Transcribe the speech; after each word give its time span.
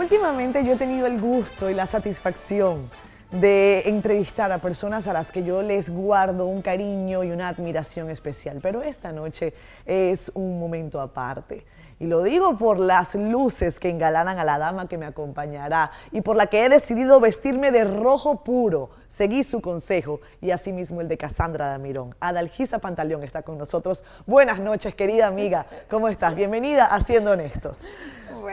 Últimamente 0.00 0.64
yo 0.64 0.72
he 0.72 0.76
tenido 0.76 1.06
el 1.06 1.20
gusto 1.20 1.68
y 1.68 1.74
la 1.74 1.86
satisfacción 1.86 2.88
de 3.30 3.82
entrevistar 3.84 4.50
a 4.50 4.56
personas 4.56 5.06
a 5.08 5.12
las 5.12 5.30
que 5.30 5.44
yo 5.44 5.60
les 5.60 5.90
guardo 5.90 6.46
un 6.46 6.62
cariño 6.62 7.22
y 7.22 7.32
una 7.32 7.48
admiración 7.48 8.08
especial, 8.08 8.60
pero 8.62 8.80
esta 8.80 9.12
noche 9.12 9.52
es 9.84 10.32
un 10.32 10.58
momento 10.58 11.02
aparte. 11.02 11.66
Y 11.98 12.06
lo 12.06 12.22
digo 12.22 12.56
por 12.56 12.78
las 12.80 13.14
luces 13.14 13.78
que 13.78 13.90
engalanan 13.90 14.38
a 14.38 14.44
la 14.44 14.56
dama 14.56 14.88
que 14.88 14.96
me 14.96 15.04
acompañará 15.04 15.90
y 16.12 16.22
por 16.22 16.34
la 16.34 16.46
que 16.46 16.64
he 16.64 16.70
decidido 16.70 17.20
vestirme 17.20 17.70
de 17.70 17.84
rojo 17.84 18.42
puro. 18.42 18.88
Seguí 19.06 19.44
su 19.44 19.60
consejo 19.60 20.20
y 20.40 20.50
asimismo 20.50 21.02
el 21.02 21.08
de 21.08 21.18
Casandra 21.18 21.68
Damirón. 21.68 22.14
Adalgisa 22.20 22.78
Pantaleón 22.78 23.22
está 23.22 23.42
con 23.42 23.58
nosotros. 23.58 24.02
Buenas 24.24 24.60
noches, 24.60 24.94
querida 24.94 25.26
amiga. 25.26 25.66
¿Cómo 25.90 26.08
estás? 26.08 26.34
Bienvenida 26.34 26.86
a 26.86 27.02
Siendo 27.02 27.32
Honestos. 27.32 27.82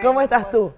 ¿Cómo 0.04 0.20
estás 0.20 0.52
tú? 0.52 0.74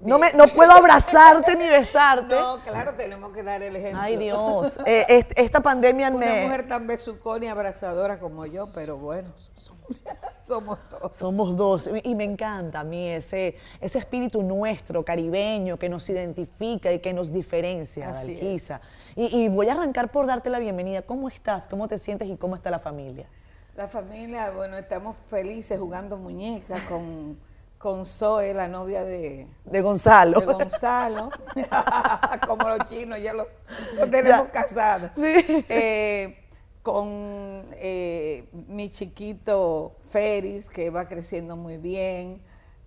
No, 0.00 0.18
me, 0.18 0.32
no 0.32 0.46
puedo 0.48 0.72
abrazarte 0.72 1.56
ni 1.56 1.66
besarte. 1.68 2.34
No, 2.34 2.58
claro, 2.60 2.94
tenemos 2.94 3.32
que 3.32 3.42
dar 3.42 3.62
el 3.62 3.76
ejemplo. 3.76 4.00
Ay, 4.00 4.16
Dios. 4.16 4.78
Eh, 4.86 5.26
esta 5.36 5.60
pandemia 5.60 6.08
Una 6.08 6.26
me... 6.26 6.42
mujer 6.42 6.66
tan 6.66 6.86
besucona 6.86 7.44
y 7.44 7.48
abrazadora 7.48 8.18
como 8.18 8.46
yo, 8.46 8.66
pero 8.74 8.96
bueno, 8.96 9.32
somos 10.40 10.78
dos. 10.90 11.16
Somos 11.16 11.56
dos. 11.56 11.90
Y 12.02 12.14
me 12.14 12.24
encanta 12.24 12.80
a 12.80 12.84
mí 12.84 13.08
ese, 13.08 13.56
ese 13.80 13.98
espíritu 13.98 14.42
nuestro, 14.42 15.04
caribeño, 15.04 15.78
que 15.78 15.88
nos 15.88 16.08
identifica 16.08 16.92
y 16.92 16.98
que 16.98 17.12
nos 17.12 17.32
diferencia, 17.32 18.10
Dalquisa. 18.10 18.80
Y, 19.14 19.44
y 19.44 19.48
voy 19.48 19.68
a 19.68 19.72
arrancar 19.72 20.10
por 20.10 20.26
darte 20.26 20.50
la 20.50 20.58
bienvenida. 20.58 21.02
¿Cómo 21.02 21.28
estás? 21.28 21.68
¿Cómo 21.68 21.88
te 21.88 21.98
sientes 21.98 22.28
y 22.28 22.36
cómo 22.36 22.56
está 22.56 22.70
la 22.70 22.80
familia? 22.80 23.26
La 23.76 23.86
familia, 23.86 24.50
bueno, 24.50 24.76
estamos 24.76 25.16
felices 25.16 25.78
jugando 25.78 26.16
muñecas 26.16 26.82
con, 26.82 27.38
con 27.80 28.04
Zoe, 28.04 28.52
la 28.52 28.68
novia 28.68 29.04
de, 29.04 29.48
De 29.64 29.80
Gonzalo. 29.80 30.38
de 30.40 30.46
Gonzalo. 30.46 31.30
Como 32.46 32.68
los 32.68 32.78
chinos, 32.90 33.18
ya 33.22 33.32
lo, 33.32 33.46
lo 33.96 34.10
tenemos 34.10 34.44
Ya. 34.44 34.50
casados. 34.50 35.10
Sí. 35.16 35.64
Eh, 35.68 36.36
con 36.82 37.08
eh, 37.72 38.48
mi 38.68 38.90
chiquito 38.90 39.96
Feris, 40.10 40.68
que 40.68 40.90
va 40.90 41.08
creciendo 41.08 41.56
muy 41.56 41.78
bien. 41.78 42.42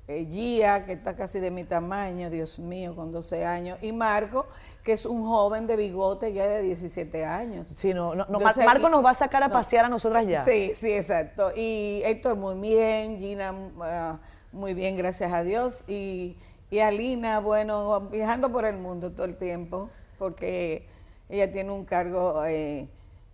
eh, 0.08 0.28
Gia, 0.30 0.86
que 0.86 0.94
está 0.94 1.16
casi 1.16 1.40
de 1.40 1.50
mi 1.50 1.64
tamaño, 1.64 2.30
Dios 2.30 2.60
mío, 2.60 2.96
con 2.96 3.12
12 3.12 3.46
años. 3.46 3.80
Y 3.82 3.94
Marco, 3.94 4.48
que 4.84 4.94
es 4.94 5.06
un 5.08 5.26
joven 5.26 5.66
de 5.66 5.76
bigote 5.76 6.34
ya 6.34 6.46
de 6.46 6.62
17 6.62 7.26
años. 7.26 7.74
Sí, 7.78 7.94
no, 7.96 8.14
no, 8.14 8.26
no, 8.30 8.38
Entonces, 8.40 8.64
Marco 8.66 8.90
nos 8.90 9.04
va 9.04 9.12
a 9.12 9.14
sacar 9.16 9.42
a 9.44 9.48
no. 9.48 9.54
pasear 9.54 9.86
a 9.86 9.90
nosotras 9.90 10.28
ya. 10.28 10.44
Sí, 10.44 10.74
sí, 10.76 10.92
exacto. 10.94 11.52
Y 11.56 12.02
Héctor 12.06 12.36
muy 12.36 12.56
bien, 12.60 13.18
Gina 13.18 13.56
ah, 13.82 14.20
muy 14.54 14.74
bien, 14.74 14.96
gracias 14.96 15.34
a 15.34 15.44
Dios. 15.44 15.84
Y, 15.88 16.38
y 16.70 16.80
Alina, 16.80 17.40
bueno, 17.40 18.02
viajando 18.02 18.52
por 18.52 18.66
el 18.66 18.78
mundo 18.78 19.12
todo 19.12 19.26
el 19.26 19.36
tiempo, 19.36 19.90
porque 20.18 20.88
ella 21.30 21.52
tiene 21.52 21.72
un 21.72 21.86
cargo 21.86 22.44
eh, 22.46 22.88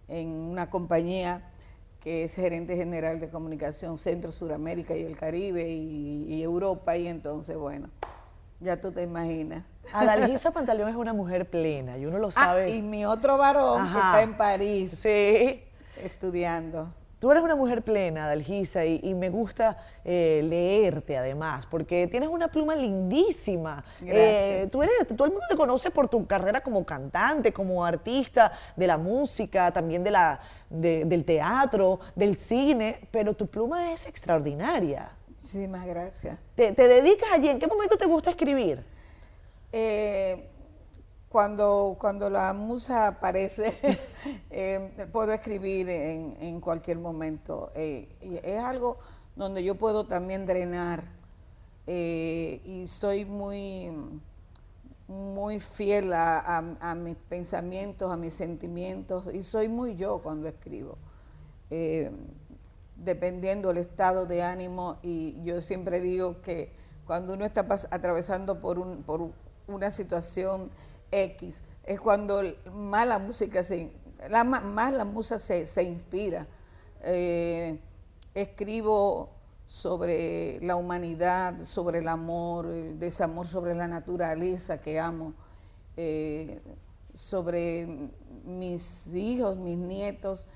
en 0.08 0.30
una 0.30 0.70
compañía 0.70 1.44
que 2.00 2.23
es 2.23 2.36
gerente 2.36 2.75
general 2.78 3.20
de 3.20 3.30
comunicación 3.30 3.97
Centro, 3.97 4.31
Suramérica 4.31 4.95
y 4.95 5.03
el 5.03 5.17
Caribe 5.17 5.70
y, 5.70 6.25
y 6.34 6.42
Europa. 6.42 6.95
Y 6.95 7.08
entonces, 7.08 7.58
bueno, 7.58 7.90
ya 8.62 8.80
tú 8.80 8.92
te 8.92 9.03
imaginas. 9.03 9.66
Adalgisa 9.94 10.52
Pantaleón 10.53 10.90
es 10.90 10.95
una 10.95 11.14
mujer 11.14 11.50
plena 11.50 11.97
y 11.97 12.06
uno 12.06 12.17
lo 12.17 12.28
Ah, 12.30 12.31
sabe. 12.31 12.70
y 12.75 12.81
mi 12.81 13.06
otro 13.06 13.38
varón 13.38 13.84
que 13.92 13.97
está 14.00 14.22
en 14.22 14.38
París 14.38 14.92
Sí. 14.92 15.62
estudiando. 16.02 16.94
Tú 17.19 17.30
eres 17.31 17.44
una 17.44 17.56
mujer 17.56 17.81
plena, 17.81 18.28
Dalgisa, 18.28 18.85
y, 18.85 19.02
y 19.03 19.13
me 19.13 19.30
gusta 19.30 19.78
eh, 20.06 20.41
leerte 20.44 21.18
además, 21.18 21.66
porque 21.66 22.07
tienes 22.07 22.30
una 22.30 22.47
pluma 22.47 22.75
lindísima. 22.78 23.84
Eh, 24.02 24.06
Gracias. 24.06 24.72
tú 24.72 24.84
eres, 24.84 24.96
todo 25.16 25.25
el 25.25 25.31
mundo 25.31 25.46
te 25.50 25.57
conoce 25.57 25.91
por 25.91 26.07
tu 26.07 26.25
carrera 26.25 26.62
como 26.62 26.85
cantante, 26.85 27.52
como 27.52 27.84
artista 27.85 28.53
de 28.78 28.88
la 28.88 28.97
música, 28.97 29.69
también 29.72 30.02
de 30.03 30.12
la, 30.12 30.40
de- 30.69 31.03
del 31.03 31.25
teatro, 31.25 32.00
del 32.16 32.38
cine, 32.38 33.02
pero 33.12 33.34
tu 33.34 33.47
pluma 33.47 33.91
es 33.91 34.06
extraordinaria. 34.07 35.12
Muchísimas 35.28 35.86
gracias. 35.86 36.38
¿Te, 36.56 36.72
te 36.72 36.88
dedicas 36.88 37.30
allí? 37.34 37.50
¿En 37.50 37.59
qué 37.59 37.68
momento 37.68 37.97
te 37.97 38.06
gusta 38.06 38.30
escribir? 38.30 38.84
Eh, 39.72 40.49
cuando, 41.29 41.95
cuando 42.00 42.29
la 42.29 42.53
musa 42.53 43.07
aparece, 43.07 43.73
eh, 44.50 45.07
puedo 45.12 45.31
escribir 45.34 45.90
en, 45.90 46.38
en 46.41 46.59
cualquier 46.62 46.97
momento. 46.97 47.72
Eh, 47.75 48.09
es 48.44 48.59
algo 48.63 48.97
donde 49.35 49.63
yo 49.63 49.75
puedo 49.75 50.06
también 50.07 50.45
drenar 50.45 51.03
eh, 51.88 52.62
y 52.66 52.88
soy 52.88 53.25
muy, 53.25 53.91
muy 55.07 55.59
fiel 55.59 56.13
a, 56.13 56.57
a- 56.79 56.95
mis 56.95 57.16
pensamientos, 57.18 58.12
a 58.12 58.18
mis 58.18 58.34
sentimientos 58.34 59.29
y 59.34 59.41
soy 59.41 59.68
muy 59.68 59.95
yo 59.95 60.19
cuando 60.19 60.47
escribo. 60.47 60.97
Dependiendo 62.97 63.69
del 63.69 63.78
estado 63.78 64.25
de 64.25 64.44
ánimo 64.44 64.97
y 65.01 65.41
yo 65.41 65.62
siempre 65.62 66.01
digo 66.01 66.41
que 66.41 66.69
cuando 67.06 67.34
uno 67.34 67.45
está 67.45 67.66
atravesando 67.91 68.59
por, 68.59 68.78
un, 68.78 69.03
por 69.03 69.31
una 69.68 69.89
situación 69.89 70.69
X 71.12 71.64
es 71.90 72.00
cuando 72.00 72.44
más 72.72 73.08
la 73.08 73.18
música 73.18 73.64
se, 73.64 73.92
más 74.30 74.94
la 74.94 75.06
musa 75.06 75.40
se, 75.40 75.66
se 75.66 75.84
inspira. 75.84 76.47
Eh, 77.02 77.80
escribo 78.36 79.31
sobre 79.66 80.59
la 80.62 80.75
humanidad, 80.75 81.59
sobre 81.62 82.00
el 82.00 82.08
amor, 82.08 82.68
el 82.68 83.00
desamor 83.00 83.48
sobre 83.48 83.74
la 83.74 83.88
naturaleza 83.88 84.80
que 84.80 85.00
amo, 85.00 85.34
eh, 85.98 86.62
sobre 87.14 87.88
mis 88.46 89.08
hijos, 89.16 89.58
mis 89.58 89.78
nietos, 89.78 90.48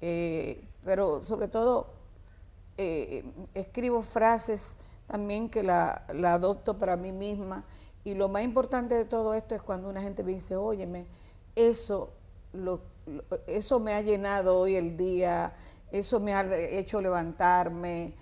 eh, 0.00 0.64
pero 0.84 1.22
sobre 1.22 1.48
todo 1.48 2.00
escribo 3.54 4.00
frases 4.00 4.78
también 5.06 5.50
que 5.50 5.62
la, 5.62 6.06
la 6.14 6.34
adopto 6.34 6.78
para 6.78 6.96
mí 6.96 7.12
misma. 7.12 7.64
Y 8.04 8.14
lo 8.14 8.28
más 8.28 8.42
importante 8.42 8.94
de 8.94 9.04
todo 9.04 9.34
esto 9.34 9.54
es 9.54 9.62
cuando 9.62 9.88
una 9.88 10.02
gente 10.02 10.22
me 10.22 10.32
dice, 10.32 10.56
óyeme, 10.56 11.06
eso, 11.54 12.10
lo- 12.52 12.80
eso 13.46 13.78
me 13.80 13.92
ha 13.94 14.00
llenado 14.02 14.58
hoy 14.58 14.76
el 14.76 14.96
día, 14.96 15.54
eso 15.92 16.20
me 16.20 16.34
ha 16.34 16.42
hecho 16.56 17.00
levantarme. 17.00 18.14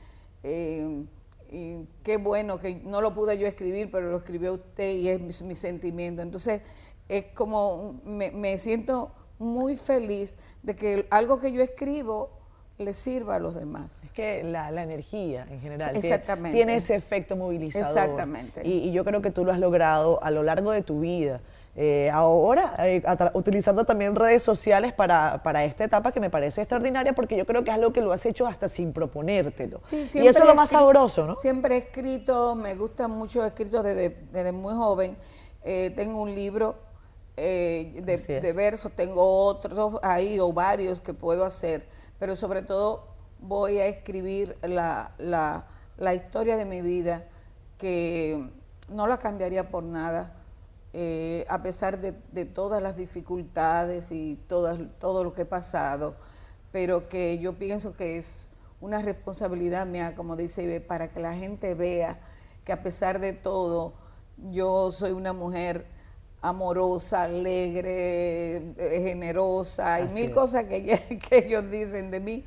eh, 0.43 1.05
y 1.51 1.87
qué 2.03 2.19
bueno 2.19 2.59
que 2.59 2.75
no 2.85 3.01
lo 3.01 3.13
pude 3.15 3.39
yo 3.39 3.47
escribir, 3.47 3.91
pero 3.91 4.11
lo 4.11 4.19
escribió 4.19 4.55
usted 4.55 4.91
y 4.93 5.09
es 5.09 5.21
mi, 5.21 5.49
mi 5.49 5.55
sentimiento. 5.55 6.21
Entonces, 6.23 6.61
es 7.09 7.27
como, 7.35 8.01
me, 8.05 8.31
me 8.31 8.59
siento 8.59 9.13
muy 9.39 9.77
feliz 9.77 10.37
de 10.63 10.77
que 10.77 11.07
algo 11.11 11.41
que 11.41 11.51
yo 11.53 11.63
escribo 11.63 12.31
le 12.79 12.95
sirva 12.95 13.35
a 13.37 13.39
los 13.41 13.55
demás. 13.57 14.05
Es 14.05 14.13
que 14.13 14.43
la, 14.45 14.71
la 14.71 14.83
energía 14.85 15.47
en 15.51 15.61
general 15.61 15.93
tiene- 15.93 16.09
Exactamente. 16.09 16.57
tiene 16.57 16.77
ese 16.77 16.95
efecto 16.95 17.35
movilizador. 17.37 17.89
Exactamente. 17.89 18.61
Y, 18.67 18.89
y 18.89 18.93
yo 18.93 19.05
creo 19.05 19.21
que 19.21 19.31
tú 19.33 19.45
lo 19.45 19.53
has 19.53 19.59
logrado 19.59 20.23
a 20.23 20.31
lo 20.31 20.43
largo 20.45 20.71
de 20.71 20.83
tu 20.83 21.01
vida. 21.01 21.41
Eh, 21.81 22.11
ahora, 22.13 22.75
eh, 22.81 23.03
utilizando 23.35 23.85
también 23.85 24.17
redes 24.17 24.43
sociales 24.43 24.93
para, 24.93 25.43
para 25.45 25.65
esta 25.65 25.85
etapa 25.85 26.11
que 26.11 26.19
me 26.19 26.29
parece 26.31 26.61
extraordinaria 26.63 27.13
porque 27.13 27.37
yo 27.37 27.47
creo 27.47 27.63
que 27.63 27.71
es 27.71 27.77
algo 27.77 27.93
que 27.93 28.01
lo 28.01 28.13
has 28.13 28.25
hecho 28.27 28.47
hasta 28.49 28.69
sin 28.69 28.93
proponértelo. 28.93 29.81
Sí, 29.85 29.99
y 30.15 30.27
eso 30.27 30.41
es 30.41 30.45
lo 30.45 30.53
he 30.53 30.55
más 30.55 30.71
sabroso, 30.71 31.27
¿no? 31.27 31.37
Siempre 31.37 31.77
he 31.77 31.79
escrito, 31.79 32.55
me 32.57 32.75
gustan 32.75 33.11
mucho 33.13 33.45
escritos 33.45 33.85
desde, 33.85 34.11
desde 34.33 34.51
muy 34.53 34.75
joven. 34.75 35.17
Eh, 35.65 35.93
tengo 35.95 36.21
un 36.23 36.35
libro 36.35 36.77
de, 37.37 38.41
de 38.43 38.53
versos, 38.53 38.91
tengo 38.93 39.23
otros 39.47 39.95
ahí 40.03 40.41
o 40.41 40.53
varios 40.53 41.01
que 41.01 41.15
puedo 41.15 41.45
hacer, 41.45 41.87
pero 42.19 42.37
sobre 42.37 42.63
todo 42.63 43.09
voy 43.41 43.79
a 43.79 43.87
escribir 43.87 44.57
la, 44.63 45.13
la- 45.19 45.67
la 45.97 46.15
historia 46.15 46.57
de 46.57 46.65
mi 46.65 46.81
vida 46.83 47.25
que 47.79 48.49
no 48.89 49.07
la 49.07 49.19
cambiaría 49.19 49.71
por 49.71 49.83
nada. 49.85 50.35
eh, 50.95 51.45
a 51.49 51.63
pesar 51.63 52.01
de, 52.01 52.13
de 52.33 52.45
todas 52.47 52.83
las 52.83 52.97
dificultades 52.97 54.11
y 54.13 54.37
todas, 54.49 54.79
todo 54.99 55.23
lo 55.25 55.35
que 55.35 55.43
he 55.43 55.47
pasado, 55.47 56.17
pero 56.73 57.09
que 57.09 57.39
yo 57.39 57.59
pienso 57.59 57.95
que 57.97 58.17
es 58.19 58.51
una 58.81 59.03
responsabilidad 59.03 59.87
mía, 59.87 60.15
como 60.15 60.35
dice 60.37 60.63
Ibe, 60.63 60.81
para 60.81 61.09
que 61.09 61.21
la 61.21 61.35
gente 61.35 61.75
vea 61.75 62.19
que 62.65 62.73
a 62.73 62.83
pesar 62.83 63.21
de 63.21 63.33
todo, 63.35 63.93
yo 64.51 64.91
soy 64.93 65.13
una 65.13 65.33
mujer 65.33 65.87
amorosa, 66.41 67.25
alegre, 67.25 68.57
eh, 68.77 69.03
generosa 69.05 70.01
y 70.01 70.05
Así 70.05 70.15
mil 70.15 70.25
es. 70.27 70.31
cosas 70.35 70.65
que, 70.65 70.83
que 71.29 71.39
ellos 71.39 71.71
dicen 71.71 72.11
de 72.11 72.21
mí, 72.21 72.45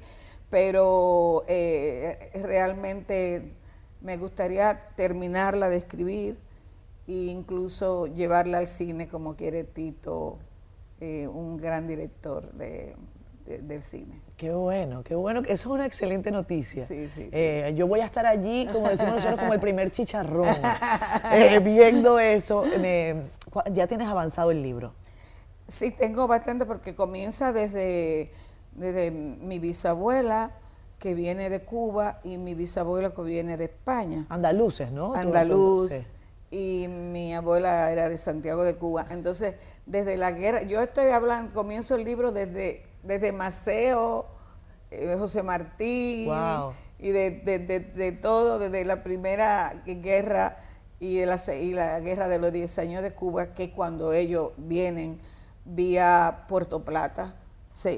pero 0.50 1.44
eh, 1.48 2.32
realmente 2.44 3.54
me 4.02 4.18
gustaría 4.18 4.90
terminarla 4.96 5.70
de 5.70 5.78
escribir 5.78 6.38
e 7.08 7.12
incluso 7.14 8.08
llevarla 8.08 8.60
al 8.60 8.68
cine 8.68 9.08
como 9.08 9.36
quiere 9.36 9.64
Tito, 9.64 10.38
eh, 11.00 11.28
un 11.28 11.58
gran 11.58 11.88
director 11.88 12.52
de- 12.54 12.96
de- 13.46 13.58
del 13.60 13.82
cine. 13.82 14.22
Qué 14.42 14.52
bueno, 14.52 15.04
qué 15.04 15.14
bueno. 15.14 15.42
Eso 15.42 15.54
es 15.54 15.66
una 15.68 15.86
excelente 15.86 16.32
noticia. 16.32 16.84
Sí, 16.84 17.08
sí, 17.08 17.10
sí. 17.10 17.30
Eh, 17.32 17.76
yo 17.76 17.86
voy 17.86 18.00
a 18.00 18.06
estar 18.06 18.26
allí, 18.26 18.68
como 18.72 18.90
decimos 18.90 19.14
nosotros, 19.14 19.40
como 19.40 19.54
el 19.54 19.60
primer 19.60 19.92
chicharrón, 19.92 20.48
eh, 21.32 21.60
viendo 21.60 22.18
eso. 22.18 22.64
¿Ya 23.72 23.86
tienes 23.86 24.08
avanzado 24.08 24.50
el 24.50 24.64
libro? 24.64 24.96
Sí, 25.68 25.92
tengo 25.92 26.26
bastante 26.26 26.66
porque 26.66 26.96
comienza 26.96 27.54
desde, 27.54 28.32
desde 28.72 29.12
mi 29.12 29.60
bisabuela, 29.60 30.54
que 30.98 31.14
viene 31.14 31.52
de 31.52 31.62
Cuba, 31.62 32.20
y 32.24 32.40
mi 32.40 32.56
bisabuela 32.56 33.12
que 33.12 33.22
viene 33.22 33.58
de 33.58 33.66
España. 33.66 34.26
Andaluces, 34.30 34.92
¿no? 34.92 35.14
Andaluz. 35.14 36.10
Y 36.50 36.88
mi 36.88 37.36
abuela 37.36 37.92
era 37.92 38.10
de 38.10 38.18
Santiago 38.18 38.64
de 38.64 38.76
Cuba. 38.76 39.06
Entonces, 39.12 39.54
desde 39.86 40.18
la 40.18 40.32
guerra, 40.32 40.64
yo 40.64 40.82
estoy 40.82 41.12
hablando, 41.12 41.54
comienzo 41.54 41.94
el 41.94 42.06
libro 42.06 42.32
desde 42.32 42.90
desde 43.04 43.32
Maceo, 43.32 44.26
eh, 44.90 45.16
José 45.18 45.44
Martí, 45.44 46.28
y 47.00 47.10
de, 47.10 48.20
todo, 48.22 48.60
desde 48.60 48.86
la 48.86 49.04
primera 49.04 49.74
guerra 49.86 50.58
y, 51.00 51.26
la, 51.26 51.38
la 51.38 52.00
guerra 52.00 52.28
de 52.28 52.40
los 52.40 52.52
10 52.54 52.80
años 52.80 53.02
de 53.02 53.12
Cuba, 53.12 53.54
que 53.54 53.72
cuando 53.72 54.14
ellos 54.14 54.52
vienen 54.58 55.20
vía 55.66 56.46
Puerto 56.48 56.84
Plata 56.84 57.36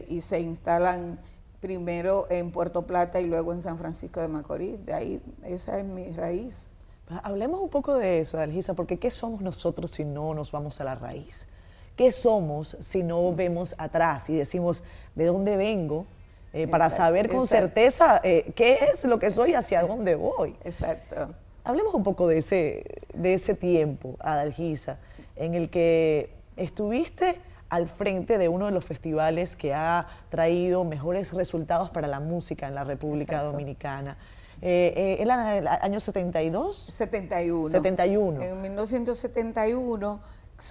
y 0.08 0.22
se 0.22 0.40
instalan 0.40 1.20
primero 1.60 2.28
en 2.30 2.52
Puerto 2.52 2.86
Plata 2.86 3.20
y 3.20 3.26
luego 3.26 3.54
en 3.54 3.62
San 3.62 3.78
Francisco 3.78 4.20
de 4.20 4.28
Macorís. 4.28 4.86
De 4.86 4.94
ahí, 4.94 5.22
esa 5.44 5.80
es 5.80 5.86
mi 5.86 6.12
raíz. 6.12 6.76
Hablemos 7.24 7.62
un 7.62 7.70
poco 7.70 7.96
de 7.96 8.20
eso, 8.20 8.40
Algisa, 8.40 8.74
porque 8.74 9.00
¿qué 9.00 9.12
somos 9.12 9.42
nosotros 9.42 9.92
si 9.92 10.06
no 10.06 10.34
nos 10.34 10.52
vamos 10.52 10.80
a 10.80 10.84
la 10.84 10.96
raíz? 10.96 11.48
¿Qué 11.96 12.12
somos 12.12 12.76
si 12.80 13.04
no 13.04 13.34
vemos 13.34 13.76
atrás 13.78 14.30
y 14.30 14.36
decimos 14.36 14.84
de 15.16 15.26
dónde 15.26 15.58
vengo? 15.58 16.06
Eh, 16.54 16.68
para 16.68 16.92
saber 16.92 17.30
con 17.30 17.48
certeza 17.48 18.22
eh, 18.24 18.52
qué 18.56 18.78
es 18.94 19.04
lo 19.06 19.18
que 19.18 19.32
soy 19.32 19.52
y 19.52 19.54
hacia 19.56 19.82
dónde 19.82 20.14
voy. 20.14 20.56
Exacto. 20.64 21.34
Hablemos 21.64 21.96
un 21.96 22.04
poco 22.04 22.28
de 22.28 22.38
ese, 22.38 22.84
de 23.16 23.34
ese 23.34 23.56
tiempo, 23.56 24.18
Adalgisa, 24.20 25.00
en 25.36 25.56
el 25.56 25.72
que 25.72 26.30
estuviste 26.56 27.40
al 27.70 27.90
frente 27.90 28.38
de 28.38 28.50
uno 28.50 28.68
de 28.68 28.72
los 28.72 28.86
festivales 28.86 29.56
que 29.56 29.74
ha 29.74 30.06
traído 30.30 30.84
mejores 30.84 31.34
resultados 31.34 31.90
para 31.90 32.08
la 32.08 32.20
música 32.20 32.68
en 32.68 32.76
la 32.76 32.84
República 32.84 33.42
Dominicana. 33.42 34.18
Eh, 34.62 35.18
¿Era 35.20 35.58
el 35.58 35.68
año 35.68 36.00
72? 36.00 36.78
71. 36.78 37.70
71. 37.70 38.42
En 38.44 38.62
1971 38.62 40.22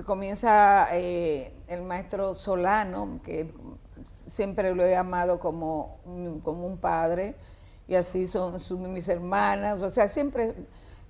comienza 0.04 0.88
eh, 0.92 1.52
el 1.68 1.82
maestro 1.82 2.34
Solano, 2.34 3.20
que 3.22 3.52
siempre 4.04 4.74
lo 4.74 4.84
he 4.84 4.96
amado 4.96 5.38
como, 5.38 5.98
como 6.42 6.66
un 6.66 6.78
padre, 6.78 7.34
y 7.86 7.94
así 7.94 8.26
son 8.26 8.56
mis 8.90 9.08
hermanas, 9.08 9.82
o 9.82 9.90
sea, 9.90 10.08
siempre 10.08 10.54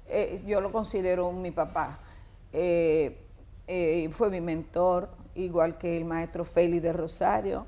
eh, 0.08 0.42
yo 0.46 0.60
lo 0.60 0.72
considero 0.72 1.30
mi 1.30 1.52
papá. 1.52 2.00
Eh, 2.52 3.18
fue 4.10 4.30
mi 4.30 4.40
mentor, 4.40 5.08
igual 5.36 5.78
que 5.78 5.96
el 5.96 6.04
maestro 6.04 6.44
Félix 6.44 6.82
de 6.82 6.92
Rosario 6.92 7.66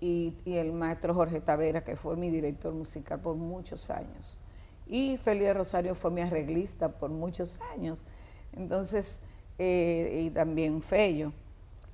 y, 0.00 0.36
y, 0.44 0.56
el 0.56 0.72
maestro 0.72 1.12
Jorge 1.14 1.40
Tavera, 1.40 1.82
que 1.82 1.96
fue 1.96 2.16
mi 2.16 2.30
director 2.30 2.72
musical 2.72 3.20
por 3.20 3.34
muchos 3.34 3.90
años. 3.90 4.40
Y 4.86 5.16
Félix 5.16 5.46
de 5.46 5.54
Rosario 5.54 5.94
fue 5.96 6.12
mi 6.12 6.20
arreglista 6.20 6.90
por 6.90 7.10
muchos 7.10 7.58
años. 7.74 8.04
Entonces, 8.52 9.20
eh, 9.58 10.22
y 10.26 10.30
también 10.30 10.82
Fello, 10.82 11.32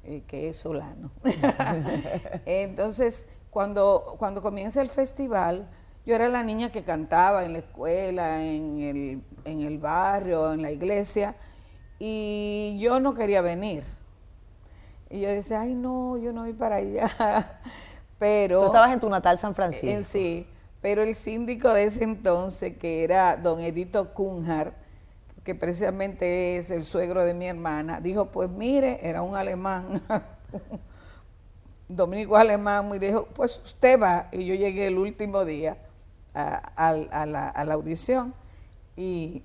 eh, 0.05 0.23
que 0.27 0.49
es 0.49 0.59
solano. 0.59 1.11
Entonces, 2.47 3.27
cuando, 3.51 4.17
cuando 4.19 4.43
comienza 4.43 4.81
el 4.81 4.89
festival, 4.89 5.69
yo 6.07 6.15
era 6.15 6.29
la 6.29 6.43
niña 6.43 6.71
que 6.71 6.83
cantaba 6.83 7.45
en 7.45 7.53
la 7.53 7.59
escuela, 7.59 8.43
en 8.43 8.81
el, 8.81 9.23
en 9.45 9.61
el 9.61 9.79
barrio, 9.79 10.53
en 10.53 10.63
la 10.63 10.71
iglesia, 10.71 11.37
y 11.99 12.79
yo 12.81 13.01
no 13.01 13.15
quería 13.15 13.43
venir. 13.43 13.85
Y 15.11 15.21
yo 15.21 15.29
decía, 15.29 15.61
ay 15.61 15.75
no, 15.75 16.17
yo 16.17 16.33
no 16.33 16.43
voy 16.43 16.53
para 16.53 16.77
allá. 16.77 17.09
Pero... 18.19 18.61
Tú 18.61 18.67
estabas 18.67 18.93
en 18.93 19.01
tu 19.01 19.09
natal 19.09 19.39
San 19.39 19.55
Francisco. 19.55 19.87
En, 19.87 20.05
sí, 20.05 20.47
pero 20.81 21.03
el 21.03 21.15
síndico 21.15 21.73
de 21.73 21.85
ese 21.85 22.05
entonces, 22.05 22.77
que 22.79 23.05
era 23.05 23.37
don 23.37 23.61
Edito 23.61 24.15
Cunjar, 24.15 24.75
que 25.45 25.55
precisamente 25.55 26.57
es 26.57 26.71
el 26.71 26.85
suegro 26.85 27.25
de 27.25 27.35
mi 27.35 27.47
hermana, 27.47 28.01
dijo, 28.01 28.27
pues 28.27 28.51
mire, 28.51 29.01
era 29.03 29.23
un 29.23 29.35
alemán, 29.35 30.03
dominico 31.89 32.37
alemán, 32.37 32.91
y 32.95 32.99
dijo, 32.99 33.27
pues 33.35 33.61
usted 33.65 34.01
va. 34.01 34.29
Y 34.33 34.45
yo 34.45 34.55
llegué 34.55 34.87
el 34.87 34.99
último 34.99 35.45
día 35.45 35.79
a, 36.35 36.95
la, 37.27 37.73
audición 37.73 38.35
y... 38.97 39.43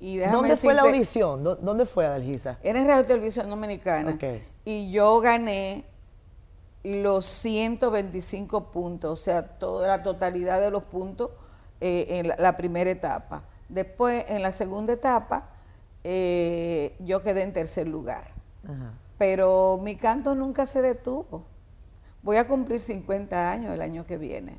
y 0.00 0.18
¿Dónde 0.18 0.56
fue 0.56 0.74
la 0.74 0.82
audición? 0.82 1.44
¿Dónde 1.44 1.86
fue, 1.86 2.06
Adalgisa? 2.06 2.58
Era 2.62 2.80
en 2.80 2.88
Radio 2.88 3.04
Televisión 3.04 3.50
Dominicana. 3.50 4.18
Y 4.64 4.90
yo 4.90 5.20
gané 5.20 5.84
los 6.82 7.24
125 7.24 8.70
puntos, 8.70 9.20
o 9.20 9.22
sea, 9.22 9.42
toda 9.58 9.88
la 9.88 10.02
totalidad 10.02 10.60
de 10.60 10.70
los 10.70 10.84
puntos 10.84 11.30
eh, 11.80 12.06
en 12.08 12.28
la 12.28 12.56
primera 12.56 12.90
etapa. 12.90 13.44
Después, 13.68 14.24
en 14.28 14.42
la 14.42 14.52
segunda 14.52 14.92
etapa, 14.92 15.50
eh, 16.02 16.94
yo 17.00 17.22
quedé 17.22 17.42
en 17.42 17.52
tercer 17.52 17.88
lugar. 17.88 18.24
Pero 19.18 19.78
mi 19.82 19.96
canto 19.96 20.34
nunca 20.34 20.66
se 20.66 20.82
detuvo. 20.82 21.44
Voy 22.22 22.36
a 22.36 22.46
cumplir 22.46 22.80
50 22.80 23.50
años 23.50 23.74
el 23.74 23.82
año 23.82 24.06
que 24.06 24.16
viene. 24.16 24.58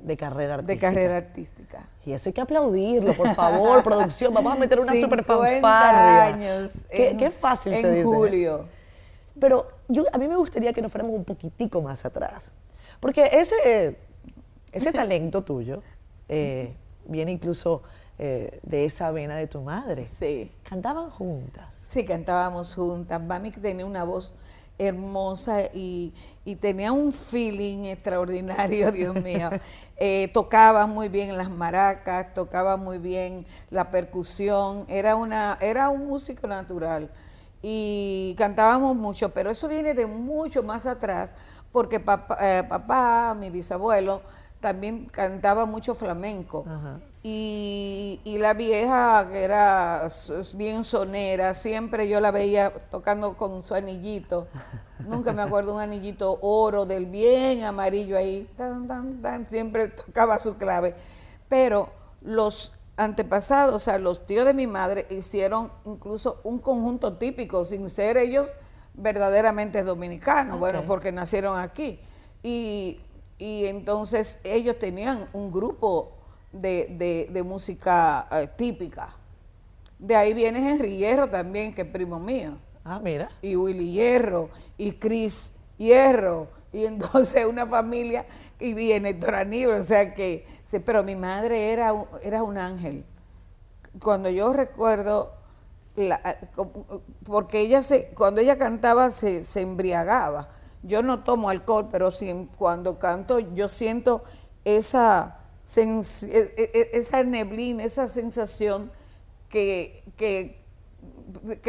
De 0.00 0.16
carrera 0.16 0.54
artística. 0.54 0.88
De 0.88 0.94
carrera 0.94 1.16
artística. 1.16 1.88
Y 2.04 2.12
eso 2.12 2.28
hay 2.28 2.32
que 2.32 2.40
aplaudirlo, 2.40 3.12
por 3.14 3.34
favor, 3.34 3.82
producción. 3.84 4.32
Vamos 4.32 4.52
a 4.52 4.56
meter 4.56 4.78
una 4.78 4.94
super 4.94 5.24
fanfarria. 5.24 6.26
años. 6.26 6.84
Qué, 6.90 7.16
qué 7.18 7.30
fácil 7.30 7.72
en 7.72 7.80
se 7.80 7.90
dice. 7.92 8.04
julio. 8.04 8.68
Pero 9.40 9.68
yo, 9.88 10.04
a 10.12 10.18
mí 10.18 10.28
me 10.28 10.36
gustaría 10.36 10.72
que 10.72 10.80
nos 10.82 10.92
fuéramos 10.92 11.14
un 11.14 11.24
poquitico 11.24 11.82
más 11.82 12.04
atrás. 12.04 12.52
Porque 13.00 13.28
ese, 13.32 13.98
ese 14.72 14.92
talento 14.92 15.42
tuyo 15.42 15.82
eh, 16.28 16.74
viene 17.06 17.32
incluso 17.32 17.82
eh, 18.18 18.60
de 18.62 18.84
esa 18.84 19.10
vena 19.10 19.36
de 19.36 19.46
tu 19.46 19.60
madre. 19.60 20.06
Sí. 20.06 20.50
¿Cantaban 20.68 21.10
juntas? 21.10 21.86
Sí, 21.88 22.04
cantábamos 22.04 22.74
juntas. 22.74 23.22
Mami 23.22 23.50
tenía 23.50 23.84
una 23.86 24.04
voz 24.04 24.34
hermosa 24.78 25.62
y, 25.72 26.12
tenía 26.60 26.92
un 26.92 27.12
feeling 27.12 27.86
extraordinario, 27.86 28.92
Dios 28.92 29.14
mío. 29.22 29.50
Eh, 29.98 30.28
tocaba 30.34 30.86
muy 30.86 31.08
bien 31.08 31.38
las 31.38 31.48
maracas, 31.48 32.34
tocaba 32.34 32.76
muy 32.76 32.98
bien 32.98 33.46
la 33.70 33.90
percusión, 33.90 34.84
era, 34.88 35.16
una, 35.16 35.56
era 35.62 35.88
un 35.88 36.06
músico 36.06 36.46
natural 36.46 37.08
y 37.62 38.34
cantábamos 38.36 38.94
mucho, 38.94 39.30
pero 39.30 39.50
eso 39.50 39.68
viene 39.68 39.94
de 39.94 40.04
mucho 40.04 40.62
más 40.62 40.84
atrás, 40.86 41.34
porque 41.72 41.98
papá, 41.98 42.36
eh, 42.42 42.62
papá 42.68 43.34
mi 43.38 43.48
bisabuelo, 43.48 44.20
también 44.66 45.04
cantaba 45.04 45.64
mucho 45.64 45.94
flamenco. 45.94 46.64
Y, 47.22 48.36
la 48.40 48.52
vieja, 48.52 49.28
que 49.30 49.44
era 49.44 50.08
bien 50.56 50.82
sonera, 50.82 51.54
siempre 51.54 52.08
yo 52.08 52.18
la 52.20 52.32
veía 52.32 52.72
tocando 52.90 53.34
con 53.36 53.62
su 53.62 53.76
anillito. 53.76 54.48
Nunca 55.06 55.32
me 55.32 55.42
acuerdo 55.42 55.72
un 55.72 55.80
anillito 55.80 56.40
oro 56.42 56.84
del 56.84 57.06
bien 57.06 57.62
amarillo 57.62 58.18
ahí. 58.18 58.48
siempre 59.48 59.86
tocaba 59.86 60.40
su 60.40 60.56
clave. 60.56 60.96
Pero 61.48 61.90
los 62.22 62.72
antepasados, 62.96 63.72
o 63.72 63.78
sea, 63.78 63.98
los 63.98 64.26
tíos 64.26 64.46
de 64.46 64.52
mi 64.52 64.66
madre, 64.66 65.06
hicieron 65.10 65.70
incluso 65.84 66.40
un 66.42 66.58
conjunto 66.58 67.18
típico, 67.18 67.64
sin 67.64 67.88
ser 67.88 68.16
ellos 68.16 68.48
verdaderamente 68.94 69.84
dominicanos, 69.84 70.58
bueno, 70.58 70.84
porque 70.84 71.12
nacieron 71.12 71.56
aquí. 71.56 72.00
Y, 72.42 73.00
y 73.38 73.66
entonces 73.66 74.38
ellos 74.44 74.78
tenían 74.78 75.28
un 75.32 75.50
grupo 75.50 76.12
de, 76.52 77.42
música 77.44 78.26
eh, 78.30 78.48
típica. 78.56 79.14
De 79.98 80.14
ahí 80.14 80.34
viene 80.34 80.70
Henry 80.70 80.96
Hierro 80.96 81.28
también, 81.28 81.74
que 81.74 81.82
es 81.82 81.88
primo 81.88 82.18
mío. 82.18 82.56
Ah, 82.84 83.00
mira. 83.02 83.30
Y 83.42 83.56
Willy 83.56 83.92
Hierro, 83.92 84.48
y 84.78 84.92
Chris 84.92 85.52
Hierro, 85.76 86.48
y 86.72 86.84
entonces 86.84 87.44
una 87.46 87.66
familia, 87.66 88.26
y 88.58 88.74
viene 88.74 89.10
Héctor 89.10 89.34
o 89.70 89.82
sea 89.82 90.14
que, 90.14 90.46
pero 90.84 91.02
mi 91.02 91.16
madre 91.16 91.72
era, 91.72 91.94
era 92.22 92.42
un 92.42 92.56
ángel. 92.58 93.04
Cuando 94.00 94.30
yo 94.30 94.52
recuerdo, 94.52 95.32
porque 97.24 97.60
ella 97.60 97.82
se, 97.82 98.08
cuando 98.08 98.40
ella 98.40 98.56
cantaba 98.56 99.10
se, 99.10 99.44
se 99.44 99.62
embriagaba. 99.62 100.50
Yo 100.82 101.02
no 101.02 101.24
tomo 101.24 101.48
alcohol, 101.48 101.88
pero 101.90 102.10
cuando 102.56 102.98
canto 102.98 103.38
yo 103.38 103.68
siento 103.68 104.22
esa 104.64 105.38
e, 105.76 105.82
e, 106.30 106.70
e, 106.74 106.90
esa 106.92 107.24
neblina, 107.24 107.82
esa 107.82 108.06
sensación 108.06 108.92
que, 109.48 110.04
que, 110.16 110.62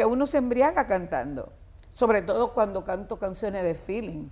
uno 0.06 0.26
se 0.26 0.38
embriaga 0.38 0.86
cantando, 0.86 1.52
sobre 1.90 2.22
todo 2.22 2.52
cuando 2.52 2.84
canto 2.84 3.18
canciones 3.18 3.64
de 3.64 3.74
feeling, 3.74 4.28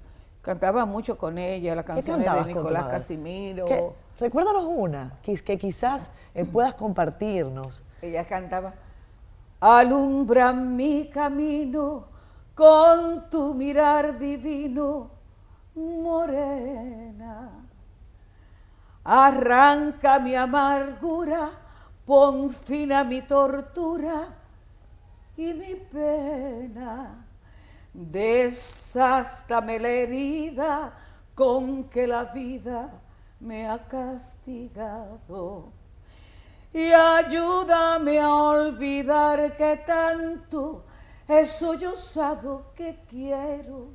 Cantaba 0.46 0.86
mucho 0.86 1.18
con 1.18 1.38
ella, 1.38 1.74
las 1.74 1.84
canciones 1.84 2.32
de 2.32 2.54
Nicolás? 2.54 2.84
Casimiro. 2.84 3.64
¿Qué? 3.64 3.84
Recuérdanos 4.20 4.64
una 4.68 5.18
que, 5.20 5.34
que 5.38 5.58
quizás 5.58 6.12
eh, 6.36 6.44
puedas 6.44 6.74
compartirnos. 6.74 7.82
Ella 8.00 8.24
cantaba, 8.24 8.74
alumbra 9.58 10.52
mi 10.52 11.08
camino 11.08 12.04
con 12.56 13.28
tu 13.28 13.52
mirar 13.52 14.18
divino, 14.18 15.10
morena. 15.74 17.50
Arranca 19.04 20.18
mi 20.18 20.34
amargura, 20.34 21.50
pon 22.06 22.48
fin 22.48 22.92
a 22.92 23.04
mi 23.04 23.20
tortura 23.20 24.34
y 25.36 25.52
mi 25.52 25.74
pena. 25.76 27.26
Desástame 27.92 29.78
la 29.78 29.88
herida 29.88 30.92
con 31.34 31.84
que 31.84 32.06
la 32.06 32.24
vida 32.24 32.88
me 33.38 33.68
ha 33.68 33.78
castigado 33.86 35.72
y 36.72 36.90
ayúdame 36.90 38.18
a 38.18 38.32
olvidar 38.32 39.56
que 39.58 39.76
tanto 39.86 40.85
he 41.28 41.46
sollozado 41.46 42.72
que 42.74 42.98
quiero 43.08 43.88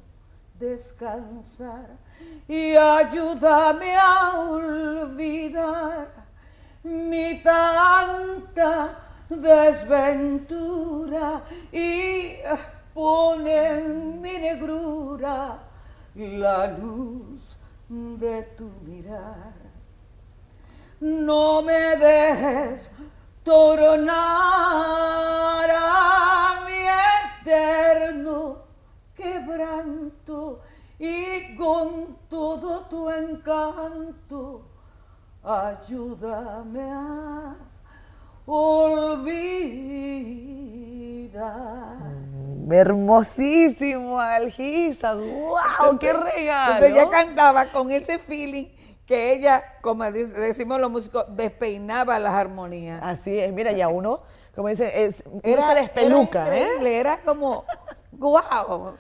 descansar 0.59 1.97
y 2.47 2.75
ayúdame 2.75 3.95
a 3.95 4.39
olvidar 4.39 6.07
mi 6.83 7.41
tanta 7.41 8.99
desventura 9.29 11.41
y 11.71 12.33
pone 12.93 13.77
en 13.77 14.21
mi 14.21 14.37
negrura 14.37 15.57
la 16.15 16.67
luz 16.67 17.57
de 17.87 18.43
tu 18.57 18.69
mirar. 18.85 19.53
No 20.99 21.61
me 21.61 21.95
dejes 21.97 22.91
tornar 23.43 24.09
a 25.69 26.65
mi 26.65 26.85
eterno 27.41 28.57
quebranto 29.15 30.61
y 30.99 31.55
con 31.55 32.17
todo 32.29 32.81
tu 32.81 33.09
encanto 33.09 34.71
ayúdame 35.43 36.91
a 36.91 37.55
olvidar. 38.45 39.41
Hermosísimo, 42.69 44.19
Algisa. 44.19 45.13
¡Wow! 45.15 45.99
¡Qué 45.99 46.13
regalo! 46.13 46.75
Entonces 46.75 46.91
ella 46.91 47.09
cantaba 47.09 47.65
con 47.65 47.91
ese 47.91 48.17
feeling 48.19 48.67
que 49.11 49.33
ella, 49.33 49.61
como 49.81 50.09
decimos 50.09 50.79
los 50.79 50.89
músicos, 50.89 51.25
despeinaba 51.35 52.17
las 52.17 52.31
armonías. 52.33 53.01
Así 53.03 53.37
es, 53.37 53.51
mira, 53.51 53.73
ya 53.73 53.89
uno, 53.89 54.21
como 54.55 54.69
dice, 54.69 55.03
es, 55.03 55.21
uno 55.25 55.61
se 55.61 55.75
despeluca, 55.75 56.47
era 56.47 56.57
¿eh? 56.81 56.99
Era 56.99 57.21
como, 57.21 57.65
wow. 58.13 58.93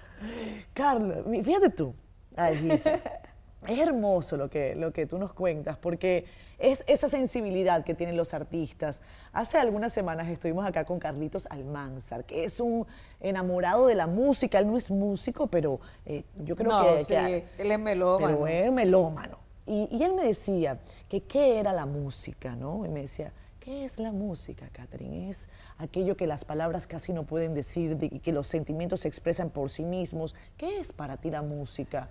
Carlos, 0.73 1.19
fíjate 1.45 1.69
tú, 1.69 1.95
Algisa, 2.35 2.95
es 3.67 3.79
hermoso 3.79 4.35
lo 4.35 4.49
que, 4.49 4.75
lo 4.75 4.91
que 4.91 5.05
tú 5.05 5.17
nos 5.17 5.31
cuentas, 5.31 5.77
porque 5.77 6.25
es 6.59 6.83
esa 6.87 7.07
sensibilidad 7.07 7.85
que 7.85 7.93
tienen 7.93 8.17
los 8.17 8.33
artistas. 8.33 9.01
Hace 9.31 9.59
algunas 9.59 9.93
semanas 9.93 10.27
estuvimos 10.27 10.65
acá 10.65 10.83
con 10.83 10.99
Carlitos 10.99 11.47
Almanzar, 11.49 12.25
que 12.25 12.43
es 12.43 12.59
un 12.59 12.85
enamorado 13.21 13.87
de 13.87 13.95
la 13.95 14.07
música. 14.07 14.59
Él 14.59 14.67
no 14.67 14.77
es 14.77 14.91
músico, 14.91 15.47
pero 15.47 15.79
eh, 16.05 16.25
yo 16.43 16.57
creo 16.57 16.69
no, 16.69 16.97
que, 16.97 16.99
sí, 17.05 17.13
que- 17.13 17.45
él 17.57 17.71
es 17.71 17.79
melómano. 17.79 18.27
pero 18.41 18.47
es 18.47 18.71
melómano. 18.73 19.40
Y, 19.65 20.03
él 20.03 20.13
me 20.13 20.23
decía 20.23 20.79
que 21.07 21.21
qué 21.21 21.59
era 21.59 21.73
la 21.73 21.85
música, 21.85 22.55
¿no? 22.55 22.85
Y 22.85 22.89
me 22.89 23.01
decía, 23.01 23.31
¿qué 23.59 23.85
es 23.85 23.99
la 23.99 24.11
música, 24.11 24.67
Catherine? 24.71 25.29
Es 25.29 25.49
aquello 25.77 26.17
que 26.17 26.27
las 26.27 26.45
palabras 26.45 26.87
casi 26.87 27.13
no 27.13 27.23
pueden 27.23 27.53
decir 27.53 27.97
de- 27.97 28.07
y 28.11 28.19
que 28.19 28.31
los 28.31 28.47
sentimientos 28.47 29.01
se 29.01 29.07
expresan 29.07 29.49
por 29.49 29.69
sí 29.69 29.83
mismos. 29.83 30.35
¿Qué 30.57 30.79
es 30.79 30.91
para 30.91 31.17
ti 31.17 31.29
la 31.29 31.41
música? 31.41 32.09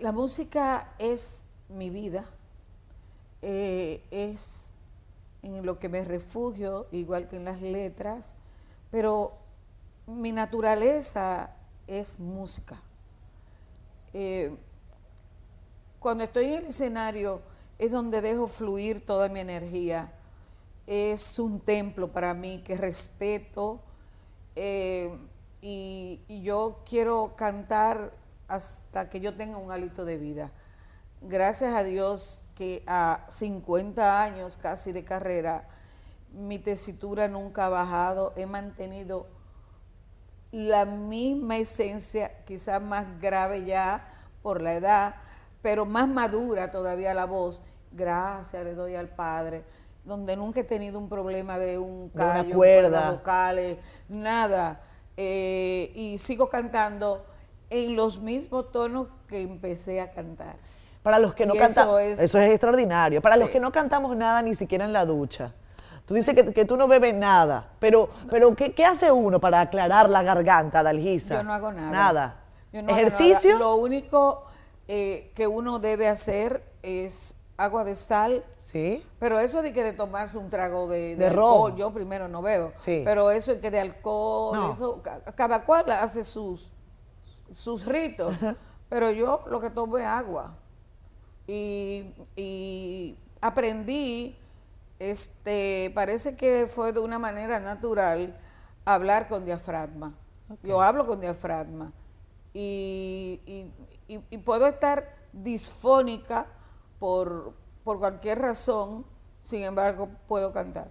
La 0.00 0.12
música 0.12 0.94
es 0.98 1.44
mi 1.68 1.90
vida, 1.90 2.24
eh, 3.42 4.02
es 4.10 4.72
en 5.42 5.64
lo 5.64 5.78
que 5.78 5.88
me 5.88 6.04
refugio, 6.04 6.86
igual 6.92 7.28
que 7.28 7.36
en 7.36 7.44
las 7.44 7.60
letras, 7.60 8.34
pero 8.90 9.34
mi 10.06 10.32
naturaleza 10.32 11.50
es 11.86 12.20
música. 12.20 12.82
Eh, 14.12 14.56
cuando 16.06 16.22
estoy 16.22 16.44
en 16.44 16.58
el 16.62 16.66
escenario 16.66 17.42
es 17.80 17.90
donde 17.90 18.20
dejo 18.20 18.46
fluir 18.46 19.04
toda 19.04 19.28
mi 19.28 19.40
energía. 19.40 20.12
Es 20.86 21.40
un 21.40 21.58
templo 21.58 22.12
para 22.12 22.32
mí 22.32 22.62
que 22.62 22.76
respeto 22.76 23.80
eh, 24.54 25.18
y, 25.60 26.20
y 26.28 26.42
yo 26.42 26.84
quiero 26.88 27.34
cantar 27.34 28.12
hasta 28.46 29.10
que 29.10 29.18
yo 29.18 29.34
tenga 29.34 29.56
un 29.58 29.72
hálito 29.72 30.04
de 30.04 30.16
vida. 30.16 30.52
Gracias 31.22 31.74
a 31.74 31.82
Dios 31.82 32.40
que 32.54 32.84
a 32.86 33.26
50 33.28 34.22
años 34.22 34.56
casi 34.56 34.92
de 34.92 35.02
carrera, 35.02 35.68
mi 36.32 36.60
tesitura 36.60 37.26
nunca 37.26 37.66
ha 37.66 37.68
bajado, 37.68 38.32
he 38.36 38.46
mantenido 38.46 39.26
la 40.52 40.84
misma 40.84 41.56
esencia, 41.56 42.44
quizás 42.44 42.80
más 42.80 43.20
grave 43.20 43.64
ya 43.64 44.06
por 44.40 44.62
la 44.62 44.74
edad, 44.74 45.25
pero 45.66 45.84
más 45.84 46.06
madura 46.06 46.70
todavía 46.70 47.12
la 47.12 47.24
voz. 47.24 47.60
Gracias 47.90 48.62
le 48.62 48.74
doy 48.74 48.94
al 48.94 49.08
Padre, 49.08 49.64
donde 50.04 50.36
nunca 50.36 50.60
he 50.60 50.62
tenido 50.64 50.96
un 50.96 51.08
problema 51.08 51.58
de 51.58 51.76
un 51.76 52.12
De 52.14 52.22
una 52.22 52.34
callo, 52.34 52.54
cuerda. 52.54 52.88
cuerdas 52.90 53.10
vocales, 53.16 53.76
nada. 54.08 54.78
Eh, 55.16 55.90
y 55.96 56.18
sigo 56.18 56.48
cantando 56.48 57.26
en 57.68 57.96
los 57.96 58.20
mismos 58.20 58.70
tonos 58.70 59.08
que 59.26 59.42
empecé 59.42 60.00
a 60.00 60.12
cantar. 60.12 60.54
Para 61.02 61.18
los 61.18 61.34
que 61.34 61.46
no 61.46 61.54
cantamos, 61.54 62.00
eso 62.00 62.12
es- 62.12 62.20
eso 62.20 62.38
es 62.38 62.52
extraordinario. 62.52 63.20
Para 63.20 63.36
los 63.36 63.48
que 63.50 63.58
no 63.58 63.72
cantamos 63.72 64.16
nada 64.16 64.42
ni 64.42 64.54
siquiera 64.54 64.84
en 64.84 64.92
la 64.92 65.04
ducha. 65.04 65.52
Tú 66.04 66.14
dices 66.14 66.32
que, 66.36 66.52
que 66.52 66.64
tú 66.64 66.76
no 66.76 66.86
bebes 66.86 67.12
nada, 67.12 67.70
pero, 67.80 68.08
pero 68.30 68.54
¿qué, 68.54 68.72
qué 68.72 68.84
hace 68.84 69.10
uno 69.10 69.40
para 69.40 69.62
aclarar 69.62 70.08
la 70.10 70.22
garganta, 70.22 70.84
Dalgisa? 70.84 71.34
Yo 71.34 71.42
no 71.42 71.52
hago 71.52 71.72
nada. 71.72 71.90
Nada. 71.90 72.36
Yo 72.72 72.82
no 72.82 72.90
hago 72.90 73.00
¿Ejercicio? 73.00 73.54
nada. 73.54 73.64
Lo 73.64 73.74
único 73.74 74.45
eh, 74.88 75.32
que 75.34 75.46
uno 75.46 75.78
debe 75.78 76.08
hacer 76.08 76.62
es 76.82 77.34
agua 77.56 77.84
de 77.84 77.96
sal, 77.96 78.44
Sí. 78.58 79.02
Pero 79.20 79.38
eso 79.38 79.62
de 79.62 79.72
que 79.72 79.82
de 79.84 79.92
tomarse 79.92 80.36
un 80.36 80.50
trago 80.50 80.88
de, 80.88 81.14
De 81.16 81.28
alcohol, 81.28 81.70
ron. 81.70 81.78
yo 81.78 81.92
primero 81.92 82.26
no 82.28 82.42
bebo. 82.42 82.72
Sí. 82.74 83.02
Pero 83.04 83.30
eso 83.30 83.52
de 83.54 83.60
que 83.60 83.70
de 83.70 83.78
alcohol, 83.80 84.56
No. 84.56 84.72
eso, 84.72 85.00
ca- 85.02 85.22
cada 85.36 85.64
cual 85.64 85.88
hace 85.90 86.24
sus, 86.24 86.70
sus 87.54 87.86
ritos. 87.86 88.34
Pero 88.88 89.10
yo 89.12 89.42
lo 89.48 89.60
que 89.60 89.70
tomo 89.70 89.96
es 89.98 90.04
agua. 90.04 90.56
Y, 91.46 92.12
y 92.34 93.16
aprendí, 93.40 94.36
este, 94.98 95.92
parece 95.94 96.36
que 96.36 96.66
fue 96.66 96.92
de 96.92 96.98
una 97.00 97.18
manera 97.18 97.60
natural 97.60 98.36
hablar 98.84 99.28
con 99.28 99.44
diafragma. 99.44 100.12
Yo 100.62 100.82
hablo 100.82 101.06
con 101.06 101.20
diafragma. 101.20 101.92
Y, 102.52 103.40
y- 103.46 103.70
y- 104.08 104.20
y 104.30 104.38
puedo 104.38 104.66
estar 104.66 105.14
disfónica 105.32 106.46
por, 106.98 107.52
por 107.84 107.98
cualquier 107.98 108.38
razón, 108.40 109.04
sin 109.40 109.62
embargo, 109.64 110.08
puedo 110.28 110.52
cantar. 110.52 110.88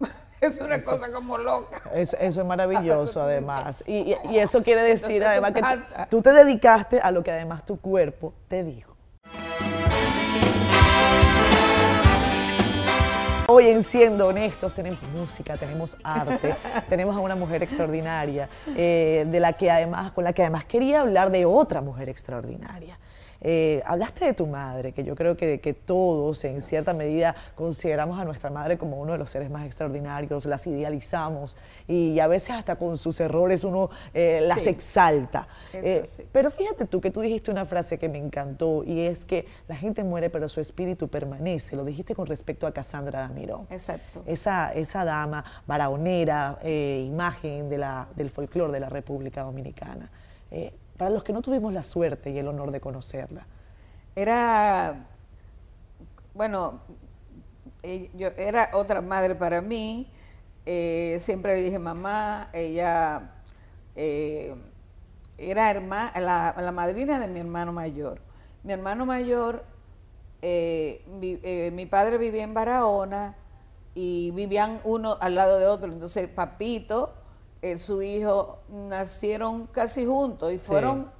es 0.40 0.60
una 0.60 0.78
cosa 0.80 1.10
como 1.12 1.38
loca. 1.38 1.80
Eso, 1.94 2.16
eso 2.18 2.40
es 2.40 2.46
maravilloso, 2.46 3.20
además. 3.22 3.82
Y, 3.86 4.12
y- 4.12 4.16
y 4.30 4.38
eso 4.38 4.62
quiere 4.62 4.82
decir, 4.82 5.24
además, 5.24 5.52
que 5.52 5.62
tú 6.10 6.20
te 6.22 6.32
dedicaste 6.32 7.00
a 7.00 7.10
lo 7.10 7.22
que 7.22 7.30
además 7.32 7.64
tu 7.64 7.80
cuerpo 7.80 8.34
te 8.48 8.64
dijo. 8.64 8.85
Hoy 13.58 13.68
en 13.68 13.82
Siendo 13.82 14.26
Honestos 14.26 14.74
tenemos 14.74 15.00
música, 15.14 15.56
tenemos 15.56 15.96
arte, 16.04 16.54
tenemos 16.90 17.16
a 17.16 17.20
una 17.20 17.36
mujer 17.36 17.62
extraordinaria, 17.62 18.50
eh, 18.76 19.24
de 19.26 19.40
la 19.40 19.54
que 19.54 19.70
además, 19.70 20.12
con 20.12 20.24
la 20.24 20.34
que 20.34 20.42
además 20.42 20.66
quería 20.66 21.00
hablar 21.00 21.30
de 21.30 21.46
otra 21.46 21.80
mujer 21.80 22.10
extraordinaria. 22.10 22.98
Eh, 23.40 23.82
hablaste 23.86 24.24
de 24.24 24.32
tu 24.34 24.46
madre, 24.46 24.92
que 24.92 25.04
yo 25.04 25.14
creo 25.14 25.36
que, 25.36 25.60
que 25.60 25.74
todos 25.74 26.44
en 26.44 26.62
cierta 26.62 26.94
medida 26.94 27.34
consideramos 27.54 28.18
a 28.18 28.24
nuestra 28.24 28.50
madre 28.50 28.78
como 28.78 29.00
uno 29.00 29.12
de 29.12 29.18
los 29.18 29.30
seres 29.30 29.50
más 29.50 29.66
extraordinarios, 29.66 30.44
las 30.46 30.66
idealizamos 30.66 31.56
y 31.86 32.18
a 32.18 32.26
veces 32.26 32.50
hasta 32.50 32.76
con 32.76 32.96
sus 32.96 33.20
errores 33.20 33.64
uno 33.64 33.90
eh, 34.14 34.40
las 34.42 34.62
Sí. 34.62 34.70
exalta. 34.70 35.46
Eh, 35.72 36.02
sí. 36.06 36.24
pero 36.32 36.50
fíjate 36.50 36.86
tú 36.86 37.00
que 37.00 37.10
tú 37.10 37.20
dijiste 37.20 37.50
una 37.50 37.66
frase 37.66 37.98
que 37.98 38.08
me 38.08 38.18
encantó 38.18 38.82
y 38.84 39.00
es 39.00 39.24
que 39.24 39.46
la 39.68 39.76
gente 39.76 40.02
muere 40.02 40.30
pero 40.30 40.48
su 40.48 40.60
espíritu 40.60 41.08
permanece. 41.08 41.76
Lo 41.76 41.84
dijiste 41.84 42.14
con 42.14 42.26
respecto 42.26 42.66
a 42.66 42.72
Cassandra 42.72 43.20
Damirón. 43.20 43.66
Exacto. 43.70 44.22
Esa, 44.26 44.72
esa 44.72 45.04
dama 45.04 45.44
baraonera, 45.66 46.58
imagen 46.64 47.68
de 47.68 47.78
la, 47.78 48.08
del 48.16 48.30
folclore 48.30 48.72
de 48.72 48.80
la 48.80 48.88
República 48.88 49.42
Dominicana. 49.42 50.10
Para 50.96 51.10
los 51.10 51.24
que 51.24 51.32
no 51.32 51.42
tuvimos 51.42 51.72
la 51.72 51.82
suerte 51.82 52.30
y 52.30 52.38
el 52.38 52.48
honor 52.48 52.70
de 52.70 52.80
conocerla? 52.80 53.46
Era, 54.14 55.06
bueno, 56.32 56.80
eh, 57.82 58.10
era 58.36 58.70
otra 58.72 59.02
madre 59.02 59.34
para 59.34 59.60
mí. 59.60 60.10
Eh, 60.64 61.18
siempre 61.20 61.56
le 61.56 61.62
dije 61.62 61.78
mamá, 61.78 62.48
ella 62.52 63.34
eh, 63.94 64.54
era 65.38 65.74
la, 65.74 66.54
la, 66.58 66.72
madrina 66.72 67.20
de 67.20 67.28
mi 67.28 67.40
hermano 67.40 67.72
mayor. 67.72 68.20
Mi 68.64 68.72
hermano 68.72 69.04
mayor, 69.04 69.64
mi 70.42 71.86
padre 71.86 72.18
vivía 72.18 72.42
en 72.42 72.54
Barahona 72.54 73.36
y 73.94 74.30
vivían 74.32 74.80
uno 74.84 75.18
al 75.20 75.34
lado 75.34 75.58
de 75.58 75.66
otro. 75.66 75.92
Entonces, 75.92 76.26
Papito, 76.28 77.14
su 77.78 78.02
hijo, 78.02 78.60
nacieron 78.68 79.66
casi 79.66 80.06
juntos 80.06 80.52
y 80.52 80.58
fueron 80.58 81.10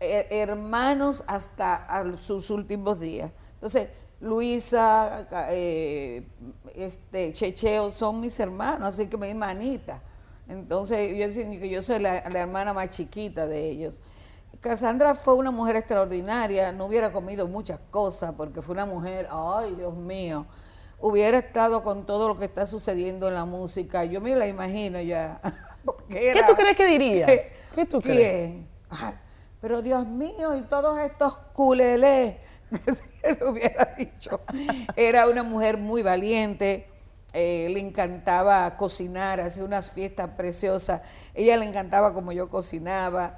hermanos 0.00 1.24
hasta 1.26 1.86
sus 2.18 2.50
últimos 2.50 3.00
días. 3.00 3.30
Entonces, 3.54 3.88
Luisa, 4.20 5.26
eh, 5.50 6.26
este, 6.74 7.32
Checheo 7.32 7.90
son 7.90 8.20
mis 8.20 8.38
hermanos, 8.40 8.88
así 8.88 9.06
que 9.06 9.16
mi 9.16 9.28
hermanita. 9.28 10.02
Entonces 10.48 11.10
yo 11.16 11.60
que 11.60 11.68
yo 11.68 11.82
soy 11.82 12.00
la, 12.00 12.18
hermana 12.18 12.72
más 12.72 12.90
chiquita 12.90 13.46
de 13.46 13.68
ellos. 13.68 14.00
Cassandra 14.60 15.14
fue 15.14 15.34
una 15.34 15.50
mujer 15.50 15.76
extraordinaria, 15.76 16.72
no 16.72 16.86
hubiera 16.86 17.12
comido 17.12 17.46
muchas 17.46 17.80
cosas 17.90 18.32
porque 18.36 18.62
fue 18.62 18.72
una 18.74 18.86
mujer, 18.86 19.28
ay 19.30 19.74
Dios 19.74 19.94
mío, 19.94 20.46
hubiera 21.06 21.36
estado 21.36 21.82
con 21.82 22.06
todo 22.06 22.28
lo 22.28 22.36
que 22.38 22.46
está 22.46 22.64
sucediendo 22.64 23.28
en 23.28 23.34
la 23.34 23.44
música. 23.44 24.06
Yo 24.06 24.22
me 24.22 24.34
la 24.34 24.46
imagino 24.46 24.98
ya. 25.02 25.38
¿Qué 26.08 26.34
tú 26.48 26.54
crees 26.54 26.76
que 26.78 26.86
diría? 26.86 27.26
¿Qué 27.26 27.84
tú 27.84 28.00
crees? 28.00 28.64
pero 29.60 29.82
Dios 29.82 30.06
mío, 30.06 30.54
y 30.56 30.62
todos 30.62 30.98
estos 31.00 31.34
culelés 31.52 32.36
hubiera 33.46 33.94
dicho. 33.98 34.40
Era 34.96 35.28
una 35.28 35.42
mujer 35.42 35.76
muy 35.76 36.02
valiente, 36.02 36.88
eh, 37.34 37.68
le 37.70 37.80
encantaba 37.80 38.74
cocinar, 38.76 39.42
hacía 39.42 39.64
unas 39.64 39.90
fiestas 39.90 40.30
preciosas. 40.30 41.02
Ella 41.34 41.58
le 41.58 41.66
encantaba 41.66 42.14
como 42.14 42.32
yo 42.32 42.48
cocinaba. 42.48 43.34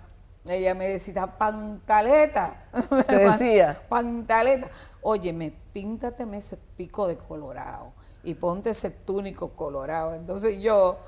Ella 0.47 0.77
me 0.77 0.87
decía, 0.87 1.27
pantaleta. 1.37 2.65
Te 3.09 3.19
decía. 3.19 3.83
pantaleta. 3.89 4.71
Óyeme, 5.09 5.53
píntateme 5.73 6.39
ese 6.39 6.57
pico 6.77 7.07
de 7.07 7.17
colorado 7.17 7.93
y 8.25 8.35
ponte 8.35 8.71
ese 8.71 8.91
túnico 8.91 9.51
colorado. 9.51 10.15
Entonces 10.15 10.61
yo, 10.61 10.99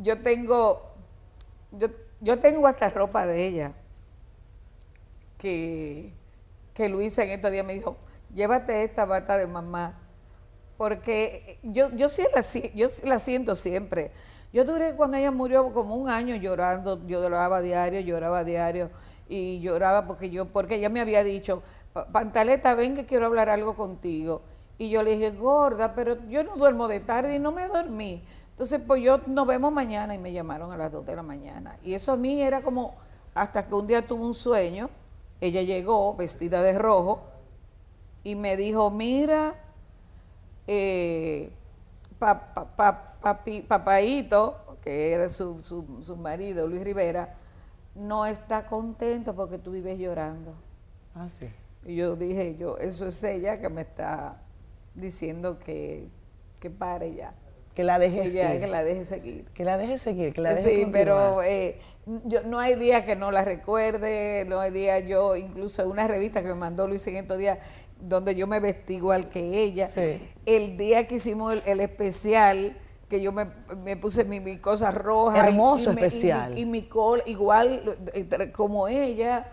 yo 0.00 0.22
tengo, 0.22 0.94
yo, 1.72 1.88
yo 2.20 2.38
tengo 2.38 2.66
hasta 2.66 2.88
ropa 2.88 3.26
de 3.26 3.46
ella 3.46 3.72
que 5.36 6.14
que 6.74 6.88
Luisa 6.88 7.22
en 7.22 7.30
estos 7.30 7.52
días 7.52 7.64
me 7.64 7.72
dijo, 7.72 7.96
llévate 8.34 8.82
esta 8.82 9.04
bata 9.04 9.38
de 9.38 9.46
mamá, 9.46 9.94
porque 10.76 11.58
yo, 11.62 11.90
yo, 11.94 12.08
sí 12.08 12.24
la, 12.34 12.42
yo 12.74 12.88
la 13.04 13.18
siento 13.20 13.54
siempre. 13.54 14.10
Yo 14.52 14.64
duré 14.64 14.94
cuando 14.94 15.16
ella 15.16 15.30
murió 15.30 15.72
como 15.72 15.96
un 15.96 16.10
año 16.10 16.34
llorando, 16.34 17.06
yo 17.06 17.22
lloraba 17.22 17.60
diario, 17.60 18.00
lloraba 18.00 18.44
diario 18.44 18.90
y 19.28 19.60
lloraba 19.60 20.06
porque 20.06 20.30
yo, 20.30 20.46
porque 20.46 20.76
ella 20.76 20.88
me 20.88 21.00
había 21.00 21.22
dicho, 21.22 21.62
Pantaleta, 22.12 22.74
ven 22.74 22.94
que 22.94 23.06
quiero 23.06 23.26
hablar 23.26 23.48
algo 23.48 23.74
contigo. 23.74 24.42
Y 24.78 24.90
yo 24.90 25.02
le 25.02 25.12
dije, 25.12 25.30
gorda, 25.30 25.94
pero 25.94 26.18
yo 26.28 26.42
no 26.42 26.56
duermo 26.56 26.88
de 26.88 27.00
tarde 27.00 27.36
y 27.36 27.38
no 27.38 27.52
me 27.52 27.68
dormí. 27.68 28.24
Entonces, 28.50 28.80
pues 28.86 29.02
yo 29.02 29.20
nos 29.26 29.46
vemos 29.46 29.72
mañana 29.72 30.14
y 30.14 30.18
me 30.18 30.32
llamaron 30.32 30.72
a 30.72 30.76
las 30.76 30.92
2 30.92 31.06
de 31.06 31.16
la 31.16 31.22
mañana. 31.22 31.76
Y 31.82 31.94
eso 31.94 32.12
a 32.12 32.16
mí 32.16 32.40
era 32.42 32.62
como, 32.62 32.94
hasta 33.34 33.66
que 33.66 33.74
un 33.74 33.86
día 33.86 34.06
tuve 34.06 34.24
un 34.24 34.34
sueño 34.34 34.90
ella 35.44 35.62
llegó 35.62 36.14
vestida 36.16 36.62
de 36.62 36.78
rojo 36.78 37.20
y 38.22 38.34
me 38.34 38.56
dijo, 38.56 38.90
mira, 38.90 39.54
eh, 40.66 41.52
papaito, 43.68 44.78
que 44.82 45.12
era 45.12 45.28
su, 45.28 45.60
su, 45.60 46.16
marido, 46.16 46.66
Luis 46.66 46.82
Rivera, 46.82 47.36
no 47.94 48.24
está 48.24 48.64
contento 48.64 49.34
porque 49.34 49.58
tú 49.58 49.72
vives 49.72 49.98
llorando. 49.98 50.54
Ah, 51.14 51.28
sí. 51.28 51.50
Y 51.84 51.96
yo 51.96 52.16
dije, 52.16 52.56
yo, 52.56 52.78
eso 52.78 53.06
es 53.06 53.22
ella 53.24 53.58
que 53.58 53.68
me 53.68 53.82
está 53.82 54.40
diciendo 54.94 55.58
que, 55.58 56.08
que 56.60 56.70
pare 56.70 57.14
ya. 57.14 57.34
Que 57.74 57.82
la 57.82 57.98
deje 57.98 58.28
seguir. 58.28 58.60
Que 58.60 58.66
la 58.68 58.84
deje 58.84 59.04
seguir. 59.04 59.44
Que 59.52 59.64
la 59.64 59.76
deje 59.76 59.98
seguir, 59.98 60.32
que 60.32 60.40
la 60.40 60.54
deje 60.54 60.76
Sí, 60.76 60.86
pero 60.92 61.42
eh, 61.42 61.78
yo, 62.24 62.42
no 62.44 62.60
hay 62.60 62.76
día 62.76 63.04
que 63.04 63.16
no 63.16 63.32
la 63.32 63.44
recuerde, 63.44 64.44
no 64.48 64.60
hay 64.60 64.70
día 64.70 65.00
yo, 65.00 65.34
incluso 65.34 65.86
una 65.88 66.06
revista 66.06 66.40
que 66.40 66.48
me 66.48 66.54
mandó 66.54 66.86
Luis 66.86 67.04
en 67.08 67.16
estos 67.16 67.36
días, 67.36 67.58
donde 68.00 68.36
yo 68.36 68.46
me 68.46 68.60
vestí 68.60 68.94
igual 68.94 69.28
que 69.28 69.62
ella. 69.62 69.90
El 70.46 70.76
día 70.76 71.08
que 71.08 71.16
hicimos 71.16 71.56
el, 71.64 71.80
especial, 71.80 72.76
que 73.08 73.20
yo 73.20 73.32
me, 73.32 73.46
puse 73.96 74.24
mi, 74.24 74.38
mi, 74.38 74.58
cosa 74.58 74.92
roja. 74.92 75.48
Hermoso 75.48 75.90
especial. 75.90 76.56
Y, 76.56 76.66
mi, 76.66 76.82
col 76.82 77.22
igual 77.26 77.98
como 78.52 78.86
ella, 78.86 79.48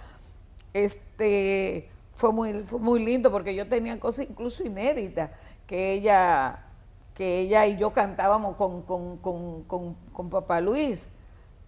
este 0.73 1.89
fue 2.13 2.31
muy, 2.31 2.63
fue 2.63 2.79
muy 2.79 3.03
lindo 3.03 3.31
porque 3.31 3.55
yo 3.55 3.67
tenía 3.67 3.99
cosas 3.99 4.27
incluso 4.29 4.63
inéditas 4.63 5.31
que 5.65 5.93
ella 5.93 6.65
que 7.13 7.41
ella 7.41 7.65
y 7.67 7.77
yo 7.77 7.91
cantábamos 7.91 8.55
con, 8.55 8.83
con, 8.83 9.17
con, 9.17 9.95
con 10.11 10.29
Papá 10.29 10.61
Luis. 10.61 11.11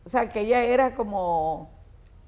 O 0.06 0.10
sea, 0.10 0.28
que 0.30 0.42
ella 0.42 0.64
era 0.64 0.94
como, 0.96 1.70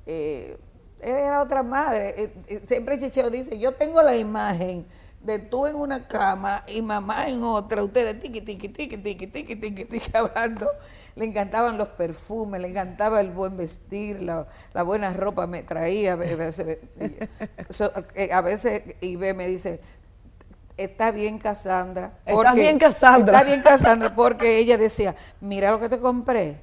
eh, 0.05 0.57
era 1.01 1.41
otra 1.41 1.63
madre. 1.63 2.13
Eh, 2.17 2.33
eh, 2.47 2.61
siempre 2.63 2.97
Chicheo 2.97 3.29
dice, 3.29 3.57
yo 3.59 3.73
tengo 3.73 4.01
la 4.01 4.15
imagen 4.15 4.85
de 5.21 5.39
tú 5.39 5.65
en 5.65 5.75
una 5.75 6.07
cama 6.07 6.63
y 6.67 6.81
mamá 6.81 7.27
en 7.27 7.43
otra, 7.43 7.83
ustedes 7.83 8.19
tiqui, 8.19 8.41
tiqui, 8.41 8.69
tiqui, 8.69 8.97
tiqui, 8.97 9.27
tiqui, 9.27 9.55
tiqui, 9.55 9.85
tiqui, 9.85 10.11
hablando. 10.13 10.69
Le 11.15 11.25
encantaban 11.25 11.77
los 11.77 11.89
perfumes, 11.89 12.59
le 12.61 12.69
encantaba 12.69 13.21
el 13.21 13.31
buen 13.31 13.55
vestir, 13.55 14.21
la, 14.21 14.47
buena 14.83 15.13
ropa 15.13 15.47
me 15.47 15.63
traía. 15.63 16.13
A 16.13 16.15
veces, 16.15 16.77
a 18.31 18.41
veces 18.41 18.81
Ibe 18.99 19.33
me 19.33 19.47
dice, 19.47 19.79
está 20.75 21.11
bien 21.11 21.39
Cassandra. 21.39 22.19
Está 22.25 22.53
bien 22.53 22.77
Cassandra. 22.77 23.37
Está 23.37 23.47
bien 23.47 23.61
Cassandra, 23.61 24.13
porque 24.13 24.57
ella 24.57 24.77
decía, 24.77 25.15
mira 25.39 25.71
lo 25.71 25.79
que 25.79 25.89
te 25.89 25.99
compré. 25.99 26.59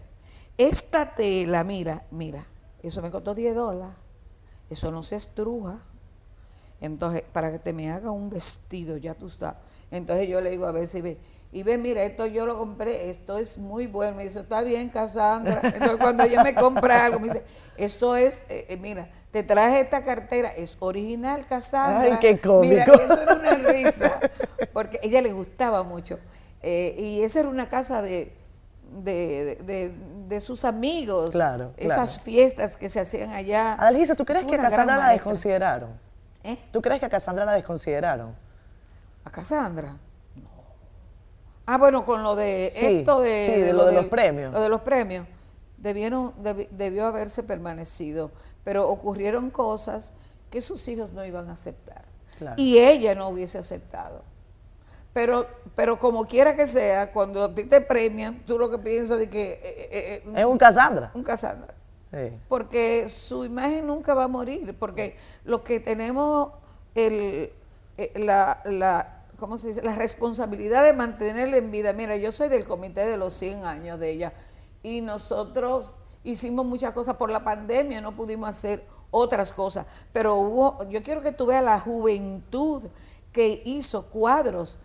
Esta 0.59 1.15
tela, 1.15 1.65
mira, 1.65 2.05
mira, 2.11 2.47
eso 2.83 3.01
me 3.01 3.11
costó 3.11 3.35
10 3.35 3.55
dólares. 3.55 3.97
Eso 4.69 4.91
no 4.91 5.03
se 5.03 5.17
estruja. 5.17 5.79
Entonces, 6.81 7.23
para 7.33 7.53
que 7.53 7.59
te 7.59 7.73
me 7.73 7.91
haga 7.91 8.11
un 8.11 8.29
vestido, 8.29 8.97
ya 8.97 9.15
tú 9.15 9.29
estás. 9.29 9.55
Entonces 9.91 10.29
yo 10.29 10.41
le 10.41 10.51
digo 10.51 10.67
a 10.67 10.73
veces, 10.73 11.17
y 11.55 11.62
ve, 11.62 11.77
mira, 11.77 12.03
esto 12.03 12.25
yo 12.25 12.47
lo 12.47 12.57
compré, 12.57 13.11
esto 13.11 13.37
es 13.37 13.59
muy 13.59 13.87
bueno. 13.87 14.17
Me 14.17 14.25
dice, 14.25 14.41
está 14.41 14.62
bien, 14.62 14.88
Cassandra. 14.88 15.61
Entonces 15.62 15.99
cuando 15.99 16.25
ella 16.25 16.43
me 16.43 16.55
compra 16.55 17.05
algo, 17.05 17.21
me 17.21 17.29
dice, 17.29 17.45
esto 17.77 18.17
es, 18.17 18.47
eh, 18.49 18.67
eh, 18.71 18.79
mira, 18.79 19.11
te 19.31 19.43
traje 19.43 19.81
esta 19.81 20.03
cartera, 20.03 20.49
es 20.49 20.79
original, 20.81 21.45
Cassandra. 21.47 22.15
Ay, 22.15 22.19
qué 22.23 22.41
cómico. 22.41 22.75
Mira, 22.75 22.85
eso 22.85 23.21
era 23.21 23.35
una 23.35 23.55
risa, 23.55 24.19
porque 24.73 24.97
a 24.97 25.07
ella 25.07 25.21
le 25.21 25.35
gustaba 25.35 25.83
mucho. 25.83 26.19
Eh, 26.62 26.97
y 26.99 27.23
esa 27.23 27.41
era 27.41 27.51
una 27.51 27.69
casa 27.69 28.01
de, 28.01 28.33
de, 29.03 29.93
de, 30.29 30.41
sus 30.41 30.65
amigos. 30.65 31.33
Claro, 31.33 31.75
Esas 31.77 32.19
fiestas 32.19 32.79
que 32.79 32.88
se 32.88 32.99
hacían 32.99 33.31
allá. 33.31 33.75
Adalgisa, 33.75 34.15
¿tú 34.15 34.25
crees 34.25 34.47
que 34.47 34.55
a 34.55 34.59
Cassandra 34.59 34.97
la 34.97 35.11
desconsideraron? 35.11 35.91
¿Eh? 36.45 36.57
¿Tú 36.73 36.81
crees 36.81 36.99
que 36.99 37.07
a 37.07 37.11
Cassandra 37.11 37.45
la 37.45 37.53
desconsideraron? 37.53 38.35
¿A 39.23 39.31
Cassandra? 39.31 39.99
Ah, 41.66 41.79
bueno, 41.79 42.05
con 42.05 42.22
lo 42.22 42.35
de 42.35 42.66
esto 42.66 43.20
de, 43.20 43.53
sí, 43.55 43.61
de, 43.61 43.72
lo, 43.72 43.87
de 43.87 43.92
los 43.92 44.07
premios. 44.07 44.53
Lo 44.53 44.61
de 44.61 44.68
los 44.68 44.81
premios. 44.81 45.27
Debieron, 45.79 46.33
debió 46.70 47.07
haberse 47.07 47.42
permanecido, 47.42 48.31
pero 48.64 48.88
ocurrieron 48.88 49.51
cosas 49.51 50.12
que 50.51 50.61
sus 50.61 50.87
hijos 50.88 51.12
no 51.12 51.25
iban 51.25 51.48
a 51.51 51.55
aceptar. 51.55 52.05
Y 52.57 52.79
ella 52.79 53.14
no 53.14 53.29
hubiese 53.29 53.59
aceptado. 53.59 54.22
Pero, 55.12 55.46
pero 55.77 55.98
como 55.98 56.25
quiera 56.25 56.57
que 56.57 56.66
sea, 56.66 57.12
cuando 57.12 57.44
a 57.44 57.55
ti 57.55 57.64
te 57.64 57.81
premian, 57.81 58.44
tú 58.44 58.59
lo 58.59 58.70
que 58.70 58.79
piensas 58.79 59.18
de 59.18 59.29
que... 59.29 59.53
Eh, 59.53 59.61
eh, 59.62 60.22
eh, 60.27 60.33
es 60.37 60.44
un 60.44 60.59
Casandra. 60.59 61.11
Un 61.14 61.22
Casandra. 61.22 61.75
Porque 62.48 63.09
su 63.09 63.44
imagen 63.44 63.87
nunca 63.87 64.12
va 64.12 64.25
a 64.25 64.29
morir, 64.29 64.77
porque 64.79 65.16
lo 65.44 65.64
que 65.64 65.81
tenemos 65.81 66.53
el, 66.94 67.53
la, 68.14 68.61
la, 68.66 69.21
¿cómo 69.42 69.59
se 69.59 69.66
dice? 69.66 69.83
la 69.83 69.96
responsabilidad 69.96 70.85
de 70.85 70.92
mantenerla 70.92 71.57
en 71.57 71.72
vida. 71.72 71.92
Mira, 71.92 72.16
yo 72.16 72.31
soy 72.31 72.48
del 72.48 72.64
comité 72.64 73.05
de 73.05 73.16
los 73.16 73.35
100 73.35 73.64
años 73.64 73.98
de 73.98 74.11
ella 74.11 74.33
y 74.85 75.00
nosotros 75.00 75.96
hicimos 76.22 76.64
muchas 76.64 76.92
cosas 76.92 77.16
por 77.16 77.28
la 77.28 77.42
pandemia, 77.42 78.00
no 78.00 78.14
pudimos 78.14 78.48
hacer 78.48 78.87
otras 79.11 79.52
cosas, 79.52 79.85
pero 80.12 80.37
hubo, 80.37 80.88
yo 80.88 81.02
quiero 81.02 81.22
que 81.22 81.33
tú 81.33 81.46
veas 81.46 81.64
la 81.64 81.81
juventud 81.81 82.85
que 83.33 83.62
hizo 83.64 84.07
cuadros 84.11 84.78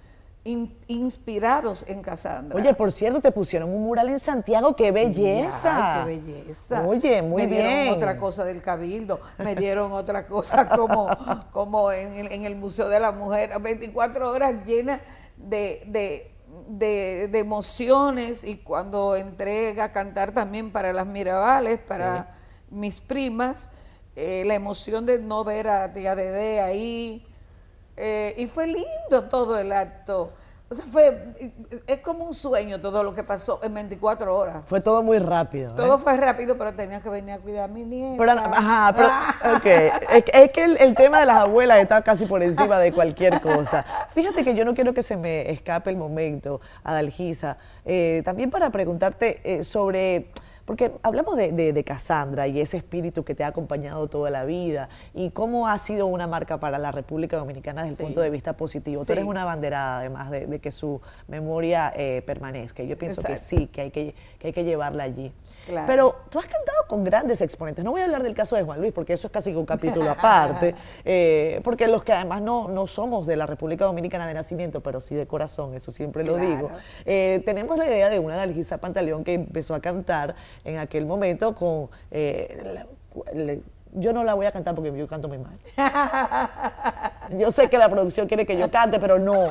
inspirados 0.87 1.85
en 1.87 2.01
Casandra. 2.01 2.57
Oye, 2.57 2.73
por 2.73 2.91
cierto, 2.91 3.19
te 3.19 3.31
pusieron 3.31 3.69
un 3.69 3.83
mural 3.83 4.09
en 4.09 4.19
Santiago, 4.19 4.73
qué 4.73 4.91
belleza. 4.91 6.05
qué 6.05 6.19
belleza. 6.19 6.87
Oye, 6.87 7.21
muy 7.21 7.45
bien. 7.45 7.49
Me 7.49 7.55
dieron 7.55 7.97
otra 7.97 8.17
cosa 8.17 8.45
del 8.45 8.61
Cabildo, 8.61 9.19
me 9.37 9.55
dieron 9.55 9.91
otra 9.91 10.25
cosa 10.25 10.69
como, 10.69 11.07
como 11.51 11.91
en, 11.91 12.43
el 12.43 12.55
Museo 12.55 12.89
de 12.89 12.99
la 12.99 13.11
Mujer, 13.11 13.51
24 13.59 14.31
horas 14.31 14.55
llenas 14.65 15.01
de, 15.35 16.31
de, 16.67 17.39
emociones 17.39 18.43
y 18.43 18.57
cuando 18.57 19.15
entré 19.15 19.79
a 19.81 19.91
cantar 19.91 20.33
también 20.33 20.71
para 20.71 20.93
las 20.93 21.05
Mirabales, 21.05 21.79
para 21.79 22.37
mis 22.69 22.99
primas, 22.99 23.69
eh, 24.15 24.43
la 24.45 24.55
emoción 24.55 25.05
de 25.05 25.19
no 25.19 25.43
ver 25.43 25.67
a 25.67 25.93
tía 25.93 26.15
Dede 26.15 26.61
ahí, 26.61 27.25
eh, 27.97 28.35
y 28.37 28.47
fue 28.47 28.67
lindo 28.67 29.23
todo 29.29 29.59
el 29.59 29.71
acto. 29.71 30.31
O 30.69 30.75
sea, 30.75 30.85
fue, 30.85 31.33
es 31.87 31.99
como 32.01 32.25
un 32.25 32.33
sueño 32.33 32.81
todo 32.81 33.01
lo 33.01 33.15
que 33.15 33.23
pasó 33.23 33.61
en 33.63 33.73
24 33.73 34.35
horas. 34.35 34.63
Fue 34.65 34.81
todo 34.81 35.01
muy 35.01 35.17
rápido. 35.17 35.73
Todo 35.73 35.95
¿eh? 35.95 35.99
fue 35.99 36.17
rápido, 36.17 36.57
pero 36.57 36.73
tenía 36.73 37.01
que 37.01 37.07
venir 37.07 37.35
a 37.35 37.39
cuidar 37.39 37.65
a 37.65 37.67
mi 37.69 37.85
nieta. 37.85 38.17
Pero, 38.17 38.31
ajá, 38.33 38.93
pero, 38.93 39.09
Es, 40.33 40.51
que 40.51 40.63
el, 40.63 40.95
tema 40.95 41.21
de 41.21 41.25
las 41.25 41.37
abuelas 41.37 41.79
está 41.79 42.01
casi 42.01 42.25
por 42.25 42.43
encima 42.43 42.79
de 42.79 42.91
cualquier 42.91 43.39
cosa. 43.39 43.85
Fíjate 44.13 44.43
que 44.43 44.55
yo 44.55 44.65
no 44.65 44.75
quiero 44.75 44.93
que 44.93 45.03
se 45.03 45.15
me 45.15 45.49
escape 45.51 45.89
el 45.89 45.95
momento, 45.95 46.59
Adalgisa, 46.83 47.57
eh, 47.85 48.21
también 48.25 48.51
para 48.51 48.69
preguntarte 48.69 49.39
eh, 49.45 49.63
sobre 49.63 50.31
porque 50.67 50.91
hablamos 51.01 51.37
de, 51.37 51.53
de, 51.53 51.83
Cassandra 51.85 52.45
y 52.45 52.59
ese 52.59 52.75
espíritu 52.75 53.23
que 53.23 53.33
te 53.33 53.45
ha 53.45 53.47
acompañado 53.47 54.09
toda 54.09 54.29
la 54.29 54.43
vida 54.43 54.89
y 55.13 55.29
cómo 55.29 55.69
ha 55.69 55.77
sido 55.77 56.07
una 56.07 56.27
marca 56.27 56.59
para 56.59 56.77
la 56.77 56.91
República 56.91 57.37
Dominicana 57.37 57.83
desde 57.83 58.03
el 58.03 58.07
punto 58.07 58.19
de 58.19 58.29
vista 58.29 58.57
positivo. 58.57 59.05
Tú 59.05 59.13
eres 59.13 59.23
una 59.23 59.45
banderada, 59.45 59.99
además 59.99 60.29
de, 60.29 60.59
que 60.59 60.73
su 60.73 60.99
memoria 61.29 61.93
eh, 61.95 62.21
permanezca. 62.25 62.83
Yo 62.83 62.97
pienso 62.97 63.21
que 63.23 63.37
sí, 63.37 63.67
que 63.67 63.79
hay 63.79 63.91
que, 63.91 64.13
que 64.39 64.47
hay 64.47 64.53
que 64.53 64.65
llevarla 64.65 65.05
allí. 65.05 65.31
Pero 65.85 66.15
tú 66.29 66.39
has 66.39 66.45
cantado 66.45 66.87
con 66.87 67.03
grandes 67.03 67.41
exponentes. 67.41 67.83
No 67.83 67.91
voy 67.91 68.01
a 68.01 68.05
hablar 68.05 68.23
del 68.23 68.33
caso 68.33 68.55
de 68.55 68.63
Juan 68.63 68.79
Luis, 68.79 68.93
porque 68.93 69.13
eso 69.13 69.27
es 69.27 69.33
casi 69.33 69.53
un 69.55 69.65
capítulo 69.65 70.09
aparte. 70.09 70.75
Eh, 71.09 71.61
porque 71.63 71.87
los 71.87 72.03
que 72.03 72.11
además 72.11 72.41
no, 72.41 72.67
no 72.67 72.87
somos 72.87 73.25
de 73.25 73.35
la 73.35 73.45
República 73.45 73.85
Dominicana 73.85 74.27
de 74.27 74.33
nacimiento, 74.33 74.81
pero 74.81 74.99
sí 74.99 75.15
de 75.15 75.25
corazón, 75.25 75.73
eso 75.73 75.91
siempre 75.91 76.23
lo 76.23 76.37
digo. 76.37 76.69
Eh, 77.05 77.41
tenemos 77.45 77.77
la 77.77 77.87
idea 77.87 78.09
de 78.09 78.19
una 78.19 78.35
Dalgisa 78.35 78.77
Pantaleón 78.77 79.23
que 79.23 79.33
empezó 79.33 79.73
a 79.73 79.79
cantar 79.79 80.35
en 80.63 80.77
aquel 80.77 81.05
momento 81.05 81.55
con... 81.55 81.89
Eh, 82.11 82.83
yo 83.93 84.13
no 84.13 84.23
la 84.23 84.33
voy 84.33 84.45
a 84.45 84.51
cantar 84.51 84.75
porque 84.75 84.95
yo 84.95 85.07
canto 85.07 85.27
muy 85.27 85.37
mal. 85.37 85.53
Yo 87.37 87.51
sé 87.51 87.69
que 87.69 87.77
la 87.77 87.89
producción 87.89 88.27
quiere 88.27 88.45
que 88.45 88.57
yo 88.57 88.71
cante, 88.71 88.99
pero 88.99 89.19
no. 89.19 89.33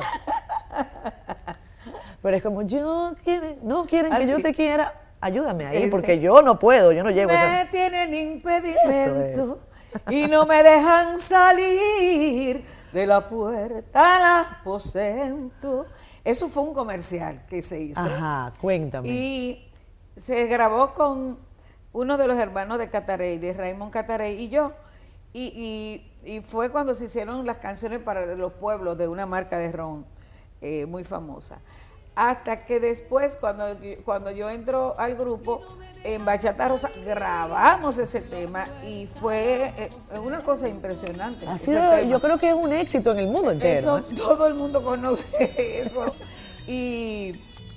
Pero 2.21 2.35
es 2.35 2.43
como, 2.43 2.63
yo 2.63 3.15
quiere, 3.23 3.57
no 3.61 3.85
quieren 3.85 4.13
que 4.13 4.27
yo 4.27 4.41
te 4.41 4.53
quiera 4.53 4.93
ayúdame 5.21 5.65
ahí, 5.65 5.89
porque 5.89 6.19
yo 6.19 6.41
no 6.41 6.59
puedo, 6.59 6.91
yo 6.91 7.03
no 7.03 7.11
llego. 7.11 7.31
Me 7.31 7.67
tienen 7.71 8.13
impedimento 8.13 9.59
y 10.09 10.27
no 10.27 10.45
me 10.45 10.63
dejan 10.63 11.17
salir 11.17 12.63
de 12.91 13.07
la 13.07 13.27
puerta 13.27 14.17
al 14.17 14.45
aposento. 14.45 15.87
Eso 16.23 16.49
fue 16.49 16.63
un 16.63 16.73
comercial 16.73 17.45
que 17.47 17.61
se 17.61 17.79
hizo. 17.79 18.01
Ajá, 18.01 18.53
cuéntame. 18.59 19.07
Y 19.09 19.71
se 20.15 20.45
grabó 20.47 20.93
con 20.93 21.39
uno 21.93 22.17
de 22.17 22.27
los 22.27 22.37
hermanos 22.37 22.77
de 22.77 22.89
Catarey, 22.89 23.37
de 23.37 23.53
Raymond 23.53 23.91
Catarey 23.91 24.41
y 24.41 24.49
yo. 24.49 24.73
Y, 25.33 26.03
y, 26.23 26.41
fue 26.41 26.71
cuando 26.71 26.95
se 26.95 27.05
hicieron 27.05 27.45
las 27.45 27.57
canciones 27.57 27.99
para 27.99 28.25
los 28.35 28.53
pueblos 28.53 28.97
de 28.97 29.07
una 29.07 29.25
marca 29.25 29.57
de 29.57 29.71
ron 29.71 30.05
eh, 30.61 30.85
muy 30.87 31.03
famosa 31.03 31.59
hasta 32.17 32.65
que 32.65 32.79
después, 32.79 33.35
cuando, 33.35 33.63
cuando 34.03 34.31
yo 34.31 34.49
entro 34.49 34.95
al 34.97 35.15
grupo, 35.15 35.61
en 36.03 36.25
Bachata 36.25 36.67
Rosa 36.67 36.89
grabamos 37.05 37.99
ese 37.99 38.21
tema 38.21 38.67
y 38.83 39.05
fue 39.05 39.71
eh, 39.77 39.91
una 40.19 40.41
cosa 40.41 40.67
impresionante. 40.67 41.45
yo 42.07 42.19
creo 42.19 42.39
que 42.39 42.49
es 42.49 42.55
un 42.55 42.73
éxito 42.73 43.11
en 43.11 43.19
el 43.19 43.27
mundo 43.27 43.51
entero. 43.51 43.99
¿eh? 43.99 44.03
Todo 44.15 44.47
el 44.47 44.55
mundo 44.55 44.81
conoce 44.81 45.25
eso. 45.85 46.11
Y, 46.65 47.35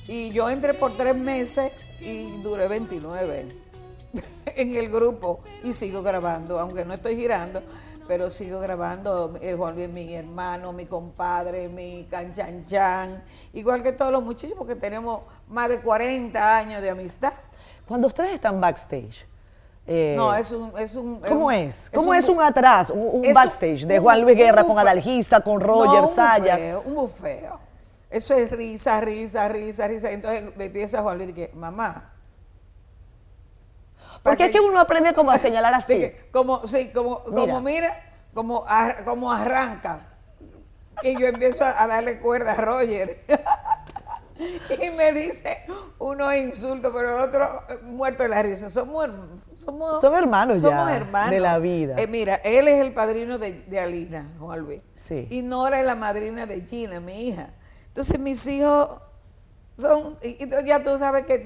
y 0.08 0.30
yo 0.30 0.48
entré 0.48 0.72
por 0.72 0.96
tres 0.96 1.14
meses 1.14 1.72
y 2.00 2.40
duré 2.42 2.66
29 2.66 3.46
en 4.56 4.74
el 4.74 4.88
grupo 4.88 5.40
y 5.62 5.74
sigo 5.74 6.02
grabando, 6.02 6.58
aunque 6.58 6.86
no 6.86 6.94
estoy 6.94 7.14
girando 7.14 7.62
pero 8.10 8.28
sigo 8.28 8.58
grabando, 8.58 9.38
eh, 9.40 9.54
Juan 9.56 9.76
Luis, 9.76 9.88
mi 9.88 10.12
hermano, 10.12 10.72
mi 10.72 10.86
compadre, 10.86 11.68
mi 11.68 12.08
canchanchan, 12.10 13.22
igual 13.52 13.84
que 13.84 13.92
todos 13.92 14.10
los 14.10 14.20
muchísimos 14.20 14.66
que 14.66 14.74
tenemos 14.74 15.20
más 15.46 15.68
de 15.68 15.80
40 15.80 16.56
años 16.56 16.82
de 16.82 16.90
amistad. 16.90 17.32
Cuando 17.86 18.08
ustedes 18.08 18.32
están 18.32 18.60
backstage, 18.60 19.28
eh, 19.86 20.14
no, 20.16 20.34
es 20.34 20.50
un, 20.50 20.76
es 20.76 20.96
un... 20.96 21.20
¿Cómo 21.20 21.52
es? 21.52 21.88
¿Cómo 21.94 22.12
es, 22.12 22.28
un, 22.28 22.42
atrás, 22.42 22.90
un, 22.90 23.22
backstage 23.32 23.86
de 23.86 24.00
Juan 24.00 24.22
Luis 24.22 24.36
Guerra 24.36 24.64
con 24.64 24.76
Adalgisa, 24.76 25.40
con 25.40 25.60
Roger, 25.60 26.00
no, 26.00 26.08
Sayas? 26.08 26.82
un 26.84 26.96
bufeo. 26.96 27.60
Eso 28.10 28.34
es 28.34 28.50
risa, 28.50 29.00
risa, 29.00 29.46
risa, 29.46 29.86
risa. 29.86 30.10
Entonces 30.10 30.56
me 30.56 30.64
empieza 30.64 31.00
Juan 31.00 31.16
Luis 31.16 31.30
y 31.30 31.32
dice, 31.32 31.52
mamá. 31.54 32.12
Porque 34.22 34.46
es 34.46 34.50
que 34.50 34.60
uno 34.60 34.78
aprende 34.78 35.14
como 35.14 35.30
a 35.30 35.38
señalar 35.38 35.74
así. 35.74 36.12
como, 36.30 36.66
sí, 36.66 36.90
como, 36.94 37.22
como 37.24 37.60
mira, 37.60 38.00
como, 38.34 38.64
como 39.04 39.32
arranca. 39.32 40.06
Y 41.02 41.18
yo 41.18 41.26
empiezo 41.26 41.64
a, 41.64 41.86
darle 41.86 42.18
cuerda 42.18 42.52
a 42.52 42.56
Roger. 42.56 43.20
y 44.38 44.90
me 44.90 45.12
dice 45.12 45.64
unos 45.98 46.34
insultos, 46.34 46.92
pero 46.94 47.22
otro 47.22 47.46
muerto 47.82 48.22
de 48.22 48.28
la 48.28 48.42
risa. 48.42 48.68
Somos, 48.68 49.08
somos, 49.58 50.00
Son 50.00 50.14
hermanos 50.14 50.60
somos 50.60 50.90
hermanos. 50.90 51.30
de 51.30 51.40
la 51.40 51.58
vida. 51.58 51.96
Eh, 51.98 52.06
mira, 52.06 52.36
él 52.36 52.68
es 52.68 52.80
el 52.80 52.92
padrino 52.92 53.38
de, 53.38 53.64
de 53.66 53.80
Alina, 53.80 54.28
Juan 54.38 54.60
Luis. 54.60 54.80
Sí. 54.96 55.26
Y 55.30 55.42
Nora 55.42 55.80
es 55.80 55.86
la 55.86 55.96
madrina 55.96 56.46
de 56.46 56.60
Gina, 56.62 57.00
mi 57.00 57.28
hija. 57.28 57.50
Entonces 57.88 58.18
mis 58.18 58.46
hijos 58.46 59.00
son, 59.80 60.16
y, 60.22 60.36
ya 60.64 60.82
tú 60.82 60.98
sabes 60.98 61.26
que, 61.26 61.42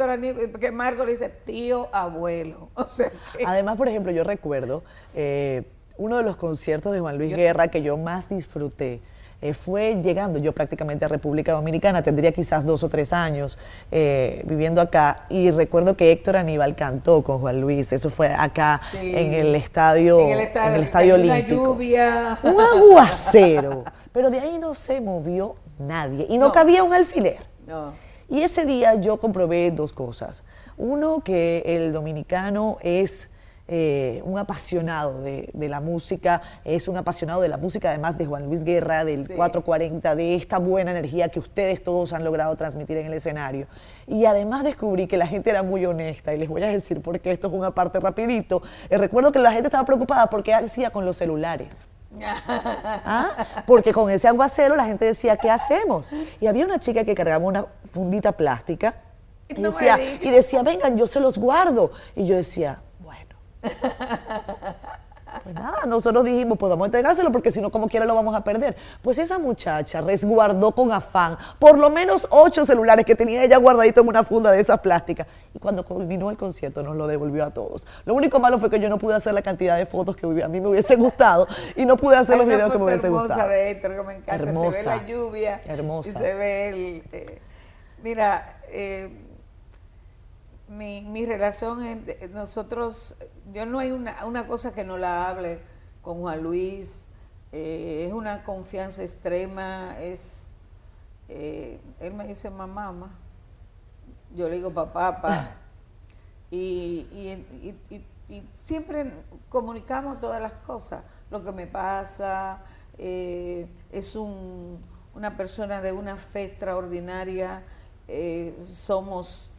que 0.60 0.70
Marco 0.72 1.04
le 1.04 1.12
dice 1.12 1.28
tío, 1.28 1.88
abuelo. 1.92 2.70
Además, 3.46 3.76
por 3.76 3.88
ejemplo, 3.88 4.12
yo 4.12 4.24
recuerdo 4.24 4.82
eh, 5.14 5.62
uno 5.96 6.16
de 6.16 6.22
los 6.22 6.36
conciertos 6.36 6.92
de 6.92 7.00
Juan 7.00 7.18
Luis 7.18 7.34
Guerra 7.34 7.68
que 7.68 7.82
yo 7.82 7.96
más 7.96 8.28
disfruté. 8.28 9.00
Eh, 9.44 9.52
fue 9.52 10.00
llegando 10.02 10.38
yo 10.38 10.52
prácticamente 10.52 11.04
a 11.04 11.08
República 11.08 11.52
Dominicana, 11.52 12.02
tendría 12.02 12.32
quizás 12.32 12.64
dos 12.64 12.82
o 12.82 12.88
tres 12.88 13.12
años 13.12 13.58
eh, 13.90 14.42
viviendo 14.46 14.80
acá, 14.80 15.26
y 15.28 15.50
recuerdo 15.50 15.98
que 15.98 16.12
Héctor 16.12 16.36
Aníbal 16.36 16.74
cantó 16.74 17.22
con 17.22 17.40
Juan 17.40 17.60
Luis, 17.60 17.92
eso 17.92 18.08
fue 18.08 18.28
acá 18.32 18.80
en 18.94 19.34
el 19.34 19.54
estadio, 19.54 20.20
en 20.20 20.30
el 20.30 20.40
estadio, 20.84 21.16
olímpico. 21.16 21.60
Una 21.60 21.68
lluvia. 21.68 22.38
Un 22.42 22.58
aguacero, 22.58 23.84
pero 24.12 24.30
de 24.30 24.40
ahí 24.40 24.56
no 24.58 24.74
se 24.74 25.02
movió 25.02 25.56
nadie, 25.78 26.26
y 26.30 26.38
no, 26.38 26.50
cabía 26.50 26.82
un 26.82 26.94
alfiler. 26.94 27.40
No. 27.66 27.92
Y 28.28 28.40
ese 28.40 28.64
día 28.64 28.94
yo 28.94 29.18
comprobé 29.20 29.70
dos 29.70 29.92
cosas. 29.92 30.44
Uno, 30.76 31.22
que 31.22 31.62
el 31.66 31.92
dominicano 31.92 32.78
es 32.82 33.28
eh, 33.66 34.20
un 34.26 34.38
apasionado 34.38 35.22
de, 35.22 35.50
la 35.54 35.80
música, 35.80 36.42
es 36.64 36.86
un 36.86 36.98
apasionado 36.98 37.40
de 37.40 37.48
la 37.48 37.56
música, 37.56 37.88
además 37.88 38.18
de 38.18 38.26
Juan 38.26 38.44
Luis 38.44 38.62
Guerra, 38.62 39.06
del 39.06 39.26
440, 39.26 40.14
de 40.16 40.34
esta 40.34 40.58
buena 40.58 40.90
energía 40.90 41.30
que 41.30 41.38
ustedes 41.38 41.82
todos 41.82 42.12
han 42.12 42.24
logrado 42.24 42.54
transmitir 42.56 42.98
en 42.98 43.06
el 43.06 43.14
escenario. 43.14 43.66
Y 44.06 44.26
además 44.26 44.64
descubrí 44.64 45.06
que 45.06 45.16
la 45.16 45.26
gente 45.26 45.48
era 45.48 45.62
muy 45.62 45.86
honesta, 45.86 46.34
y 46.34 46.38
les 46.38 46.48
voy 46.48 46.62
a 46.62 46.68
decir 46.68 47.00
porque 47.00 47.32
esto 47.32 47.48
es 47.48 47.54
una 47.54 47.74
parte 47.74 48.00
rapidito. 48.00 48.62
Eh, 48.90 48.98
recuerdo 48.98 49.32
que 49.32 49.38
la 49.38 49.52
gente 49.52 49.68
estaba 49.68 49.86
preocupada 49.86 50.28
porque 50.28 50.52
hacía 50.52 50.90
con 50.90 51.06
los 51.06 51.16
celulares. 51.16 51.88
¿Ah? 52.22 53.64
Porque 53.66 53.92
con 53.92 54.10
ese 54.10 54.28
aguacero 54.28 54.76
la 54.76 54.84
gente 54.86 55.04
decía, 55.04 55.36
¿qué 55.36 55.50
hacemos? 55.50 56.10
Y 56.40 56.46
había 56.46 56.64
una 56.64 56.78
chica 56.78 57.04
que 57.04 57.14
cargaba 57.14 57.44
una 57.44 57.66
fundita 57.92 58.32
plástica 58.32 58.96
y, 59.48 59.60
decía, 59.60 59.98
y 60.20 60.30
decía, 60.30 60.62
vengan, 60.62 60.96
yo 60.96 61.06
se 61.06 61.20
los 61.20 61.38
guardo. 61.38 61.92
Y 62.14 62.26
yo 62.26 62.36
decía, 62.36 62.80
bueno. 63.00 63.36
Pues 65.44 65.54
nada, 65.54 65.84
nosotros 65.86 66.24
dijimos, 66.24 66.56
pues 66.56 66.70
vamos 66.70 66.84
a 66.84 66.86
entregárselo 66.86 67.30
porque 67.30 67.50
si 67.50 67.60
no, 67.60 67.70
como 67.70 67.86
quiera 67.86 68.06
lo 68.06 68.14
vamos 68.14 68.34
a 68.34 68.42
perder. 68.42 68.74
Pues 69.02 69.18
esa 69.18 69.38
muchacha 69.38 70.00
resguardó 70.00 70.72
con 70.72 70.90
afán 70.90 71.36
por 71.58 71.78
lo 71.78 71.90
menos 71.90 72.26
ocho 72.30 72.64
celulares 72.64 73.04
que 73.04 73.14
tenía 73.14 73.44
ella 73.44 73.58
guardadito 73.58 74.00
en 74.00 74.08
una 74.08 74.24
funda 74.24 74.50
de 74.50 74.60
esas 74.60 74.80
plásticas. 74.80 75.26
Y 75.52 75.58
cuando 75.58 75.84
culminó 75.84 76.30
el 76.30 76.38
concierto 76.38 76.82
nos 76.82 76.96
lo 76.96 77.06
devolvió 77.06 77.44
a 77.44 77.50
todos. 77.50 77.86
Lo 78.06 78.14
único 78.14 78.40
malo 78.40 78.58
fue 78.58 78.70
que 78.70 78.80
yo 78.80 78.88
no 78.88 78.96
pude 78.96 79.14
hacer 79.14 79.34
la 79.34 79.42
cantidad 79.42 79.76
de 79.76 79.84
fotos 79.84 80.16
que 80.16 80.24
a 80.42 80.48
mí 80.48 80.60
me 80.62 80.68
hubiese 80.68 80.96
gustado 80.96 81.46
y 81.76 81.84
no 81.84 81.98
pude 81.98 82.16
hacer 82.16 82.38
los 82.38 82.46
videos 82.46 82.72
que 82.72 82.78
me 82.78 82.84
hubiese 82.84 83.10
gustado. 83.10 83.48
de 83.50 83.70
Héctor 83.70 83.96
que 83.96 84.02
me 84.02 84.14
encanta. 84.14 84.34
Hermosa, 84.34 84.78
se 84.78 84.88
ve 84.88 84.96
la 84.96 85.06
lluvia. 85.06 85.60
Hermosa. 85.66 86.08
Y 86.08 86.12
se 86.14 86.34
ve 86.34 86.68
el... 86.68 87.02
Eh, 87.12 87.38
mira... 88.02 88.60
Eh, 88.70 89.20
mi, 90.68 91.02
mi 91.02 91.26
relación, 91.26 92.04
nosotros, 92.32 93.16
yo 93.52 93.66
no 93.66 93.78
hay 93.78 93.90
una, 93.90 94.24
una, 94.24 94.46
cosa 94.46 94.74
que 94.74 94.84
no 94.84 94.96
la 94.98 95.28
hable 95.28 95.60
con 96.02 96.20
Juan 96.20 96.42
Luis, 96.42 97.06
eh, 97.52 98.06
es 98.06 98.12
una 98.12 98.42
confianza 98.42 99.02
extrema, 99.02 99.98
es, 99.98 100.50
eh, 101.28 101.80
él 102.00 102.14
me 102.14 102.26
dice 102.26 102.50
mamá, 102.50 102.92
mamá. 102.92 103.18
Yo 104.34 104.48
le 104.48 104.56
digo 104.56 104.70
papá, 104.72 105.20
papá. 105.20 105.50
y, 106.50 107.06
y, 107.12 107.76
y, 107.90 108.04
y, 108.28 108.48
siempre 108.56 109.12
comunicamos 109.48 110.20
todas 110.20 110.40
las 110.40 110.52
cosas, 110.52 111.04
lo 111.30 111.42
que 111.44 111.52
me 111.52 111.66
pasa. 111.66 112.62
Eh, 112.98 113.66
es 113.90 114.16
un, 114.16 114.80
una 115.14 115.36
persona 115.36 115.80
de 115.80 115.92
una 115.92 116.16
fe 116.16 116.44
extraordinaria. 116.44 117.62
Eh, 118.08 118.56
somos 118.60 119.50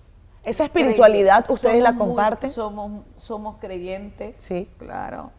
esa 0.45 0.63
espiritualidad, 0.63 1.49
¿ustedes 1.49 1.81
la 1.81 1.95
comparten? 1.95 2.49
somos, 2.49 3.03
somos 3.17 3.57
creyentes. 3.57 4.35
Sí. 4.37 4.69
Claro. 4.77 5.31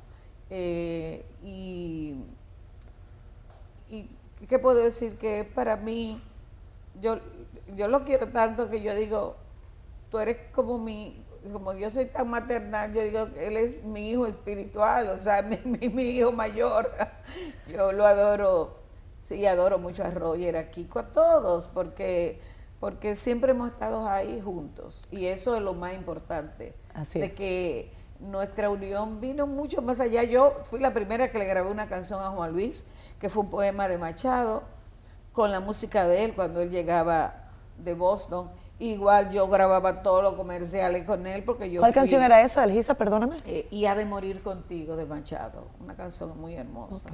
Eh, 0.51 1.25
y, 1.45 2.17
y, 3.89 4.11
¿qué 4.49 4.59
puedo 4.59 4.83
decir? 4.83 5.17
Que 5.17 5.45
para 5.45 5.77
mí, 5.77 6.21
yo, 7.01 7.21
yo 7.77 7.87
lo 7.87 8.05
quiero 8.05 8.29
tanto 8.29 8.69
que 8.69 8.83
yo 8.83 8.95
digo, 8.97 9.37
tú 10.11 10.19
eres 10.19 10.39
como 10.53 10.79
mi, 10.79 11.25
como 11.53 11.73
yo 11.75 11.89
soy 11.89 12.07
tan 12.07 12.29
maternal, 12.29 12.93
yo 12.93 13.03
digo, 13.03 13.29
él 13.39 13.57
es 13.57 13.85
mi 13.85 14.11
hijo 14.11 14.27
espiritual, 14.27 15.09
o 15.09 15.19
sea, 15.21 15.43
mi, 15.65 15.89
mi, 15.89 16.03
hijo 16.03 16.33
mayor. 16.33 16.93
yo 17.69 17.93
lo 17.93 18.07
adoro, 18.07 18.77
sí, 19.21 19.47
adoro 19.47 19.79
mucho 19.79 20.03
a 20.03 20.11
Roger, 20.11 20.57
a 20.57 20.71
Kiko, 20.71 20.99
a 20.99 21.13
todos, 21.13 21.69
porque 21.69 22.41
porque 22.81 23.17
siempre 23.17 23.53
hemos 23.53 23.71
estado 23.71 24.09
ahí 24.09 24.41
juntos 24.41 25.09
y 25.11 25.27
eso 25.27 25.57
es 25.57 25.63
lo 25.63 25.75
más 25.75 25.95
importante. 25.95 26.75
Así 26.95 27.19
de 27.19 27.33
que 27.33 27.93
nuestra 28.21 28.71
unión 28.71 29.21
vino 29.21 29.47
mucho 29.47 29.83
más 29.83 30.01
allá. 30.01 30.23
Yo 30.25 30.55
fui 30.65 30.81
la 30.81 30.93
primera 30.93 31.31
que 31.31 31.39
le 31.39 31.47
grabé 31.47 31.71
una 31.71 31.89
canción 31.89 32.21
a 32.23 32.31
Juan 32.31 32.53
Luis, 32.53 32.85
que 33.19 33.29
fue 33.29 33.45
un 33.45 33.51
poema 33.51 33.89
de 33.89 33.99
Machado, 33.99 34.63
con 35.33 35.53
la 35.53 35.61
música 35.61 36.07
de 36.07 36.25
él 36.25 36.35
cuando 36.35 36.61
él 36.61 36.71
llegaba 36.71 37.51
de 37.79 37.95
Boston. 37.95 38.51
Igual 38.79 39.31
yo 39.31 39.49
grababa 39.49 40.03
todos 40.03 40.23
los 40.23 40.35
comerciales 40.35 41.05
con 41.05 41.27
él 41.27 41.45
porque 41.45 41.71
yo... 41.71 41.81
¿Cuál 41.81 41.95
canción 41.95 42.23
era 42.23 42.43
esa, 42.43 42.63
Algisa? 42.63 42.95
Perdóname. 42.95 43.37
Eh, 43.47 43.67
y 43.71 43.87
ha 43.87 43.95
de 43.95 44.05
morir 44.05 44.43
contigo 44.43 44.97
de 44.97 45.07
Machado, 45.07 45.69
una 45.81 45.97
canción 45.97 46.39
muy 46.39 46.55
hermosa. 46.55 47.09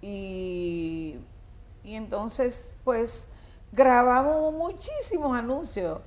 Y, 0.00 1.16
y 1.82 1.94
entonces, 1.94 2.76
pues 2.84 3.28
grabamos 3.72 4.52
muchísimos 4.52 5.36
anuncios. 5.36 6.00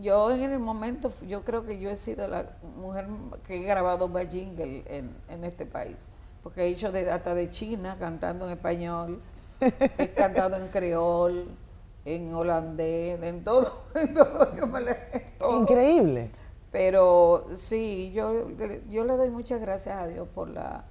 Yo 0.00 0.30
en 0.30 0.42
el 0.42 0.58
momento, 0.58 1.10
yo 1.26 1.42
creo 1.42 1.64
que 1.64 1.78
yo 1.78 1.88
he 1.88 1.96
sido 1.96 2.28
la 2.28 2.50
mujer 2.76 3.06
que 3.46 3.56
he 3.56 3.62
grabado 3.62 4.08
más 4.08 4.28
jingle 4.28 4.84
en, 4.88 5.44
este 5.44 5.64
país, 5.64 6.10
porque 6.42 6.62
he 6.62 6.66
hecho 6.66 6.92
de, 6.92 7.10
hasta 7.10 7.34
de 7.34 7.48
China 7.48 7.96
cantando 7.98 8.44
en 8.46 8.52
español, 8.52 9.22
he 9.60 10.10
cantado 10.10 10.56
en 10.56 10.68
creol, 10.68 11.56
en 12.04 12.34
holandés, 12.34 13.22
en 13.22 13.42
todo, 13.42 13.84
en 13.94 14.12
todo, 14.12 14.54
yo 14.54 14.66
me 14.66 14.82
le, 14.82 14.94
todo. 15.38 15.62
Increíble. 15.62 16.30
Pero 16.70 17.46
sí, 17.54 18.12
yo, 18.14 18.50
yo 18.90 19.04
le 19.04 19.16
doy 19.16 19.30
muchas 19.30 19.62
gracias 19.62 19.96
a 19.96 20.06
Dios 20.06 20.28
por 20.34 20.50
la, 20.50 20.84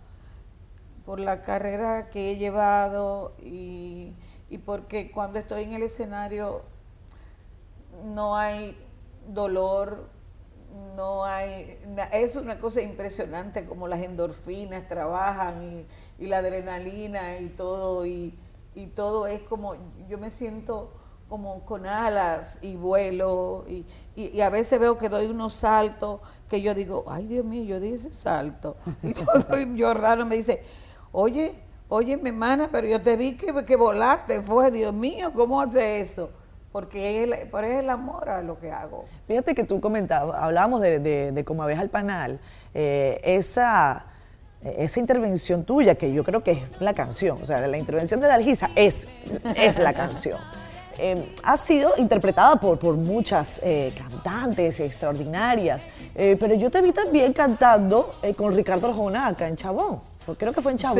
por 1.05 1.19
la 1.19 1.43
carrera 1.43 2.09
que 2.09 2.31
he 2.31 2.37
llevado 2.37 3.33
y 3.39 4.15
y 4.49 4.57
porque 4.57 5.11
cuando 5.11 5.39
estoy 5.39 5.63
en 5.63 5.73
el 5.73 5.83
escenario 5.83 6.63
no 8.03 8.35
hay 8.35 8.77
dolor, 9.27 10.09
no 10.95 11.25
hay, 11.25 11.79
es 12.11 12.35
una 12.35 12.57
cosa 12.57 12.81
impresionante 12.81 13.65
como 13.65 13.87
las 13.87 14.01
endorfinas 14.01 14.87
trabajan 14.87 15.85
y, 16.19 16.27
la 16.27 16.37
adrenalina 16.37 17.39
y 17.39 17.49
todo, 17.49 18.05
y, 18.05 18.37
todo 18.93 19.27
es 19.27 19.41
como, 19.41 19.75
yo 20.07 20.17
me 20.17 20.29
siento 20.29 20.91
como 21.29 21.65
con 21.65 21.85
alas 21.85 22.59
y 22.61 22.75
vuelo, 22.75 23.65
y, 23.67 23.85
y, 24.15 24.41
a 24.41 24.49
veces 24.49 24.79
veo 24.79 24.97
que 24.97 25.09
doy 25.09 25.25
unos 25.25 25.53
saltos 25.53 26.21
que 26.49 26.61
yo 26.61 26.73
digo, 26.73 27.03
ay 27.07 27.27
Dios 27.27 27.45
mío, 27.45 27.63
yo 27.63 27.79
di 27.79 27.93
ese 27.93 28.13
salto. 28.13 28.77
Y 29.03 29.13
todo, 29.13 29.59
y 29.59 29.81
Jordano 29.81 30.25
me 30.25 30.35
dice, 30.35 30.63
oye, 31.11 31.64
Oye, 31.97 32.17
mi 32.17 32.27
hermana, 32.27 32.67
pero 32.69 32.87
yo 32.87 33.01
te 33.01 33.15
vi 33.15 33.37
que, 33.37 33.53
que 33.63 33.77
volaste, 33.77 34.41
fue, 34.41 34.69
Dios 34.69 34.93
mío, 34.93 35.31
¿cómo 35.33 35.61
hace 35.61 36.01
eso? 36.01 36.29
Porque 36.73 37.23
es 37.23 37.23
el, 37.23 37.31
es 37.31 37.73
el 37.79 37.89
amor 37.89 38.27
a 38.27 38.41
lo 38.41 38.59
que 38.59 38.69
hago. 38.69 39.05
Fíjate 39.27 39.55
que 39.55 39.63
tú 39.63 39.79
comentabas, 39.79 40.43
hablábamos 40.43 40.81
de, 40.81 40.99
de, 40.99 41.45
cómo 41.45 41.63
ves 41.63 41.79
al 41.79 41.87
panal, 41.87 42.41
eh, 42.73 43.21
esa, 43.23 44.07
esa 44.61 44.99
intervención 44.99 45.63
tuya, 45.63 45.95
que 45.95 46.11
yo 46.11 46.25
creo 46.25 46.43
que 46.43 46.51
es 46.51 46.81
la 46.81 46.93
canción, 46.93 47.41
o 47.41 47.45
sea, 47.45 47.65
la 47.65 47.77
intervención 47.77 48.19
de 48.19 48.27
Dalgisa 48.27 48.71
es, 48.75 49.07
es 49.55 49.79
la 49.79 49.93
canción. 49.93 50.41
Eh, 50.97 51.33
ha 51.43 51.55
sido 51.55 51.93
interpretada 51.95 52.57
por, 52.57 52.77
por 52.77 52.97
muchas 52.97 53.61
eh, 53.63 53.93
cantantes 53.97 54.81
extraordinarias, 54.81 55.87
pero 56.13 56.55
yo 56.55 56.69
te 56.69 56.81
vi 56.81 56.91
también 56.91 57.31
cantando 57.31 58.15
con 58.35 58.53
Ricardo 58.53 58.87
Arjona 58.87 59.27
acá 59.27 59.47
en 59.47 59.55
Chabón 59.55 60.14
creo 60.33 60.53
que 60.53 60.61
fue 60.61 60.71
en 60.71 60.77
Chabón, 60.77 60.99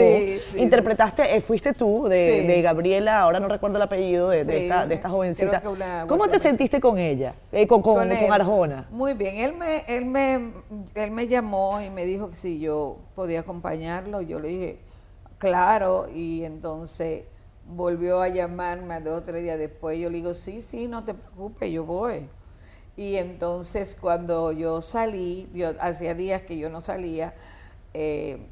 interpretaste, 0.55 1.35
eh, 1.35 1.41
fuiste 1.41 1.73
tú, 1.73 2.07
de, 2.07 2.61
Gabriela, 2.61 3.21
ahora 3.21 3.39
no 3.39 3.47
recuerdo 3.47 3.77
el 3.77 3.83
apellido 3.83 4.29
de, 4.29 4.41
esta, 4.41 4.85
de 4.85 4.95
esta, 4.95 5.09
jovencita. 5.09 5.63
¿Cómo 6.07 6.27
te 6.27 6.37
sentiste 6.39 6.79
con 6.79 6.97
ella, 6.97 7.33
eh, 7.51 7.65
con, 7.65 7.81
con, 7.81 8.11
Arjona? 8.11 8.87
Muy 8.91 9.13
bien, 9.13 9.37
él 9.37 9.53
me, 9.53 9.83
él, 9.87 10.05
me, 10.05 10.51
él 10.93 11.11
me 11.11 11.27
llamó 11.27 11.81
y 11.81 11.89
me 11.89 12.05
dijo 12.05 12.29
que 12.29 12.35
si 12.35 12.59
yo 12.59 12.97
podía 13.15 13.39
acompañarlo, 13.39 14.21
yo 14.21 14.39
le 14.39 14.47
dije, 14.49 14.79
claro, 15.39 16.07
y 16.13 16.43
entonces 16.43 17.23
volvió 17.67 18.21
a 18.21 18.27
llamarme 18.27 19.01
dos 19.01 19.21
o 19.21 19.23
tres 19.23 19.43
días 19.43 19.57
después, 19.57 19.97
yo 19.97 20.09
le 20.09 20.17
digo, 20.17 20.33
sí, 20.33 20.61
sí, 20.61 20.87
no 20.87 21.03
te 21.03 21.13
preocupes, 21.13 21.71
yo 21.71 21.83
voy. 21.83 22.29
Y 22.97 23.15
entonces 23.17 23.97
cuando 23.99 24.51
yo 24.51 24.79
salí, 24.81 25.49
yo, 25.53 25.73
hacía 25.79 26.13
días 26.13 26.43
que 26.43 26.57
yo 26.57 26.69
no 26.69 26.79
salía, 26.81 27.33
eh, 27.93 28.47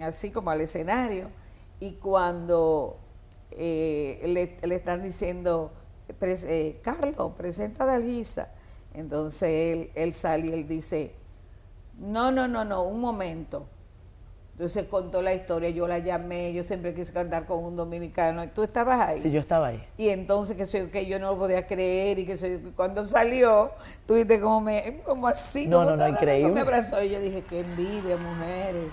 así 0.00 0.30
como 0.30 0.50
al 0.50 0.60
escenario, 0.60 1.30
y 1.80 1.92
cuando 1.92 2.98
eh, 3.50 4.20
le, 4.62 4.74
están 4.74 5.02
diciendo, 5.02 5.72
eh, 6.20 6.80
Carlos, 6.82 7.32
presenta 7.36 7.84
a 7.84 7.86
Dalgisa, 7.86 8.48
entonces 8.94 9.48
él, 9.48 9.90
él 9.94 10.12
sale 10.12 10.48
y 10.48 10.52
él 10.52 10.68
dice, 10.68 11.14
no, 11.98 12.30
no, 12.30 12.48
no, 12.48 12.64
no, 12.64 12.82
un 12.84 13.00
momento, 13.00 13.66
entonces 14.62 14.86
contó 14.88 15.22
la 15.22 15.34
historia, 15.34 15.70
yo 15.70 15.88
la 15.88 15.98
llamé, 15.98 16.52
yo 16.52 16.62
siempre 16.62 16.94
quise 16.94 17.12
cantar 17.12 17.46
con 17.46 17.64
un 17.64 17.74
dominicano, 17.74 18.48
tú 18.50 18.62
estabas 18.62 19.08
ahí. 19.08 19.20
Sí, 19.20 19.32
yo 19.32 19.40
estaba 19.40 19.66
ahí. 19.66 19.84
Y 19.98 20.10
entonces 20.10 20.56
que, 20.56 20.66
soy, 20.66 20.86
que 20.86 21.04
yo 21.06 21.18
no 21.18 21.32
lo 21.32 21.38
podía 21.38 21.66
creer 21.66 22.20
y 22.20 22.26
que 22.26 22.36
soy, 22.36 22.72
cuando 22.76 23.02
salió, 23.02 23.72
tú 24.06 24.14
viste 24.14 24.40
como, 24.40 24.60
me, 24.60 25.00
como 25.04 25.26
así. 25.26 25.66
No, 25.66 25.84
no, 25.84 25.96
no, 25.96 26.06
increíble. 26.06 26.52
Me 26.52 26.60
abrazó 26.60 27.02
y 27.02 27.10
yo 27.10 27.18
dije, 27.18 27.42
qué 27.42 27.58
envidia, 27.58 28.16
mujeres. 28.16 28.92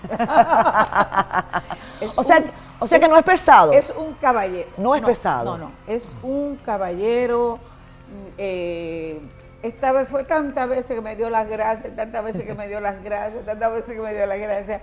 o 2.16 2.24
sea, 2.24 2.42
o 2.80 2.86
sea 2.88 2.98
que 2.98 3.06
no 3.06 3.16
es 3.16 3.24
pesado. 3.24 3.70
Es 3.70 3.94
un 3.96 4.14
caballero. 4.14 4.70
No 4.76 4.96
es 4.96 5.02
pesado. 5.02 5.56
No, 5.56 5.66
no, 5.66 5.72
es 5.86 6.16
un 6.24 6.56
caballero. 6.64 7.60
Eh, 8.38 9.20
esta 9.62 9.92
vez 9.92 10.08
fue 10.08 10.24
tantas 10.24 10.68
veces 10.68 10.96
que 10.96 11.00
me 11.00 11.14
dio 11.14 11.30
las 11.30 11.46
gracias, 11.46 11.94
tantas 11.94 12.24
veces 12.24 12.42
que 12.42 12.54
me 12.54 12.66
dio 12.66 12.80
las 12.80 13.00
gracias, 13.04 13.44
tantas 13.44 13.70
veces 13.70 13.92
que 13.92 14.00
me 14.00 14.12
dio 14.12 14.26
las 14.26 14.40
gracias 14.40 14.80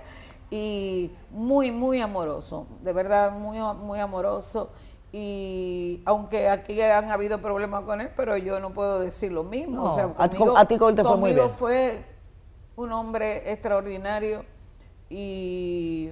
y 0.50 1.10
muy, 1.30 1.70
muy 1.70 2.00
amoroso, 2.00 2.66
de 2.82 2.92
verdad, 2.92 3.32
muy, 3.32 3.58
muy 3.76 4.00
amoroso. 4.00 4.70
Y 5.10 6.02
aunque 6.04 6.48
aquí 6.48 6.80
han 6.82 7.10
habido 7.10 7.40
problemas 7.40 7.84
con 7.84 8.00
él, 8.00 8.10
pero 8.14 8.36
yo 8.36 8.60
no 8.60 8.72
puedo 8.72 9.00
decir 9.00 9.32
lo 9.32 9.44
mismo. 9.44 9.84
o 9.84 9.94
sea, 9.94 10.08
conmigo, 10.08 10.56
a, 10.56 10.64
ti 10.66 10.78
te 10.78 11.02
fue 11.02 11.16
muy 11.16 11.32
bien. 11.32 11.50
fue 11.50 12.04
un 12.76 12.92
hombre 12.92 13.50
extraordinario 13.50 14.44
y, 15.08 16.10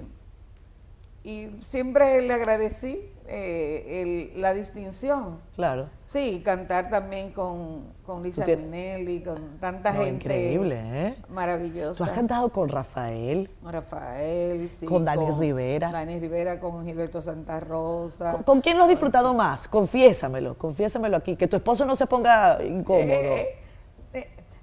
y 1.23 1.49
siempre 1.67 2.21
le 2.21 2.33
agradecí 2.33 3.11
eh, 3.27 4.33
la 4.35 4.53
distinción. 4.53 5.39
Claro. 5.55 5.89
Sí, 6.05 6.41
cantar 6.43 6.89
también 6.89 7.31
con, 7.31 7.93
con 8.05 8.23
Lisa 8.23 8.45
Minelli, 8.45 9.21
con 9.21 9.59
tanta 9.59 9.91
gente. 9.93 10.25
Increíble, 10.25 10.79
¿eh? 10.81 11.15
Maravillosa. 11.29 11.97
¿Tú 11.97 12.09
has 12.09 12.15
cantado 12.15 12.49
con 12.49 12.69
Rafael? 12.69 13.49
Rafael, 13.63 14.69
sí. 14.69 14.85
Con 14.85 15.03
Dani 15.03 15.31
Rivera. 15.37 15.91
Dani 15.91 16.19
Rivera, 16.19 16.59
con 16.59 16.85
Gilberto 16.85 17.21
Santa 17.21 17.59
Rosa. 17.59 18.43
¿Con, 18.45 18.61
quién 18.61 18.77
lo 18.77 18.83
has 18.83 18.89
disfrutado 18.89 19.33
más? 19.33 19.67
Confiésamelo, 19.67 20.57
confiésamelo 20.57 21.17
aquí. 21.17 21.35
Que 21.35 21.47
tu 21.47 21.57
esposo 21.57 21.85
no 21.85 21.95
se 21.95 22.07
ponga 22.07 22.63
incómodo. 22.63 23.03
Eh, 23.05 23.66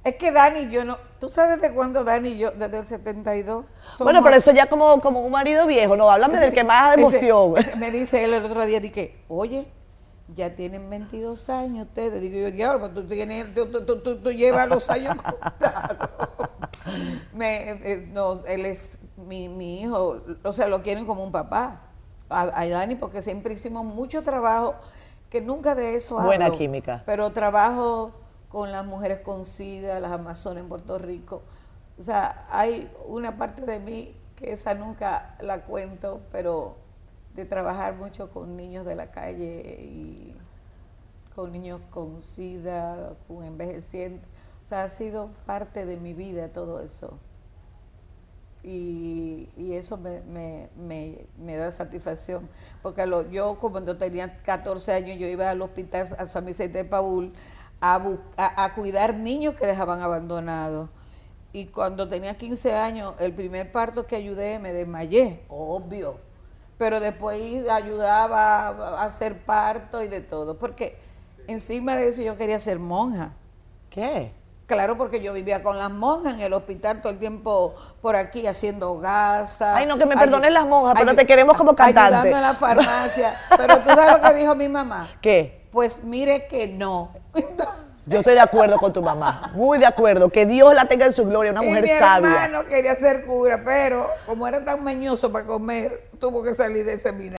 es 0.04 0.16
que 0.16 0.30
Dani 0.30 0.60
y 0.60 0.70
yo 0.70 0.84
no. 0.84 0.98
¿Tú 1.18 1.30
sabes 1.30 1.58
desde 1.58 1.74
cuándo 1.74 2.04
Dani 2.04 2.28
y 2.28 2.38
yo? 2.38 2.50
Desde 2.50 2.78
el 2.78 2.86
72. 2.86 3.64
Bueno, 4.00 4.22
pero 4.22 4.36
eso 4.36 4.52
ya 4.52 4.66
como, 4.66 5.00
como 5.00 5.22
un 5.22 5.32
marido 5.32 5.66
viejo, 5.66 5.96
no, 5.96 6.10
háblame 6.10 6.38
del 6.38 6.52
que 6.52 6.62
más 6.62 6.96
emoción. 6.96 7.54
me 7.78 7.90
dice 7.90 8.22
él 8.22 8.34
el 8.34 8.44
otro 8.44 8.66
día, 8.66 8.80
dije, 8.80 9.24
oye, 9.28 9.66
ya 10.28 10.54
tienen 10.54 10.90
22 10.90 11.48
años 11.48 11.86
ustedes. 11.86 12.20
Digo 12.20 12.38
yo, 12.38 12.50
diablo, 12.50 12.90
tú, 12.90 13.06
tienes, 13.06 13.54
tú, 13.54 13.66
tú, 13.66 13.98
tú, 13.98 14.30
llevas 14.30 14.68
los 14.68 14.90
años 14.90 15.14
contados. 15.22 16.10
me, 17.32 17.70
eh, 17.70 18.08
no, 18.12 18.44
él 18.44 18.66
es 18.66 18.98
mi, 19.16 19.48
mi, 19.48 19.80
hijo, 19.80 20.20
o 20.42 20.52
sea, 20.52 20.68
lo 20.68 20.82
quieren 20.82 21.06
como 21.06 21.24
un 21.24 21.32
papá. 21.32 21.80
A, 22.28 22.42
a 22.60 22.68
Dani, 22.68 22.96
porque 22.96 23.22
siempre 23.22 23.54
hicimos 23.54 23.84
mucho 23.84 24.22
trabajo 24.22 24.74
que 25.30 25.40
nunca 25.40 25.74
de 25.74 25.96
eso 25.96 26.16
hablo. 26.18 26.28
Buena 26.28 26.50
química. 26.50 27.02
Pero 27.06 27.30
trabajo 27.30 28.12
con 28.54 28.70
las 28.70 28.86
mujeres 28.86 29.18
con 29.18 29.44
SIDA, 29.44 29.98
las 29.98 30.12
amazonas 30.12 30.62
en 30.62 30.68
Puerto 30.68 30.96
Rico. 30.96 31.42
O 31.98 32.02
sea, 32.04 32.46
hay 32.50 32.88
una 33.08 33.36
parte 33.36 33.66
de 33.66 33.80
mí 33.80 34.14
que 34.36 34.52
esa 34.52 34.74
nunca 34.74 35.34
la 35.40 35.62
cuento, 35.62 36.20
pero 36.30 36.76
de 37.34 37.46
trabajar 37.46 37.96
mucho 37.96 38.30
con 38.30 38.56
niños 38.56 38.86
de 38.86 38.94
la 38.94 39.10
calle 39.10 39.80
y 39.82 40.36
con 41.34 41.50
niños 41.50 41.80
con 41.90 42.22
SIDA, 42.22 43.14
con 43.26 43.42
envejecientes. 43.42 44.28
O 44.64 44.68
sea, 44.68 44.84
ha 44.84 44.88
sido 44.88 45.30
parte 45.46 45.84
de 45.84 45.96
mi 45.96 46.14
vida 46.14 46.52
todo 46.52 46.80
eso. 46.80 47.18
Y, 48.62 49.48
eso 49.72 49.96
me, 49.96 50.68
me, 50.76 51.56
da 51.56 51.72
satisfacción. 51.72 52.48
Porque 52.82 53.04
yo 53.32 53.58
cuando 53.58 53.96
tenía 53.96 54.40
14 54.44 54.92
años, 54.92 55.18
yo 55.18 55.26
iba 55.26 55.50
al 55.50 55.60
hospital 55.60 56.06
a 56.16 56.28
San 56.28 56.44
Vicente 56.44 56.78
de 56.78 56.84
Paul 56.84 57.32
a, 57.92 58.64
a, 58.64 58.74
cuidar 58.74 59.14
niños 59.14 59.54
que 59.54 59.66
dejaban 59.66 60.00
abandonados. 60.00 60.88
Y 61.52 61.66
cuando 61.66 62.08
tenía 62.08 62.36
15 62.36 62.74
años, 62.74 63.14
el 63.18 63.34
primer 63.34 63.70
parto 63.70 64.06
que 64.06 64.16
ayudé 64.16 64.58
me 64.58 64.72
desmayé, 64.72 65.44
obvio. 65.48 66.18
Pero 66.78 66.98
después 66.98 67.68
ayudaba 67.70 68.68
a 68.68 69.04
hacer 69.04 69.44
parto 69.44 70.02
y 70.02 70.08
de 70.08 70.20
todo. 70.20 70.58
Porque 70.58 70.98
encima 71.46 71.94
de 71.96 72.08
eso 72.08 72.22
yo 72.22 72.36
quería 72.36 72.58
ser 72.58 72.78
monja. 72.78 73.32
¿Qué? 73.90 74.32
Claro, 74.66 74.96
porque 74.96 75.22
yo 75.22 75.34
vivía 75.34 75.62
con 75.62 75.78
las 75.78 75.90
monjas 75.90 76.34
en 76.34 76.40
el 76.40 76.52
hospital 76.54 77.02
todo 77.02 77.12
el 77.12 77.18
tiempo 77.18 77.74
por 78.00 78.16
aquí 78.16 78.46
haciendo 78.46 78.98
gasa. 78.98 79.76
Ay, 79.76 79.84
no, 79.84 79.98
que 79.98 80.06
me 80.06 80.16
perdonen 80.16 80.54
las 80.54 80.66
monjas, 80.66 80.94
pero 80.98 81.14
te 81.14 81.26
queremos 81.26 81.56
como 81.56 81.76
cantante. 81.76 82.16
Ayudando 82.16 82.36
en 82.36 82.42
la 82.42 82.54
farmacia. 82.54 83.38
pero 83.56 83.80
tú 83.80 83.90
sabes 83.90 84.22
lo 84.22 84.28
que 84.28 84.34
dijo 84.34 84.54
mi 84.54 84.68
mamá. 84.70 85.08
¿Qué? 85.20 85.63
Pues 85.74 86.04
mire 86.04 86.46
que 86.46 86.68
no. 86.68 87.10
yo 88.06 88.18
estoy 88.18 88.34
de 88.34 88.40
acuerdo 88.40 88.78
con 88.78 88.92
tu 88.92 89.02
mamá, 89.02 89.50
muy 89.56 89.76
de 89.76 89.86
acuerdo. 89.86 90.28
Que 90.28 90.46
Dios 90.46 90.72
la 90.72 90.84
tenga 90.84 91.06
en 91.06 91.12
su 91.12 91.24
gloria, 91.24 91.50
una 91.50 91.62
mujer 91.62 91.88
sabia. 91.88 92.30
Mi 92.30 92.36
hermano 92.36 92.64
quería 92.68 92.94
ser 92.94 93.26
cura, 93.26 93.60
pero 93.64 94.08
como 94.24 94.46
era 94.46 94.64
tan 94.64 94.84
mañoso 94.84 95.32
para 95.32 95.44
comer, 95.44 96.10
tuvo 96.20 96.44
que 96.44 96.54
salir 96.54 96.84
de 96.84 96.92
ese 96.92 97.08
seminario. 97.08 97.38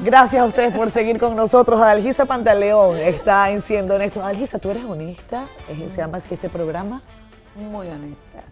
Gracias 0.00 0.42
a 0.42 0.44
ustedes 0.44 0.74
por 0.74 0.90
seguir 0.90 1.18
con 1.18 1.34
nosotros. 1.34 1.80
Adalgisa 1.80 2.26
Pantaleón 2.26 2.98
está 2.98 3.50
enciendo 3.50 3.94
en 3.94 4.02
esto. 4.02 4.22
Adalgisa, 4.22 4.58
¿tú 4.58 4.70
eres 4.70 4.84
honesta? 4.84 5.46
¿Se 5.88 5.96
llama 5.96 6.18
así 6.18 6.34
este 6.34 6.50
programa? 6.50 7.00
Muy 7.54 7.88
honesta. 7.88 8.42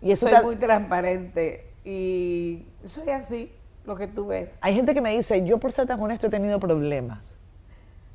Y 0.00 0.12
eso 0.12 0.26
soy 0.26 0.42
muy 0.42 0.56
transparente 0.56 1.74
y 1.84 2.64
soy 2.82 3.10
así, 3.10 3.52
lo 3.86 3.96
que 3.96 4.06
tú 4.06 4.26
ves. 4.26 4.58
Hay 4.60 4.74
gente 4.74 4.92
que 4.92 5.00
me 5.00 5.14
dice, 5.14 5.44
yo 5.46 5.58
por 5.58 5.72
ser 5.72 5.86
tan 5.86 6.00
honesto 6.00 6.26
he 6.26 6.30
tenido 6.30 6.58
problemas. 6.58 7.36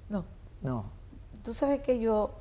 No. 0.09 0.25
No. 0.61 0.85
Tú 1.43 1.53
sabes 1.53 1.79
que 1.81 1.99
yo, 1.99 2.31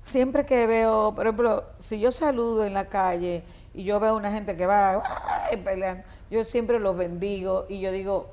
siempre 0.00 0.44
que 0.44 0.66
veo, 0.66 1.14
por 1.14 1.26
ejemplo, 1.26 1.64
si 1.78 2.00
yo 2.00 2.12
saludo 2.12 2.64
en 2.64 2.74
la 2.74 2.88
calle 2.88 3.44
y 3.72 3.84
yo 3.84 4.00
veo 4.00 4.10
a 4.10 4.16
una 4.16 4.32
gente 4.32 4.56
que 4.56 4.66
va 4.66 5.02
peleando, 5.64 6.04
yo 6.30 6.44
siempre 6.44 6.80
los 6.80 6.96
bendigo 6.96 7.64
y 7.68 7.80
yo 7.80 7.92
digo, 7.92 8.30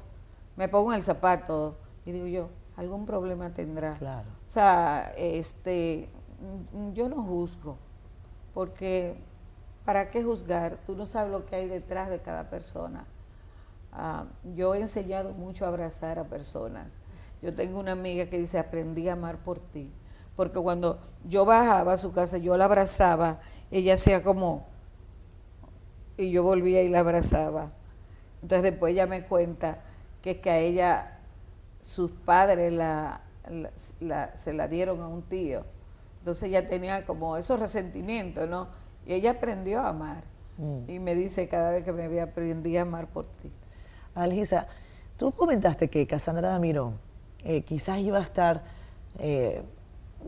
me 0.55 0.67
pongo 0.67 0.91
en 0.91 0.97
el 0.97 1.03
zapato 1.03 1.77
y 2.05 2.11
digo 2.11 2.27
yo, 2.27 2.49
algún 2.75 3.05
problema 3.05 3.53
tendrá. 3.53 3.93
Claro. 3.93 4.27
O 4.45 4.49
sea, 4.49 5.13
este, 5.17 6.09
mm, 6.73 6.93
yo 6.93 7.07
no 7.07 7.23
juzgo, 7.23 7.77
porque 8.53 9.15
¿para 9.85 10.09
qué 10.09 10.23
juzgar? 10.23 10.77
Tú 10.85 10.95
no 10.95 11.05
sabes 11.05 11.31
lo 11.31 11.45
que 11.45 11.55
hay 11.55 11.67
detrás 11.67 12.09
de 12.09 12.19
cada 12.19 12.49
persona. 12.49 13.05
Ah, 13.91 14.25
yo 14.55 14.73
he 14.73 14.79
enseñado 14.79 15.33
mucho 15.33 15.65
a 15.65 15.67
abrazar 15.67 16.19
a 16.19 16.23
personas. 16.25 16.97
Yo 17.41 17.53
tengo 17.53 17.79
una 17.79 17.93
amiga 17.93 18.25
que 18.27 18.37
dice, 18.37 18.59
aprendí 18.59 19.09
a 19.09 19.13
amar 19.13 19.39
por 19.39 19.59
ti. 19.59 19.91
Porque 20.35 20.59
cuando 20.59 20.99
yo 21.25 21.45
bajaba 21.45 21.93
a 21.93 21.97
su 21.97 22.11
casa, 22.11 22.37
yo 22.37 22.55
la 22.57 22.65
abrazaba, 22.65 23.39
ella 23.69 23.95
hacía 23.95 24.23
como, 24.23 24.67
y 26.17 26.31
yo 26.31 26.43
volvía 26.43 26.83
y 26.83 26.89
la 26.89 26.99
abrazaba. 26.99 27.71
Entonces 28.41 28.71
después 28.71 28.93
ella 28.93 29.07
me 29.07 29.25
cuenta 29.25 29.79
que 30.21 30.31
es 30.31 30.37
que 30.37 30.49
a 30.49 30.59
ella 30.59 31.19
sus 31.81 32.11
padres 32.11 32.71
la, 32.71 33.21
se 34.33 34.53
la 34.53 34.67
dieron 34.67 35.01
a 35.01 35.07
un 35.07 35.23
tío. 35.23 35.65
Entonces 36.19 36.49
ella 36.49 36.67
tenía 36.67 37.03
como 37.05 37.37
esos 37.37 37.59
resentimientos, 37.59 38.47
¿no? 38.47 38.67
Y 39.05 39.13
ella 39.13 39.31
aprendió 39.31 39.79
a 39.81 39.89
amar. 39.89 40.23
Mm. 40.57 40.89
Y 40.89 40.99
me 40.99 41.15
dice 41.15 41.47
cada 41.47 41.71
vez 41.71 41.83
que 41.83 41.91
me 41.91 42.05
había 42.05 42.23
aprendí 42.23 42.77
a 42.77 42.83
amar 42.83 43.07
por 43.07 43.25
ti. 43.25 43.51
Algisa, 44.15 44.67
tú 45.17 45.31
comentaste 45.31 45.89
que 45.89 46.07
Cassandra 46.07 46.49
Damirón 46.49 46.95
eh, 47.43 47.61
quizás 47.61 47.99
iba 47.99 48.19
a 48.19 48.21
estar 48.21 48.63
eh, 49.19 49.61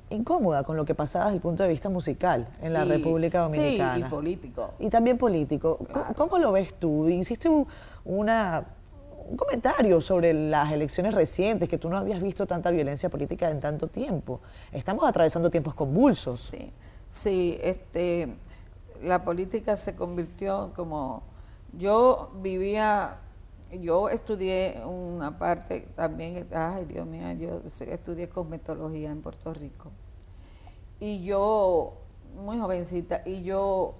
incómoda 0.09 0.63
con 0.63 0.75
lo 0.77 0.85
que 0.85 0.95
pasaba 0.95 1.25
desde 1.25 1.37
el 1.37 1.41
punto 1.41 1.63
de 1.63 1.69
vista 1.69 1.89
musical 1.89 2.47
en 2.61 2.73
la 2.73 2.83
República 2.85 3.41
Dominicana. 3.41 3.95
Sí, 3.95 4.01
y 4.01 4.09
político. 4.09 4.73
Y 4.79 4.89
también 4.89 5.17
político. 5.17 5.79
¿Cómo, 6.15 6.37
lo 6.37 6.51
ves 6.51 6.73
tú? 6.73 7.07
Hiciste 7.09 7.49
una 8.05 8.65
un 9.29 9.37
comentario 9.37 10.01
sobre 10.01 10.33
las 10.33 10.71
elecciones 10.71 11.13
recientes, 11.13 11.69
que 11.69 11.77
tú 11.77 11.89
no 11.89 11.97
habías 11.97 12.21
visto 12.21 12.45
tanta 12.45 12.71
violencia 12.71 13.09
política 13.09 13.49
en 13.49 13.59
tanto 13.59 13.87
tiempo. 13.87 14.41
Estamos 14.71 15.07
atravesando 15.07 15.49
tiempos 15.49 15.73
convulsos. 15.73 16.39
Sí, 16.39 16.71
sí 17.09 17.57
este, 17.61 18.35
la 19.01 19.23
política 19.23 19.75
se 19.75 19.95
convirtió 19.95 20.71
como... 20.75 21.23
Yo 21.75 22.31
vivía, 22.41 23.17
yo 23.81 24.09
estudié 24.09 24.81
una 24.86 25.38
parte 25.38 25.88
también, 25.95 26.47
ay 26.53 26.86
Dios 26.86 27.05
mío, 27.05 27.31
yo 27.33 27.62
estudié 27.65 28.29
cosmetología 28.29 29.12
en 29.12 29.21
Puerto 29.21 29.53
Rico. 29.53 29.91
Y 30.99 31.23
yo, 31.23 31.97
muy 32.36 32.59
jovencita, 32.59 33.23
y 33.25 33.43
yo 33.43 33.95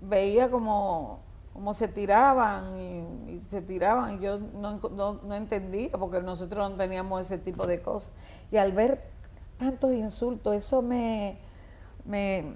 veía 0.00 0.50
como 0.50 1.20
como 1.52 1.74
se 1.74 1.88
tiraban 1.88 3.28
y, 3.28 3.38
se 3.40 3.60
tiraban 3.60 4.14
y 4.14 4.20
yo 4.20 4.38
no, 4.38 4.78
no, 5.22 5.34
entendía 5.34 5.90
porque 5.92 6.20
nosotros 6.20 6.70
no 6.70 6.76
teníamos 6.76 7.20
ese 7.20 7.38
tipo 7.38 7.66
de 7.66 7.82
cosas. 7.82 8.12
Y 8.50 8.56
al 8.56 8.72
ver 8.72 9.10
tantos 9.58 9.92
insultos, 9.92 10.54
eso 10.54 10.80
me, 10.80 11.38
me, 12.04 12.54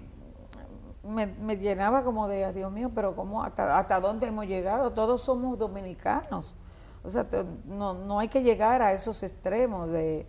me, 1.04 1.56
llenaba 1.56 2.02
como 2.02 2.28
de, 2.28 2.52
Dios 2.52 2.72
mío, 2.72 2.90
pero 2.94 3.14
¿cómo, 3.14 3.42
hasta, 3.42 3.78
hasta 3.78 4.00
dónde 4.00 4.26
hemos 4.26 4.46
llegado? 4.46 4.92
Todos 4.92 5.22
somos 5.22 5.58
dominicanos. 5.58 6.56
O 7.02 7.10
sea, 7.10 7.26
no, 7.66 7.94
no 7.94 8.18
hay 8.18 8.28
que 8.28 8.42
llegar 8.42 8.80
a 8.82 8.92
esos 8.92 9.22
extremos 9.22 9.90
de, 9.90 10.26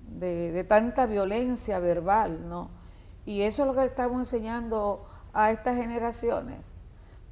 de, 0.00 0.50
de 0.50 0.64
tanta 0.64 1.06
violencia 1.06 1.78
verbal, 1.78 2.48
¿no? 2.48 2.70
Y 3.24 3.42
eso 3.42 3.62
es 3.62 3.68
lo 3.68 3.74
que 3.74 3.86
estamos 3.86 4.18
enseñando 4.18 5.06
a 5.32 5.50
estas 5.50 5.76
generaciones. 5.76 6.76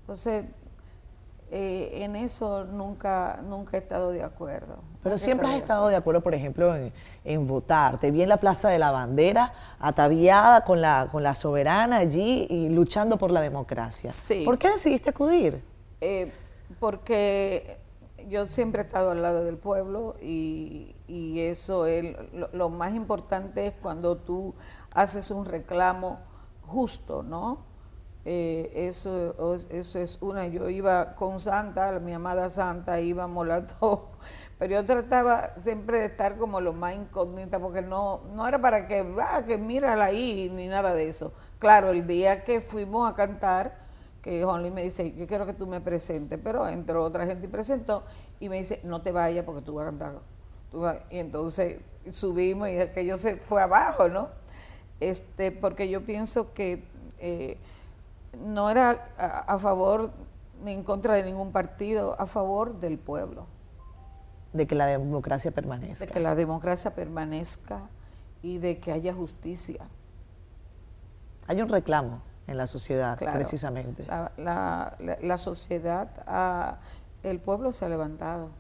Entonces, 0.01 0.45
eh, 1.51 2.03
en 2.03 2.17
eso 2.17 2.65
nunca, 2.65 3.41
nunca 3.45 3.77
he 3.77 3.81
estado 3.81 4.11
de 4.11 4.23
acuerdo. 4.23 4.79
Pero 5.03 5.17
siempre 5.19 5.47
has 5.47 5.55
estado 5.55 5.87
de 5.87 5.95
acuerdo, 5.95 6.21
por 6.21 6.35
ejemplo, 6.35 6.75
en, 7.25 7.47
votar. 7.47 8.01
Te 8.01 8.11
vi 8.11 8.23
en 8.23 8.29
la 8.29 8.39
Plaza 8.39 8.69
de 8.69 8.79
la 8.79 8.91
Bandera, 8.91 9.53
ataviada 9.79 10.65
con, 10.65 10.81
la, 10.81 11.09
con 11.13 11.23
la 11.23 11.37
soberana 11.37 11.99
allí 11.99 12.47
y 12.51 12.69
luchando 12.69 13.17
por 13.17 13.31
la 13.31 13.41
democracia. 13.41 14.11
Sí. 14.11 14.43
¿Por 14.45 14.59
qué 14.59 14.71
decidiste 14.71 15.11
acudir? 15.11 15.63
Eh, 16.01 16.33
porque 16.81 17.79
yo 18.29 18.47
siempre 18.47 18.83
he 18.83 18.85
estado 18.85 19.13
al 19.13 19.23
lado 19.23 19.45
del 19.45 19.57
pueblo 19.57 20.17
y, 20.21 20.93
eso 21.09 21.87
es 21.87 22.17
lo 22.53 22.69
más 22.69 22.93
importante 22.93 23.69
es 23.69 23.75
cuando 23.81 24.17
tú 24.17 24.53
haces 24.93 25.31
un 25.31 25.45
reclamo 25.45 26.19
justo, 26.63 27.23
¿no? 27.23 27.66
Eh, 28.29 28.89
eso, 28.89 29.57
eso 29.71 29.99
es 30.01 30.19
una, 30.21 30.49
yo 30.49 30.69
iba 30.69 31.15
con 31.15 31.39
Santa, 31.39 32.01
mi 32.01 32.13
amada 32.13 32.51
Santa, 32.51 33.01
íbamos 33.01 33.47
las 33.47 33.79
dos, 33.81 34.01
pero 34.59 34.75
yo 34.75 34.85
trataba 34.85 35.55
siempre 35.57 36.01
de 36.01 36.07
estar 36.07 36.37
como 36.37 36.61
lo 36.61 36.73
más 36.73 36.97
incógnita, 36.97 37.61
porque 37.61 37.83
no, 37.83 38.23
no 38.35 38.49
era 38.49 38.61
para 38.61 38.89
que, 38.89 39.15
ah, 39.23 39.45
que 39.47 39.59
mírala 39.59 40.07
ahí, 40.07 40.51
ni 40.53 40.67
nada 40.67 40.93
de 40.93 41.09
eso. 41.09 41.33
Claro, 41.61 41.91
el 41.91 42.05
día 42.09 42.43
que 42.43 42.61
fuimos 42.61 43.09
a 43.09 43.15
cantar, 43.15 43.79
que 44.23 44.43
Juan 44.43 44.75
me 44.75 44.83
dice, 44.83 45.13
yo 45.13 45.29
quiero 45.29 45.47
que 45.47 45.55
tú 45.55 45.69
me 45.69 45.81
presentes, 45.81 46.41
pero 46.43 46.67
entró 46.67 47.05
otra 47.05 47.27
gente 47.27 47.47
y 47.47 47.49
presentó, 47.49 48.03
y 48.41 48.49
me 48.49 48.57
dice, 48.57 48.81
no 48.83 49.03
te 49.03 49.13
vayas 49.13 49.45
porque 49.45 49.63
tú 49.63 49.75
vas 49.75 49.85
a 49.85 49.91
cantar. 49.91 50.21
Y 51.11 51.19
entonces 51.21 51.79
subimos 52.11 52.71
y 52.71 52.81
aquello 52.81 53.19
se 53.19 53.37
fue 53.37 53.63
abajo, 53.63 54.09
¿no? 54.09 54.31
Este, 54.99 55.53
porque 55.53 55.89
yo 55.89 56.05
pienso 56.05 56.53
que... 56.55 56.89
Eh, 57.21 57.57
no 58.45 58.71
era 58.71 59.09
a, 59.19 59.59
favor 59.59 60.13
ni 60.63 60.73
en 60.73 60.83
contra 60.83 61.15
de 61.15 61.23
ningún 61.23 61.53
partido, 61.53 62.17
a 62.21 62.27
favor 62.27 62.79
del 62.79 62.99
pueblo. 62.99 63.47
De 64.53 64.67
que 64.67 64.75
la 64.75 64.87
democracia 64.87 65.51
permanezca. 65.51 66.07
De 66.07 66.13
que 66.13 66.21
la 66.21 66.35
democracia 66.35 66.95
permanezca 66.95 67.89
y 68.43 68.59
de 68.59 68.79
que 68.79 68.93
haya 68.93 69.13
justicia. 69.13 69.87
Hay 71.47 71.61
un 71.61 71.69
reclamo 71.69 72.23
en 72.47 72.57
la 72.57 72.67
sociedad, 72.67 73.19
precisamente. 73.19 74.07
La, 74.37 75.39
sociedad, 75.39 76.79
el 77.23 77.41
pueblo 77.41 77.73
se 77.73 77.85
ha 77.85 77.89
levantado. 77.89 78.51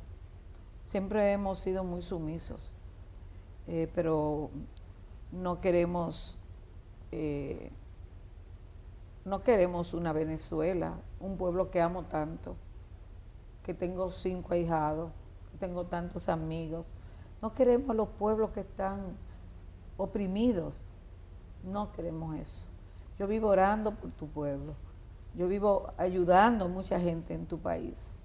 siempre 0.82 1.32
hemos 1.32 1.58
sido 1.58 1.82
muy 1.82 2.02
sumisos, 2.02 2.72
eh, 3.66 3.90
pero 3.94 4.50
no 5.32 5.60
queremos, 5.60 6.38
eh, 7.10 7.72
no 9.26 9.42
queremos 9.42 9.92
una 9.92 10.12
Venezuela, 10.12 11.00
un 11.18 11.36
pueblo 11.36 11.68
que 11.68 11.80
amo 11.80 12.04
tanto, 12.04 12.54
que 13.64 13.74
tengo 13.74 14.12
cinco 14.12 14.54
ahijados, 14.54 15.10
que 15.50 15.58
tengo 15.58 15.86
tantos 15.86 16.28
amigos. 16.28 16.94
No 17.42 17.52
queremos 17.52 17.96
los 17.96 18.08
pueblos 18.08 18.50
que 18.50 18.60
están 18.60 19.16
oprimidos. 19.96 20.92
No 21.64 21.90
queremos 21.90 22.36
eso. 22.36 22.68
Yo 23.18 23.26
vivo 23.26 23.48
orando 23.48 23.90
por 23.96 24.12
tu 24.12 24.28
pueblo. 24.28 24.74
Yo 25.34 25.48
vivo 25.48 25.92
ayudando 25.96 26.66
a 26.66 26.68
mucha 26.68 27.00
gente 27.00 27.34
en 27.34 27.46
tu 27.46 27.58
país. 27.58 28.20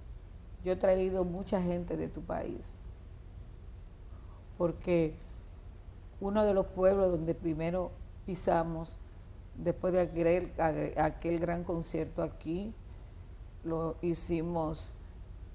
Yo 0.64 0.74
he 0.74 0.76
traído 0.76 1.26
mucha 1.26 1.60
gente 1.64 1.98
de 1.98 2.10
tu 2.10 2.22
país. 2.22 2.78
Porque 4.56 5.16
uno 6.20 6.46
de 6.46 6.54
los 6.54 6.68
pueblos 6.68 7.10
donde 7.10 7.34
primero 7.34 7.90
pisamos, 8.28 9.00
después 9.64 9.94
de 9.94 10.02
aquel, 10.98 11.40
gran 11.40 11.64
concierto 11.64 12.24
aquí, 12.24 12.74
lo 13.64 13.96
hicimos 14.02 14.98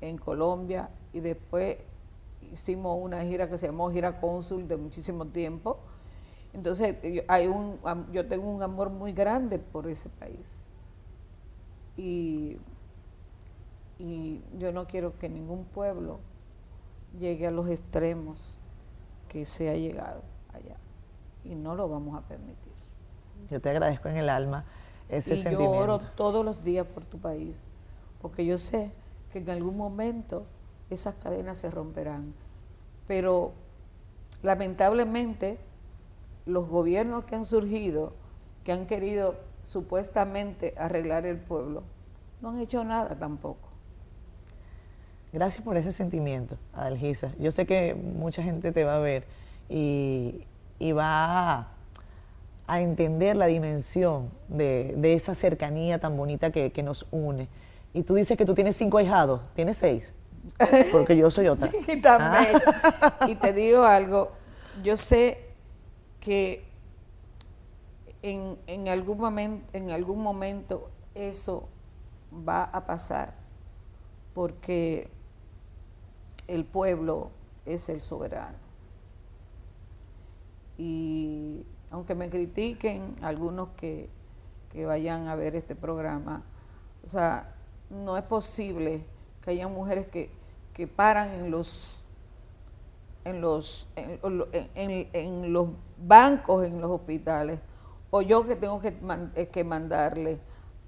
en 0.00 0.16
Colombia 0.16 0.90
y 1.12 1.20
después 1.20 1.78
hicimos 2.52 2.98
una 3.00 3.22
gira 3.24 3.48
que 3.48 3.58
se 3.58 3.66
llamó 3.66 3.90
Gira 3.90 4.20
Cónsul 4.20 4.68
de 4.68 4.76
muchísimo 4.76 5.26
tiempo. 5.26 5.78
Entonces 6.52 6.96
hay 7.28 7.46
un, 7.48 7.78
yo 8.12 8.26
tengo 8.26 8.48
un 8.48 8.62
amor 8.62 8.90
muy 8.90 9.12
grande 9.12 9.58
por 9.58 9.88
ese 9.88 10.08
país. 10.08 10.64
Y, 11.96 12.58
y 13.98 14.40
yo 14.58 14.72
no 14.72 14.86
quiero 14.86 15.18
que 15.18 15.28
ningún 15.28 15.64
pueblo 15.64 16.20
llegue 17.18 17.46
a 17.46 17.50
los 17.50 17.68
extremos 17.68 18.58
que 19.28 19.44
se 19.44 19.68
ha 19.68 19.74
llegado 19.74 20.22
allá. 20.52 20.76
Y 21.44 21.54
no 21.54 21.74
lo 21.74 21.88
vamos 21.88 22.16
a 22.16 22.26
permitir. 22.26 22.75
Yo 23.50 23.60
te 23.60 23.70
agradezco 23.70 24.08
en 24.08 24.16
el 24.16 24.28
alma 24.28 24.64
ese 25.08 25.34
y 25.34 25.36
sentimiento. 25.36 25.74
Yo 25.74 25.80
oro 25.80 25.98
todos 25.98 26.44
los 26.44 26.64
días 26.64 26.86
por 26.86 27.04
tu 27.04 27.18
país, 27.18 27.68
porque 28.20 28.44
yo 28.44 28.58
sé 28.58 28.90
que 29.32 29.38
en 29.38 29.50
algún 29.50 29.76
momento 29.76 30.46
esas 30.90 31.14
cadenas 31.16 31.58
se 31.58 31.70
romperán. 31.70 32.34
Pero 33.06 33.52
lamentablemente 34.42 35.58
los 36.44 36.68
gobiernos 36.68 37.24
que 37.24 37.36
han 37.36 37.44
surgido, 37.44 38.12
que 38.64 38.72
han 38.72 38.86
querido 38.86 39.36
supuestamente 39.62 40.74
arreglar 40.78 41.26
el 41.26 41.38
pueblo, 41.38 41.82
no 42.40 42.50
han 42.50 42.60
hecho 42.60 42.84
nada 42.84 43.16
tampoco. 43.18 43.68
Gracias 45.32 45.62
por 45.62 45.76
ese 45.76 45.92
sentimiento, 45.92 46.56
Adalgisa. 46.72 47.32
Yo 47.38 47.50
sé 47.50 47.66
que 47.66 47.94
mucha 47.94 48.42
gente 48.42 48.72
te 48.72 48.84
va 48.84 48.96
a 48.96 49.00
ver 49.00 49.26
y, 49.68 50.46
va 50.92 51.52
a, 51.52 51.68
entender 52.68 53.36
la 53.36 53.46
dimensión 53.46 54.30
de, 54.48 54.94
esa 55.14 55.34
cercanía 55.34 55.98
tan 55.98 56.16
bonita 56.16 56.50
que, 56.50 56.72
que, 56.72 56.82
nos 56.82 57.06
une. 57.10 57.48
Y 57.92 58.02
tú 58.02 58.14
dices 58.14 58.36
que 58.36 58.44
tú 58.44 58.54
tienes 58.54 58.76
cinco 58.76 58.98
ahijados, 58.98 59.40
¿tienes 59.54 59.76
seis? 59.76 60.12
Porque 60.92 61.16
yo 61.16 61.30
soy 61.30 61.48
otra. 61.48 61.70
Sí, 61.70 62.00
también. 62.00 62.60
Ah. 63.00 63.26
Y 63.28 63.34
te 63.36 63.52
digo 63.52 63.84
algo, 63.84 64.32
yo 64.82 64.96
sé 64.96 65.46
que 66.20 66.66
en, 68.22 68.88
algún 68.88 69.18
momento, 69.18 69.66
en 69.72 69.90
algún 69.90 70.22
momento 70.22 70.90
eso 71.14 71.68
va 72.32 72.64
a 72.64 72.86
pasar, 72.86 73.34
porque 74.34 75.08
el 76.48 76.64
pueblo 76.64 77.30
es 77.64 77.88
el 77.88 78.00
soberano. 78.00 78.58
Y 80.78 81.64
aunque 81.96 82.14
me 82.14 82.28
critiquen 82.28 83.16
algunos 83.22 83.70
que, 83.70 84.10
que 84.68 84.84
vayan 84.84 85.28
a 85.28 85.34
ver 85.34 85.56
este 85.56 85.74
programa, 85.74 86.42
o 87.02 87.08
sea, 87.08 87.54
no 87.88 88.18
es 88.18 88.22
posible 88.22 89.02
que 89.40 89.52
haya 89.52 89.66
mujeres 89.66 90.06
que, 90.06 90.30
que 90.74 90.86
paran 90.86 91.30
en 91.30 91.50
los 91.50 92.04
en 93.24 93.40
los 93.40 93.88
en, 93.96 95.08
en, 95.14 95.52
los 95.54 95.68
bancos 95.96 96.66
en 96.66 96.82
los 96.82 96.90
hospitales 96.90 97.60
o 98.10 98.20
yo 98.20 98.46
que 98.46 98.56
tengo 98.56 98.78
que, 98.78 98.94
eh, 99.34 99.48
que 99.48 99.64
mandarle 99.64 100.38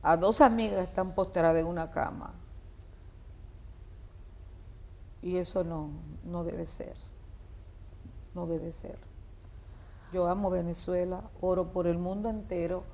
a 0.03 0.15
dos 0.19 0.43
amigas 0.43 0.81
que 0.81 0.85
están 0.85 1.15
postradas 1.15 1.57
en 1.57 1.67
una 1.67 1.91
cama. 1.91 2.35
Y 5.23 5.39
eso 5.39 5.65
no 5.65 5.89
no 6.23 6.45
debe 6.45 6.67
ser 6.67 6.97
no 8.35 8.47
debe 8.47 8.73
ser 8.73 9.08
yo 10.13 10.29
amo 10.29 10.51
Venezuela 10.51 11.23
oro 11.41 11.71
por 11.73 11.87
el 11.87 11.99
mundo 11.99 12.29
entero 12.29 12.85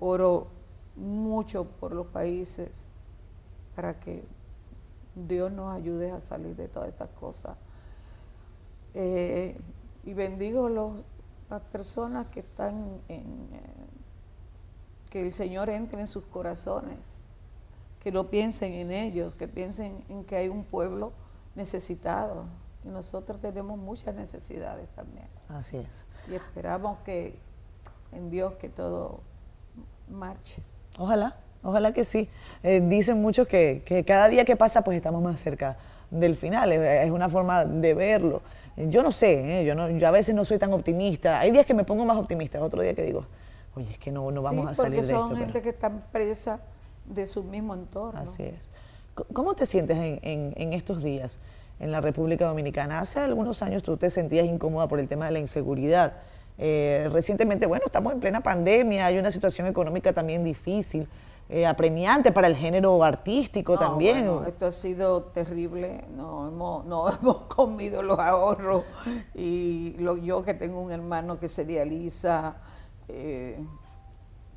oro 0.00 0.48
mucho 0.96 1.64
por 1.64 1.92
los 1.92 2.06
países 2.06 2.86
para 3.74 3.98
que 4.00 4.24
Dios 5.14 5.52
nos 5.52 5.72
ayude 5.72 6.10
a 6.10 6.20
salir 6.20 6.56
de 6.56 6.68
todas 6.68 6.88
estas 6.88 7.10
cosas. 7.10 7.56
Eh, 8.94 9.56
y 10.04 10.14
bendigo 10.14 10.68
los, 10.68 11.02
las 11.50 11.62
personas 11.62 12.26
que 12.28 12.40
están 12.40 13.00
en, 13.08 13.48
eh, 13.52 13.88
que 15.10 15.26
el 15.26 15.32
Señor 15.32 15.70
entre 15.70 16.00
en 16.00 16.06
sus 16.06 16.24
corazones, 16.24 17.18
que 18.00 18.12
no 18.12 18.28
piensen 18.28 18.74
en 18.74 18.90
ellos, 18.90 19.34
que 19.34 19.48
piensen 19.48 20.04
en 20.08 20.24
que 20.24 20.36
hay 20.36 20.48
un 20.48 20.64
pueblo 20.64 21.12
necesitado. 21.54 22.44
Y 22.88 22.90
nosotros 22.90 23.40
tenemos 23.40 23.78
muchas 23.78 24.14
necesidades 24.14 24.88
también. 24.96 25.26
Así 25.48 25.76
es. 25.76 26.04
Y 26.30 26.34
esperamos 26.34 26.98
que 27.04 27.38
en 28.12 28.30
Dios 28.30 28.54
que 28.54 28.70
todo 28.70 29.20
marche. 30.08 30.62
Ojalá. 30.98 31.36
Ojalá 31.62 31.92
que 31.92 32.04
sí. 32.04 32.30
Eh, 32.62 32.80
dicen 32.80 33.20
muchos 33.20 33.46
que, 33.46 34.04
cada 34.06 34.28
día 34.28 34.44
que 34.44 34.56
pasa 34.56 34.82
pues 34.82 34.96
estamos 34.96 35.22
más 35.22 35.38
cerca 35.40 35.76
del 36.10 36.36
final, 36.36 36.72
es, 36.72 37.10
una 37.10 37.28
forma 37.28 37.66
de 37.66 37.92
verlo. 37.92 38.40
Yo 38.76 39.02
no 39.02 39.12
sé, 39.12 39.60
¿eh? 39.60 39.64
yo, 39.66 39.74
no, 39.74 39.90
yo 39.90 40.08
a 40.08 40.10
veces 40.10 40.34
no 40.34 40.44
soy 40.46 40.58
tan 40.58 40.72
optimista. 40.72 41.40
Hay 41.40 41.50
días 41.50 41.66
que 41.66 41.74
me 41.74 41.84
pongo 41.84 42.06
más 42.06 42.16
optimista, 42.16 42.62
otro 42.62 42.80
día 42.80 42.94
que 42.94 43.02
digo, 43.02 43.26
oye, 43.74 43.90
es 43.90 43.98
que 43.98 44.10
no, 44.10 44.30
no 44.30 44.40
vamos 44.40 44.66
a 44.66 44.74
salir 44.74 45.00
de 45.00 45.06
esto. 45.06 45.20
porque 45.20 45.34
son 45.34 45.44
gente 45.44 45.60
que 45.60 45.68
están 45.68 46.04
presa 46.10 46.60
de 47.04 47.26
su 47.26 47.44
mismo 47.44 47.74
entorno. 47.74 48.18
Así 48.18 48.44
es. 48.44 48.70
¿Cómo 49.34 49.54
te 49.54 49.66
sientes 49.66 49.98
en, 49.98 50.54
en, 50.56 50.72
estos 50.72 51.02
días 51.02 51.38
en 51.80 51.92
la 51.92 52.00
República 52.00 52.46
Dominicana? 52.46 53.00
Hace 53.00 53.20
algunos 53.20 53.62
años 53.62 53.82
tú 53.82 53.96
te 53.96 54.10
sentías 54.10 54.46
incómoda 54.46 54.88
por 54.88 55.00
el 55.00 55.08
tema 55.08 55.26
de 55.26 55.32
la 55.32 55.38
inseguridad. 55.38 56.14
Eh, 56.58 57.08
recientemente, 57.12 57.66
bueno, 57.66 57.84
estamos 57.86 58.12
en 58.12 58.20
plena 58.20 58.40
pandemia, 58.40 59.06
hay 59.06 59.18
una 59.18 59.30
situación 59.30 59.66
económica 59.66 60.12
también 60.12 60.42
difícil 60.44 61.08
eh, 61.50 61.64
apremiante 61.64 62.30
para 62.30 62.46
el 62.46 62.54
género 62.54 63.02
artístico 63.02 63.78
también. 63.78 64.28
esto 64.46 64.66
ha 64.66 64.72
sido 64.72 65.22
terrible, 65.22 66.04
no 66.14 66.46
hemos, 66.46 66.84
no 66.84 67.08
hemos 67.20 67.36
comido 67.44 68.02
los 68.02 68.18
ahorros 68.18 68.84
y 69.34 69.94
lo, 69.98 70.18
yo 70.18 70.42
que 70.42 70.52
tengo 70.52 70.82
un 70.82 70.92
hermano 70.92 71.40
que 71.40 71.48
se 71.48 71.64
dializa, 71.64 72.56
eh, 73.08 73.58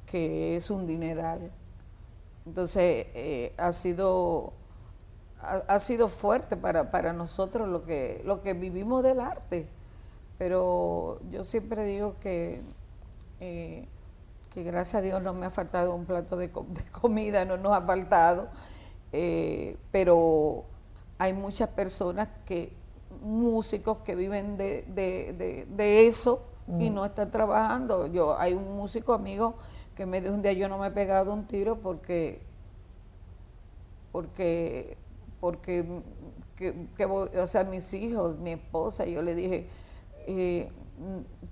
que 0.06 0.58
es 0.58 0.70
un 0.70 0.86
dineral. 0.86 1.50
Entonces 2.46 3.06
eh, 3.14 3.54
ha 3.58 3.72
sido 3.72 4.52
ha, 5.42 5.80
sido 5.80 6.08
fuerte 6.08 6.58
para, 6.58 6.92
para 6.92 7.14
nosotros 7.14 7.68
lo 7.68 7.84
que, 7.84 8.22
lo 8.26 8.42
que 8.42 8.54
vivimos 8.54 9.04
del 9.04 9.20
arte. 9.20 9.68
Pero 10.38 11.20
yo 11.30 11.44
siempre 11.44 11.84
digo 11.84 12.16
que 12.20 12.62
eh, 13.40 13.88
que 14.54 14.64
gracias 14.64 14.96
a 14.96 15.02
Dios 15.02 15.22
no 15.24 15.34
me 15.34 15.46
ha 15.46 15.50
faltado 15.50 15.96
un 15.96 16.06
plato 16.06 16.38
de, 16.38 16.52
comida, 16.92 17.46
no 17.46 17.58
nos 17.58 17.76
ha 17.76 17.82
faltado, 17.82 18.50
eh, 19.12 19.78
pero 19.92 20.66
hay 21.18 21.34
muchas 21.34 21.70
personas 21.70 22.28
que, 22.46 22.74
músicos 23.22 24.00
que 24.04 24.16
viven 24.16 24.58
de, 24.58 26.08
eso 26.08 26.44
y 26.68 26.90
mm. 26.90 26.94
no 26.94 27.06
están 27.06 27.32
trabajando. 27.32 28.08
Yo, 28.08 28.38
hay 28.38 28.54
un 28.54 28.76
músico 28.76 29.14
amigo 29.14 29.56
que 29.96 30.06
me 30.06 30.22
dijo 30.22 30.34
un 30.34 30.42
día 30.42 30.54
yo 30.54 30.68
no 30.68 30.78
me 30.78 30.88
he 30.88 30.92
pegado 30.92 31.34
un 31.34 31.46
tiro 31.46 31.78
porque, 31.80 32.42
porque, 34.12 34.98
porque, 35.42 36.04
o 37.10 37.48
sea, 37.48 37.66
mis 37.66 37.94
hijos, 37.94 38.38
mi 38.38 38.52
esposa, 38.52 39.06
yo 39.06 39.22
le 39.22 39.36
dije, 39.36 39.68
eh, 40.28 40.72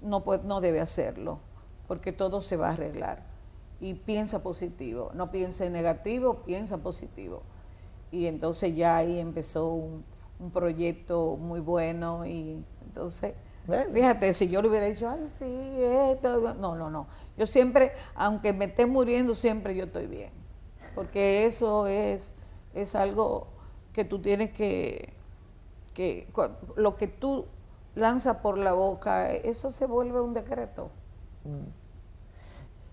no, 0.02 0.24
no 0.46 0.62
debe 0.62 0.80
hacerlo 0.80 1.40
porque 1.90 2.14
todo 2.14 2.42
se 2.42 2.56
va 2.56 2.68
a 2.70 2.74
arreglar. 2.74 3.26
Y 3.82 3.96
piensa 3.96 4.44
positivo, 4.44 5.10
no 5.16 5.32
piense 5.32 5.70
negativo, 5.72 6.44
piensa 6.44 6.78
positivo. 6.78 7.42
Y 8.12 8.28
entonces 8.28 8.76
ya 8.76 8.98
ahí 8.98 9.20
empezó 9.20 9.74
un, 9.74 10.06
proyecto 10.54 11.36
muy 11.36 11.60
bueno 11.60 12.26
y 12.26 12.64
entonces... 12.86 13.34
Fíjate, 13.94 14.34
si 14.34 14.48
yo 14.50 14.62
le 14.62 14.70
hubiera 14.70 14.86
dicho, 14.86 15.10
ay, 15.10 15.28
sí, 15.28 15.46
esto, 15.46 16.54
no, 16.56 16.76
no, 16.76 16.90
no. 16.90 17.08
Yo 17.38 17.46
siempre, 17.46 17.92
aunque 18.16 18.54
me 18.54 18.66
esté 18.66 18.86
muriendo, 18.86 19.36
siempre 19.36 19.76
yo 19.76 19.86
estoy 19.86 20.08
bien. 20.08 20.32
Porque 20.96 21.46
eso 21.46 21.86
es, 21.86 22.36
es 22.74 22.96
algo 22.96 23.48
que 23.94 24.06
tú 24.06 24.20
tienes 24.20 24.52
que, 24.52 25.14
que 25.94 26.28
lo 26.76 26.96
que 26.96 27.08
tú 27.08 27.46
lanzas 27.96 28.38
por 28.38 28.58
la 28.58 28.74
boca, 28.74 29.32
eso 29.32 29.72
se 29.72 29.86
vuelve 29.86 30.22
un 30.22 30.34
decreto. 30.34 30.90
Mm. 31.44 31.80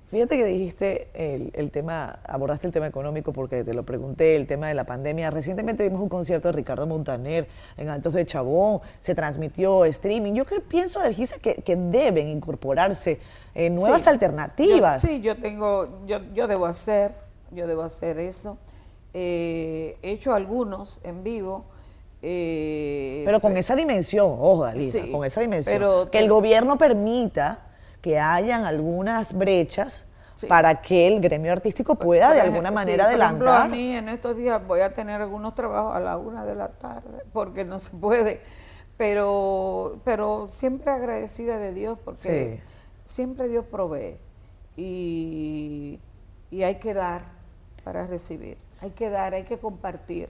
Fíjate 0.09 0.37
que 0.37 0.45
dijiste 0.45 1.09
el, 1.15 1.71
tema, 1.73 2.21
abordaste 2.25 2.69
el 2.69 2.73
tema 2.73 2.87
económico 2.87 3.33
porque 3.33 3.65
te 3.65 3.75
lo 3.75 3.85
pregunté, 3.85 4.37
el 4.37 4.47
tema 4.47 4.69
de 4.69 4.75
la 4.75 4.87
pandemia. 4.87 5.33
Recientemente 5.33 5.83
vimos 5.83 6.01
un 6.01 6.09
concierto 6.09 6.47
de 6.49 6.53
Ricardo 6.53 6.87
Montaner 6.87 7.49
en 7.77 7.89
Altos 7.89 8.13
de 8.13 8.25
Chabón, 8.25 8.81
se 9.01 9.17
transmitió 9.17 9.85
streaming. 9.85 10.35
Yo 10.35 10.45
creo, 10.45 10.63
pienso, 10.63 11.01
Adelgisa, 11.01 11.39
que, 11.39 11.57
que 11.57 11.75
deben 11.75 12.29
incorporarse 12.29 13.19
eh, 13.53 13.69
nuevas 13.69 14.07
alternativas. 14.07 15.03
sí, 15.03 15.21
yo 15.21 15.37
tengo, 15.37 16.07
yo, 16.07 16.21
yo 16.33 16.47
debo 16.47 16.67
hacer, 16.67 17.13
yo 17.51 17.67
debo 17.67 17.83
hacer 17.83 18.21
eso. 18.21 18.59
Eh, 19.19 19.97
he 20.03 20.11
hecho 20.11 20.35
algunos 20.35 21.01
en 21.03 21.25
vivo. 21.25 21.65
Eh, 22.21 23.23
pero 23.25 23.41
con 23.41 23.57
esa 23.57 23.75
dimensión, 23.75 24.27
ojo, 24.39 24.65
Alisa, 24.65 24.99
con 25.11 25.25
esa 25.25 25.41
dimensión. 25.41 26.11
que 26.11 26.19
el 26.19 26.29
gobierno 26.29 26.77
permita 26.77 27.67
que 28.03 28.19
hayan 28.19 28.67
algunas 28.67 29.33
brechas 29.33 30.05
para 30.49 30.83
que 30.83 31.07
el 31.07 31.23
gremio 31.23 31.51
artístico 31.51 31.95
pueda 31.95 32.35
de 32.35 32.43
alguna 32.43 32.71
manera 32.71 33.07
adelantar. 33.07 33.39
Por 33.39 33.49
ejemplo, 33.49 33.53
a 33.53 33.69
mí 33.69 33.97
en 33.97 34.11
estos 34.11 34.37
días 34.37 34.61
voy 34.67 34.81
a 34.81 34.93
tener 34.93 35.23
algunos 35.23 35.55
trabajos 35.55 35.95
a 35.95 36.01
la 36.01 36.19
una 36.19 36.45
de 36.45 36.55
la 36.55 36.69
tarde 36.69 37.23
porque 37.33 37.65
no 37.65 37.79
se 37.79 37.93
puede, 37.93 38.43
pero, 38.99 39.99
pero 40.05 40.49
siempre 40.51 40.91
agradecida 40.91 41.57
de 41.57 41.73
Dios 41.73 41.99
porque 42.05 42.61
siempre 43.05 43.49
Dios 43.49 43.65
provee 43.65 44.19
y, 44.77 46.01
y 46.51 46.63
hay 46.65 46.75
que 46.75 46.93
dar 46.93 47.25
para 47.83 48.07
recibir, 48.07 48.59
hay 48.81 48.91
que 48.91 49.11
dar, 49.11 49.35
hay 49.35 49.45
que 49.45 49.59
compartir 49.59 50.29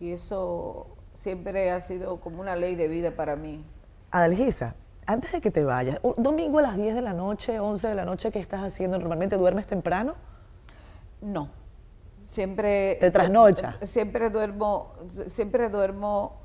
y 0.00 0.12
eso 0.12 0.88
siempre 1.12 1.70
ha 1.70 1.80
sido 1.80 2.18
como 2.18 2.40
una 2.40 2.56
ley 2.56 2.74
de 2.74 2.88
vida 2.88 3.12
para 3.12 3.36
mí. 3.36 3.64
Adelgisa, 4.10 4.74
antes 5.06 5.32
de 5.32 5.40
que 5.40 5.50
te 5.50 5.64
vayas, 5.64 6.00
domingo 6.16 6.58
a 6.58 6.62
las 6.62 6.76
10 6.76 6.94
de 6.94 7.02
la 7.02 7.12
noche, 7.12 7.60
11 7.60 7.88
de 7.88 7.94
la 7.94 8.04
noche, 8.04 8.30
¿qué 8.32 8.40
estás 8.40 8.62
haciendo? 8.62 8.98
¿Normalmente 8.98 9.36
duermes 9.36 9.66
temprano? 9.66 10.14
No. 11.20 11.48
Siempre. 12.24 12.96
¿Te 13.00 13.10
trasnocha? 13.10 13.78
Siempre 13.82 14.30
duermo, 14.30 14.92
siempre 15.28 15.68
duermo 15.68 16.40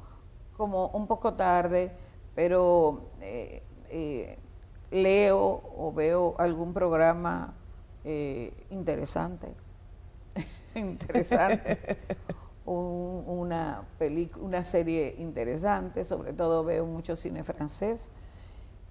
como 0.56 0.88
un 0.90 1.08
poco 1.08 1.34
tarde, 1.34 1.92
pero 2.36 3.10
eh, 3.22 3.64
eh, 3.90 4.38
leo 4.92 5.62
o 5.78 5.92
veo 5.94 6.36
algún 6.38 6.74
programa 6.74 7.54
eh, 8.04 8.54
interesante. 8.70 9.54
Interesante. 10.80 11.98
una, 12.66 13.88
una 14.42 14.64
serie 14.64 15.16
interesante, 15.20 16.04
sobre 16.04 16.34
todo 16.34 16.64
veo 16.66 16.86
mucho 16.86 17.16
cine 17.16 17.44
francés. 17.44 18.10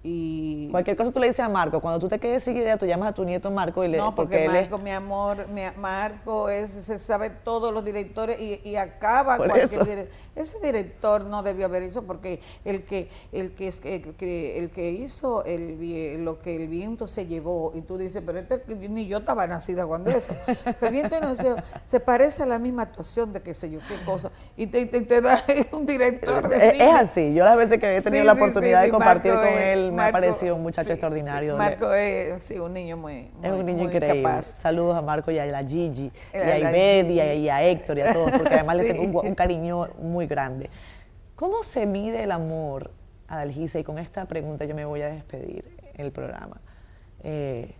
Y 0.03 0.69
Cualquier 0.69 0.95
cosa 0.95 1.11
tú 1.11 1.19
le 1.19 1.27
dices 1.27 1.41
a 1.41 1.49
Marco, 1.49 1.81
cuando 1.81 1.99
tú 1.99 2.07
te 2.07 2.19
quedes 2.19 2.43
sin 2.43 2.55
idea, 2.55 2.77
tú 2.77 2.85
llamas 2.85 3.09
a 3.09 3.13
tu 3.13 3.25
nieto 3.25 3.49
Marco 3.49 3.83
y 3.83 3.87
le 3.87 3.97
No, 3.97 4.13
porque, 4.13 4.47
Marco, 4.47 4.77
mi 4.77 4.91
amor, 4.91 5.47
mi, 5.47 5.61
Marco 5.77 6.49
es, 6.49 6.69
se 6.69 6.99
sabe 6.99 7.29
todos 7.29 7.73
los 7.73 7.83
directores 7.83 8.39
y, 8.39 8.75
acaba 8.75 9.37
cualquier 9.37 9.69
director. 9.69 10.07
Ese 10.35 10.59
director 10.59 11.25
no 11.25 11.41
debió 11.41 11.65
haber 11.65 11.81
hecho 11.81 12.03
porque 12.03 12.39
el 12.63 12.83
que 12.85 13.09
el 13.31 13.53
que, 13.53 14.59
el 14.59 14.69
que 14.69 14.89
hizo 14.91 15.43
el, 15.45 16.23
lo 16.23 16.37
que 16.37 16.55
el 16.55 16.67
viento 16.67 17.07
se 17.07 17.25
llevó, 17.25 17.71
y 17.75 17.81
tú 17.81 17.97
dices, 17.97 18.21
pero 18.25 18.37
este, 18.37 18.63
ni 18.89 19.07
yo 19.07 19.17
estaba 19.17 19.47
nacida 19.47 19.85
cuando 19.85 20.11
eso. 20.11 20.33
El 20.81 20.91
viento 20.91 21.19
no 21.19 21.33
se, 21.35 21.55
se 21.85 21.99
parece 21.99 22.43
a 22.43 22.45
la 22.45 22.59
misma 22.59 22.83
actuación 22.83 23.33
de 23.33 23.41
qué 23.41 23.55
sé 23.55 23.69
yo, 23.69 23.79
qué 23.87 23.95
cosa. 24.05 24.31
Y 24.55 24.67
te, 24.67 24.85
te, 24.85 25.21
da 25.21 25.43
un 25.71 25.85
director. 25.85 26.47
De 26.47 26.77
es, 26.77 26.93
así, 26.93 27.33
yo 27.33 27.43
las 27.43 27.57
veces 27.57 27.79
que 27.79 27.97
he 27.97 28.01
tenido 28.01 28.23
la 28.23 28.33
oportunidad 28.33 28.83
de 28.83 28.91
compartir 28.91 29.33
con 29.33 29.47
él 29.47 29.86
me 29.91 30.03
ha 30.03 30.11
parecido 30.11 30.55
un 30.55 30.63
muchacho 30.63 30.91
extraordinario. 30.91 31.57
Marco 31.57 31.93
es 31.93 32.51
un 32.51 32.73
niño 32.73 32.97
muy, 32.97 33.31
Es 33.41 33.51
un 33.51 33.65
niño 33.65 33.83
increíble. 33.83 34.41
Saludos 34.41 34.95
a 34.95 35.01
Marco 35.01 35.31
y 35.31 35.39
a 35.39 35.45
la 35.45 35.63
Gigi, 35.63 36.11
y 36.33 36.37
a 36.37 36.57
Ived 36.57 37.09
y, 37.09 37.49
a 37.49 37.63
Héctor 37.63 37.97
y 37.97 38.01
a 38.01 38.13
todos, 38.13 38.31
porque 38.31 38.55
además 38.55 38.77
le 38.77 38.93
tengo 38.93 39.21
un, 39.21 39.35
cariño 39.35 39.87
muy 39.99 40.27
grande. 40.27 40.69
¿Cómo 41.35 41.63
se 41.63 41.85
mide 41.85 42.23
el 42.23 42.31
amor, 42.31 42.91
Adalgisa? 43.27 43.79
Y 43.79 43.83
con 43.83 43.99
esta 43.99 44.25
pregunta 44.25 44.65
yo 44.65 44.75
me 44.75 44.85
voy 44.85 45.01
a 45.01 45.09
despedir 45.09 45.65
en 45.93 46.05
el 46.05 46.11
programa. 46.11 46.61
Eh, 47.23 47.75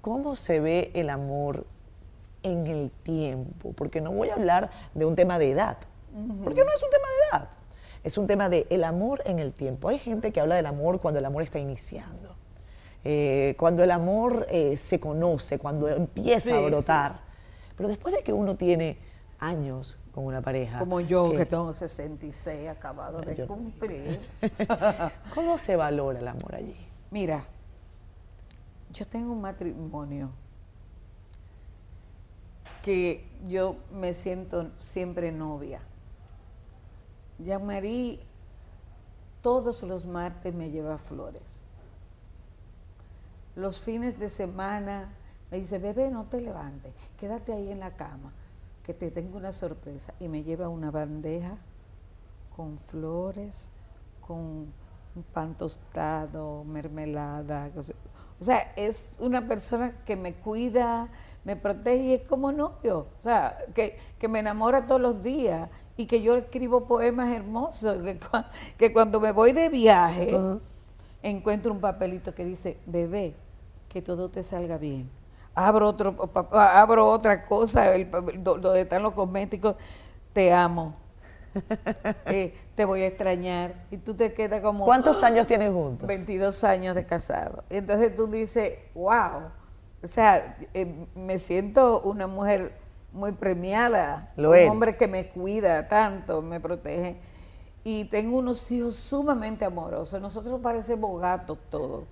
¿Cómo 0.00 0.36
se 0.36 0.60
ve 0.60 0.90
el 0.94 1.10
amor 1.10 1.66
en 2.42 2.66
el 2.66 2.90
tiempo? 2.90 3.72
Porque 3.72 4.00
no 4.00 4.12
voy 4.12 4.30
a 4.30 4.34
hablar 4.34 4.70
de 4.94 5.04
un 5.04 5.14
tema 5.14 5.38
de 5.38 5.50
edad, 5.50 5.78
porque 6.42 6.64
no 6.64 6.70
es 6.74 6.82
un 6.82 6.90
tema 6.90 7.06
de 7.08 7.38
edad 7.38 7.61
es 8.04 8.18
un 8.18 8.26
tema 8.26 8.48
de 8.48 8.66
el 8.70 8.84
amor 8.84 9.22
en 9.24 9.38
el 9.38 9.52
tiempo. 9.52 9.88
Hay 9.88 9.98
gente 9.98 10.32
que 10.32 10.40
habla 10.40 10.56
del 10.56 10.66
amor 10.66 11.00
cuando 11.00 11.20
el 11.20 11.24
amor 11.24 11.42
está 11.42 11.58
iniciando, 11.58 12.34
eh, 13.04 13.54
cuando 13.58 13.84
el 13.84 13.90
amor 13.90 14.46
eh, 14.50 14.76
se 14.76 14.98
conoce, 14.98 15.58
cuando 15.58 15.88
empieza 15.88 16.56
a 16.56 16.60
brotar. 16.60 17.20
Pero 17.76 17.88
después 17.88 18.14
de 18.14 18.22
que 18.22 18.32
uno 18.32 18.56
tiene 18.56 18.98
años 19.38 19.96
con 20.12 20.26
una 20.26 20.42
pareja. 20.42 20.78
Como 20.80 21.00
yo, 21.00 21.32
que, 21.32 21.46
tengo 21.46 21.72
66, 21.72 22.68
acabado 22.68 23.20
de 23.20 23.46
cumplir. 23.46 24.20
¿Cómo 25.34 25.56
se 25.58 25.76
valora 25.76 26.18
el 26.18 26.28
amor 26.28 26.54
allí? 26.54 26.76
Mira, 27.10 27.46
yo 28.92 29.06
tengo 29.06 29.32
un 29.32 29.40
matrimonio 29.40 30.30
que 32.82 33.28
yo 33.46 33.76
me 33.92 34.12
siento 34.12 34.70
siempre 34.76 35.30
novia 35.30 35.80
Jean-Marie 37.42 38.20
todos 39.42 39.82
los 39.82 40.06
martes 40.06 40.54
me 40.54 40.70
lleva 40.70 40.96
flores. 40.98 41.60
Los 43.54 43.82
fines 43.82 44.18
de 44.18 44.30
semana 44.30 45.12
me 45.50 45.58
dice, 45.58 45.78
bebé, 45.78 46.10
no 46.10 46.24
te 46.24 46.40
levantes, 46.40 46.94
quédate 47.18 47.52
ahí 47.52 47.70
en 47.70 47.80
la 47.80 47.96
cama, 47.96 48.32
que 48.82 48.94
te 48.94 49.10
tengo 49.10 49.36
una 49.36 49.52
sorpresa. 49.52 50.14
Y 50.20 50.28
me 50.28 50.42
lleva 50.42 50.68
una 50.68 50.90
bandeja 50.90 51.58
con 52.56 52.78
flores, 52.78 53.68
con 54.20 54.72
un 55.14 55.22
pan 55.34 55.56
tostado, 55.56 56.64
mermelada. 56.64 57.70
O 58.40 58.44
sea, 58.44 58.72
es 58.76 59.16
una 59.18 59.46
persona 59.46 60.02
que 60.04 60.16
me 60.16 60.34
cuida, 60.34 61.10
me 61.44 61.56
protege 61.56 62.14
es 62.14 62.22
como 62.28 62.52
novio. 62.52 63.08
O 63.18 63.20
sea, 63.20 63.58
que, 63.74 63.98
que 64.18 64.28
me 64.28 64.38
enamora 64.38 64.86
todos 64.86 65.00
los 65.00 65.22
días 65.22 65.68
y 65.96 66.06
que 66.06 66.22
yo 66.22 66.36
escribo 66.36 66.86
poemas 66.86 67.34
hermosos, 67.34 67.98
que, 68.76 68.92
cuando 68.92 69.20
me 69.20 69.32
voy 69.32 69.52
de 69.52 69.68
viaje 69.68 70.36
encuentro 71.22 71.72
un 71.72 71.80
papelito 71.80 72.34
que 72.34 72.44
dice, 72.44 72.78
bebé, 72.86 73.34
que 73.88 74.02
todo 74.02 74.30
te 74.30 74.42
salga 74.42 74.78
bien. 74.78 75.08
Abro, 75.54 75.88
otro, 75.88 76.16
abro 76.50 77.10
otra 77.10 77.42
cosa, 77.42 77.92
donde 78.42 78.80
están 78.80 79.02
los 79.02 79.12
cosméticos, 79.12 79.76
te 80.32 80.52
amo. 80.52 80.96
Eh, 82.26 82.54
te 82.74 82.86
voy 82.86 83.02
a 83.02 83.08
extrañar. 83.08 83.84
Y 83.90 83.98
tú 83.98 84.14
te 84.14 84.32
quedas 84.32 84.62
como... 84.62 84.86
¿Cuántos 84.86 85.22
años 85.22 85.46
tienes 85.46 85.70
juntos? 85.70 86.08
22 86.08 86.64
años 86.64 86.94
de 86.94 87.04
casado. 87.04 87.64
Y 87.68 87.76
entonces 87.76 88.14
tú 88.16 88.26
dices, 88.26 88.78
wow. 88.94 89.50
O 90.02 90.06
sea, 90.06 90.56
eh, 90.72 91.06
me 91.14 91.38
siento 91.38 92.00
una 92.00 92.26
mujer 92.26 92.72
muy 93.12 93.32
premiada, 93.32 94.32
un 94.36 94.68
hombre 94.68 94.96
que 94.96 95.06
me 95.06 95.28
cuida 95.28 95.88
tanto, 95.88 96.42
me 96.42 96.60
protege. 96.60 97.16
Y 97.84 98.04
tengo 98.06 98.38
unos 98.38 98.70
hijos 98.70 98.96
sumamente 98.96 99.64
amorosos. 99.64 100.20
Nosotros 100.20 100.60
parecemos 100.62 101.20
gatos 101.20 101.58
todos. 101.68 102.04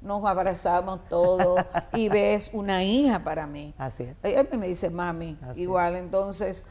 Nos 0.00 0.24
abrazamos 0.24 1.06
todos 1.08 1.60
y 1.94 2.08
ves 2.08 2.50
una 2.52 2.82
hija 2.82 3.22
para 3.22 3.46
mí. 3.46 3.74
Así 3.76 4.04
es. 4.04 4.16
Ella 4.22 4.46
me 4.56 4.66
dice 4.66 4.88
mami, 4.88 5.38
igual. 5.56 5.96
Entonces, 5.96 6.66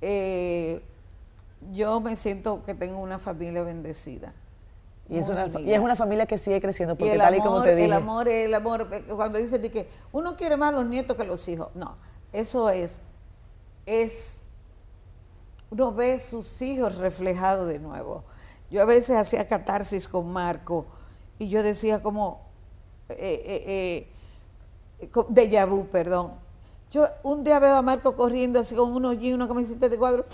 eh, 0.00 0.82
yo 1.72 2.00
me 2.00 2.16
siento 2.16 2.64
que 2.64 2.74
tengo 2.74 2.98
una 2.98 3.18
familia 3.18 3.62
bendecida. 3.62 4.32
Y 5.10 5.18
es, 5.18 5.28
una, 5.28 5.48
y 5.60 5.72
es, 5.72 5.80
una, 5.80 5.96
familia 5.96 6.24
que 6.24 6.38
sigue 6.38 6.60
creciendo, 6.60 6.96
porque 6.96 7.18
tal 7.18 7.34
y 7.34 7.40
como 7.40 7.62
te 7.62 7.74
dije. 7.74 7.86
El 7.86 7.92
amor, 7.92 8.28
el 8.28 8.54
amor, 8.54 8.88
cuando 9.08 9.38
dicen 9.38 9.60
que 9.60 9.88
uno 10.12 10.36
quiere 10.36 10.56
más 10.56 10.72
los 10.72 10.86
nietos 10.86 11.16
que 11.16 11.24
los 11.24 11.48
hijos. 11.48 11.68
No, 11.74 11.96
eso 12.32 12.70
es 12.70 13.02
es, 13.86 14.42
uno 15.70 15.92
ve 15.92 16.18
sus 16.18 16.60
hijos 16.62 16.96
reflejados 16.96 17.68
de 17.68 17.78
nuevo. 17.78 18.24
Yo 18.70 18.82
a 18.82 18.84
veces 18.84 19.16
hacía 19.16 19.46
catarsis 19.46 20.06
con 20.06 20.32
Marco 20.32 20.86
y 21.38 21.48
yo 21.48 21.62
decía 21.62 22.00
como, 22.00 22.46
eh, 23.08 23.42
eh, 23.44 24.06
eh 25.00 25.10
de 25.28 25.64
vu, 25.64 25.86
perdón. 25.88 26.34
Yo 26.90 27.06
un 27.22 27.44
día 27.44 27.58
veo 27.58 27.76
a 27.76 27.82
Marco 27.82 28.16
corriendo 28.16 28.60
así 28.60 28.74
con 28.74 28.92
unos 28.92 29.18
jeans, 29.18 29.34
una 29.34 29.48
camiseta 29.48 29.88
de 29.88 29.96
cuadro, 29.96 30.26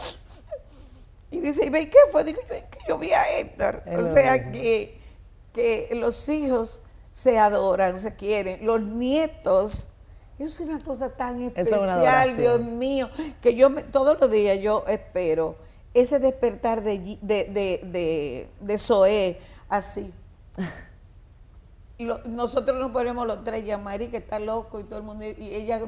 y 1.31 1.41
dice, 1.41 1.67
¿y 1.67 1.71
qué 1.71 1.99
fue? 2.11 2.25
Digo, 2.25 2.41
que 2.49 2.65
yo 2.89 2.99
vi 2.99 3.13
a 3.13 3.39
Héctor. 3.39 3.83
o 3.87 4.09
sea, 4.09 4.51
que, 4.53 4.99
que 5.53 5.91
los 5.93 6.29
hijos 6.29 6.83
se 7.13 7.39
adoran, 7.39 7.99
se 7.99 8.15
quieren. 8.15 8.65
Los 8.65 8.81
nietos 8.81 9.91
eso 10.39 10.63
es 10.65 10.69
una 10.69 10.83
cosa 10.85 11.09
tan 11.11 11.43
especial, 11.43 12.37
Dios 12.37 12.61
mío, 12.61 13.09
que 13.41 13.55
yo 13.55 13.75
todos 13.87 14.19
los 14.21 14.31
días 14.31 14.59
yo 14.59 14.85
espero 14.89 15.57
ese 15.95 16.19
despertar 16.19 16.83
de, 16.83 16.99
de, 17.23 17.45
de, 17.45 17.81
de, 17.85 18.49
de 18.61 18.79
Zoé, 18.79 19.39
así. 19.69 20.13
Y 21.99 22.05
lo- 22.05 22.23
nosotros 22.25 22.79
nos 22.79 22.91
ponemos 22.91 23.27
los 23.27 23.43
tres, 23.43 23.65
Yamari 23.65 24.09
que 24.09 24.19
está 24.19 24.39
loco 24.39 24.79
y 24.79 24.85
todo 24.85 24.99
el 24.99 25.05
mundo, 25.05 25.25
y 25.25 25.35
ella, 25.55 25.79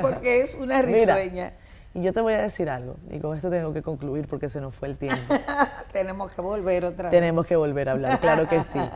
porque 0.00 0.42
es 0.42 0.54
una 0.54 0.82
Mira, 0.82 1.16
risueña. 1.16 1.52
y 1.94 2.02
yo 2.02 2.12
te 2.12 2.20
voy 2.20 2.34
a 2.34 2.42
decir 2.42 2.68
algo, 2.70 2.94
y 3.10 3.18
con 3.18 3.36
esto 3.36 3.50
tengo 3.50 3.72
que 3.72 3.82
concluir 3.82 4.28
porque 4.28 4.48
se 4.48 4.60
nos 4.60 4.74
fue 4.74 4.88
el 4.88 4.96
tiempo. 4.96 5.34
Tenemos 5.92 6.32
que 6.32 6.40
volver 6.40 6.84
otra 6.84 7.10
vez. 7.10 7.18
Tenemos 7.18 7.46
que 7.46 7.56
volver 7.56 7.88
a 7.88 7.92
hablar, 7.92 8.20
claro 8.20 8.48
que 8.48 8.62
sí. 8.62 8.78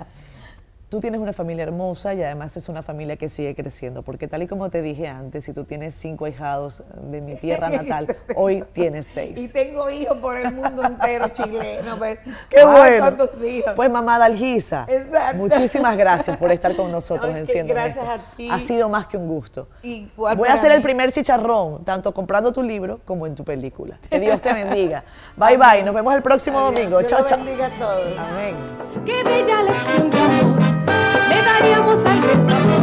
Tú 0.89 1.01
tienes 1.01 1.21
una 1.21 1.35
familia 1.35 1.65
hermosa 1.65 2.15
y 2.15 2.23
además 2.23 2.57
es 2.57 2.67
una 2.71 2.83
familia 2.83 3.17
que 3.17 3.29
sigue 3.29 3.55
creciendo, 3.55 4.03
porque 4.03 4.27
tal 4.27 4.43
y 4.43 4.47
como 4.47 4.71
te 4.71 4.81
dije 4.81 5.07
antes, 5.07 5.45
si 5.45 5.53
tú 5.53 5.65
tienes 5.65 5.95
cinco 5.95 6.27
hijados 6.27 6.83
de 7.11 7.21
mi 7.21 7.35
tierra 7.35 7.69
natal, 7.83 8.17
hoy 8.37 8.65
tienes 8.73 9.07
Y 9.11 9.13
seis. 9.35 9.53
tengo 9.53 9.91
hijos 9.91 10.17
por 10.17 10.39
el 10.39 10.55
mundo 10.55 10.83
entero 10.83 11.29
chileno. 11.29 11.99
pues. 11.99 12.19
¡Qué 12.49 12.65
bueno! 12.65 13.01
¿Cuántos 13.01 13.43
hijos? 13.45 13.75
Pues 13.77 13.91
mamá 13.91 14.19
Dalgisa, 14.19 14.87
Exacto. 14.89 15.37
muchísimas 15.37 15.95
gracias 15.99 16.39
por 16.39 16.51
estar 16.53 16.75
con 16.75 16.91
nosotros 16.99 17.35
en 17.35 17.47
Siendo 17.47 17.75
gracias 17.75 18.09
a 18.09 18.19
ti. 18.37 18.49
Ha 18.51 18.59
sido 18.59 18.89
más 18.89 19.07
que 19.09 19.19
un 19.19 19.29
gusto. 19.29 19.69
Igual 19.83 20.39
Voy 20.39 20.49
a 20.49 20.55
hacer 20.55 20.73
el 20.73 20.81
primer 20.81 21.13
chicharrón, 21.13 21.85
tanto 21.85 22.15
comprando 22.15 22.51
tu 22.51 22.63
libro 22.63 23.01
como 23.05 23.27
en 23.27 23.35
tu 23.35 23.45
película. 23.45 23.99
Que 24.09 24.19
Dios 24.21 24.41
te 24.41 24.55
bendiga. 24.55 25.05
Bye 25.37 25.59
bye, 25.59 25.83
nos 25.85 25.95
vemos 25.95 26.15
el 26.15 26.23
próximo 26.23 26.61
Adiós. 26.61 26.75
domingo. 26.75 26.99
Dios 27.01 27.11
Chao, 27.11 27.27
chao. 27.27 27.37
bendiga 27.45 27.67
a 27.67 27.79
todos. 27.79 28.19
Amén. 28.19 28.57
Qué 29.05 29.23
bella 29.23 29.63
lección 29.65 30.11
de 30.11 30.19
amor 30.19 30.58
daríamos 31.61 32.05
al 32.05 32.21
desamor 32.21 32.78